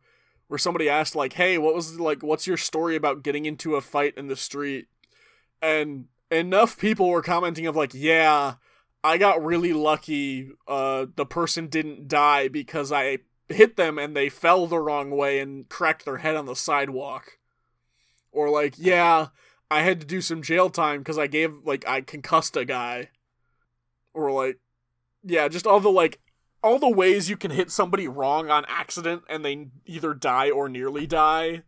where 0.49 0.59
somebody 0.59 0.89
asked 0.89 1.15
like, 1.17 1.33
"Hey, 1.35 1.59
what 1.59 1.75
was 1.75 1.99
like 1.99 2.23
what's 2.23 2.47
your 2.47 2.57
story 2.57 2.95
about 2.95 3.23
getting 3.23 3.47
into 3.47 3.75
a 3.75 3.81
fight 3.81 4.15
in 4.17 4.29
the 4.29 4.37
street?" 4.37 4.87
And 5.63 6.07
enough 6.31 6.77
people 6.77 7.09
were 7.09 7.23
commenting 7.23 7.67
of 7.67 7.77
like, 7.77 7.95
"Yeah, 7.95 8.55
I 9.03 9.17
got 9.17 9.43
really 9.45 9.73
lucky. 9.73 10.51
Uh 10.67 11.07
the 11.15 11.25
person 11.27 11.69
didn't 11.69 12.09
die 12.09 12.49
because 12.49 12.93
I 12.93 13.19
hit 13.49 13.77
them 13.77 13.99
and 13.99 14.17
they 14.17 14.29
fell 14.29 14.67
the 14.67 14.81
wrong 14.81 15.11
way 15.11 15.39
and 15.39 15.69
cracked 15.69 16.05
their 16.05 16.19
head 16.19 16.37
on 16.37 16.47
the 16.47 16.57
sidewalk." 16.57 17.39
Or 18.33 18.51
like, 18.51 18.75
"Yeah, 18.77 19.29
I 19.71 19.83
had 19.83 20.01
to 20.01 20.07
do 20.07 20.21
some 20.21 20.43
jail 20.43 20.69
time 20.69 20.99
because 21.01 21.19
I 21.19 21.27
gave 21.29 21.55
like 21.65 21.87
I 21.87 22.01
concussed 22.01 22.57
a 22.57 22.65
guy." 22.65 23.11
Or 24.15 24.31
like, 24.31 24.59
yeah, 25.23 25.49
just 25.49 25.67
all 25.67 25.81
the 25.81 25.91
like 25.91 26.21
all 26.63 26.79
the 26.79 26.89
ways 26.89 27.29
you 27.29 27.37
can 27.37 27.51
hit 27.51 27.71
somebody 27.71 28.07
wrong 28.07 28.51
on 28.51 28.65
accident 28.69 29.23
and 29.29 29.45
they 29.45 29.69
either 29.85 30.15
die 30.15 30.51
or 30.51 30.69
nearly 30.69 31.07
die. 31.07 31.63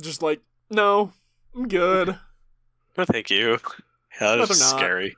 Just 0.00 0.22
like, 0.22 0.40
no, 0.70 1.12
I'm 1.54 1.68
good. 1.68 2.18
No, 2.96 3.04
thank 3.04 3.30
you. 3.30 3.58
Yeah, 4.20 4.36
Rather 4.36 4.46
that's 4.46 4.68
scary. 4.68 5.16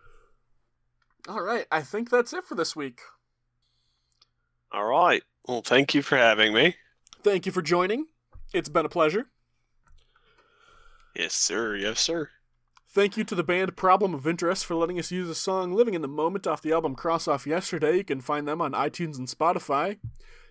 All 1.29 1.43
right, 1.43 1.67
I 1.71 1.83
think 1.83 2.11
that's 2.11 2.33
it 2.33 2.45
for 2.45 2.55
this 2.55 2.77
week. 2.77 3.01
All 4.73 4.85
right. 4.85 5.23
Well, 5.47 5.63
thank 5.63 5.95
you 5.95 6.03
for 6.03 6.17
having 6.17 6.53
me. 6.53 6.77
Thank 7.23 7.47
you 7.47 7.53
for 7.53 7.63
joining. 7.63 8.07
It's 8.53 8.69
been 8.69 8.87
a 8.87 8.89
pleasure. 8.89 9.27
Yes, 11.15 11.33
sir. 11.33 11.77
Yes, 11.77 12.01
sir. 12.01 12.31
Thank 12.89 13.17
you 13.17 13.25
to 13.25 13.35
the 13.35 13.45
band 13.45 13.77
Problem 13.77 14.15
of 14.15 14.27
Interest 14.27 14.65
for 14.65 14.75
letting 14.75 14.99
us 14.99 15.11
use 15.11 15.29
the 15.29 15.35
song 15.35 15.73
Living 15.73 15.95
in 15.95 16.03
the 16.03 16.09
Moment 16.09 16.47
off 16.47 16.63
the 16.63 16.73
album 16.73 16.95
Cross 16.95 17.29
Off 17.29 17.47
Yesterday. 17.47 17.97
You 17.97 18.05
can 18.05 18.21
find 18.21 18.47
them 18.47 18.61
on 18.61 18.73
iTunes 18.73 19.19
and 19.19 19.27
Spotify. 19.27 19.99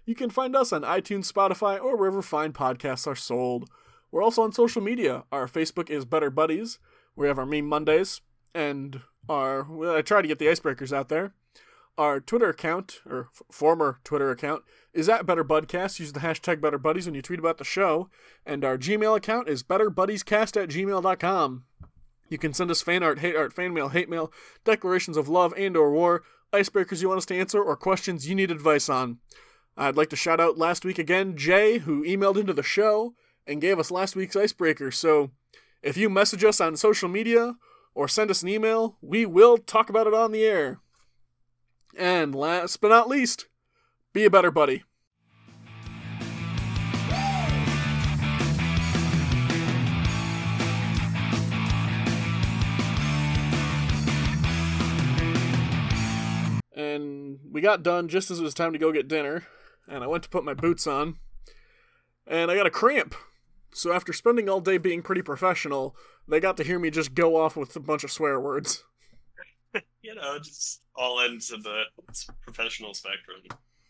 You 0.05 0.15
can 0.15 0.29
find 0.29 0.55
us 0.55 0.73
on 0.73 0.81
iTunes, 0.81 1.31
Spotify, 1.31 1.81
or 1.81 1.95
wherever 1.97 2.21
fine 2.21 2.51
podcasts 2.51 3.07
are 3.07 3.15
sold. 3.15 3.69
We're 4.11 4.23
also 4.23 4.43
on 4.43 4.51
social 4.51 4.81
media. 4.81 5.23
Our 5.31 5.47
Facebook 5.47 5.89
is 5.89 6.05
Better 6.05 6.29
Buddies. 6.29 6.79
We 7.15 7.27
have 7.27 7.39
our 7.39 7.45
Meme 7.45 7.65
Mondays. 7.67 8.21
And 8.53 9.01
our 9.29 9.63
well, 9.63 9.95
I 9.95 10.01
try 10.01 10.21
to 10.21 10.27
get 10.27 10.39
the 10.39 10.47
icebreakers 10.47 10.93
out 10.93 11.09
there. 11.09 11.33
Our 11.95 12.19
Twitter 12.19 12.49
account, 12.49 13.01
or 13.07 13.29
f- 13.33 13.43
former 13.51 13.99
Twitter 14.03 14.31
account, 14.31 14.63
is 14.93 15.07
at 15.07 15.27
Better 15.27 15.43
Budcast. 15.43 15.99
Use 15.99 16.11
the 16.11 16.21
hashtag 16.21 16.57
BetterBuddies 16.57 17.05
when 17.05 17.13
you 17.13 17.21
tweet 17.21 17.39
about 17.39 17.59
the 17.59 17.63
show. 17.63 18.09
And 18.45 18.65
our 18.65 18.77
Gmail 18.77 19.15
account 19.15 19.47
is 19.47 19.61
BetterBuddiesCast 19.63 20.61
at 20.61 20.69
gmail.com. 20.69 21.65
You 22.29 22.37
can 22.39 22.53
send 22.53 22.71
us 22.71 22.81
fan 22.81 23.03
art, 23.03 23.19
hate 23.19 23.35
art, 23.35 23.53
fan 23.53 23.75
mail, 23.75 23.89
hate 23.89 24.09
mail, 24.09 24.31
declarations 24.63 25.17
of 25.17 25.29
love 25.29 25.53
and 25.55 25.77
or 25.77 25.91
war, 25.91 26.23
icebreakers 26.51 27.01
you 27.01 27.09
want 27.09 27.19
us 27.19 27.25
to 27.27 27.35
answer, 27.37 27.61
or 27.61 27.75
questions 27.75 28.27
you 28.27 28.33
need 28.33 28.49
advice 28.49 28.89
on. 28.89 29.19
I'd 29.77 29.97
like 29.97 30.09
to 30.09 30.15
shout 30.15 30.39
out 30.39 30.57
last 30.57 30.85
week 30.85 30.97
again 30.97 31.35
Jay, 31.37 31.79
who 31.79 32.03
emailed 32.03 32.37
into 32.37 32.53
the 32.53 32.63
show 32.63 33.13
and 33.45 33.61
gave 33.61 33.77
us 33.77 33.91
last 33.91 34.15
week's 34.15 34.35
icebreaker. 34.35 34.89
So 34.89 35.31
if 35.83 35.97
you 35.97 36.09
message 36.09 36.45
us 36.45 36.61
on 36.61 36.77
social 36.77 37.09
media 37.09 37.57
or 37.93 38.07
send 38.07 38.31
us 38.31 38.41
an 38.41 38.47
email, 38.47 38.95
we 39.01 39.25
will 39.25 39.57
talk 39.57 39.89
about 39.89 40.07
it 40.07 40.13
on 40.13 40.31
the 40.31 40.45
air. 40.45 40.79
And 41.95 42.33
last 42.33 42.77
but 42.77 42.87
not 42.87 43.09
least, 43.09 43.47
be 44.13 44.23
a 44.23 44.29
better 44.29 44.49
buddy. 44.49 44.83
And 56.75 57.39
we 57.51 57.61
got 57.61 57.83
done 57.83 58.07
just 58.07 58.31
as 58.31 58.39
it 58.39 58.43
was 58.43 58.53
time 58.53 58.71
to 58.71 58.79
go 58.79 58.91
get 58.91 59.09
dinner, 59.09 59.45
and 59.87 60.03
I 60.03 60.07
went 60.07 60.23
to 60.23 60.29
put 60.29 60.45
my 60.45 60.53
boots 60.53 60.87
on, 60.87 61.17
and 62.25 62.49
I 62.49 62.55
got 62.55 62.65
a 62.65 62.71
cramp. 62.71 63.13
So 63.73 63.91
after 63.91 64.13
spending 64.13 64.49
all 64.49 64.61
day 64.61 64.77
being 64.77 65.01
pretty 65.01 65.21
professional, 65.21 65.95
they 66.27 66.39
got 66.39 66.57
to 66.57 66.63
hear 66.63 66.79
me 66.79 66.89
just 66.89 67.13
go 67.13 67.35
off 67.35 67.55
with 67.55 67.75
a 67.75 67.79
bunch 67.79 68.03
of 68.03 68.11
swear 68.11 68.39
words. 68.39 68.83
You 70.03 70.13
know, 70.13 70.37
just 70.37 70.83
all 70.95 71.19
ends 71.19 71.49
of 71.49 71.63
the 71.63 71.85
professional 72.41 72.93
spectrum. 72.93 73.37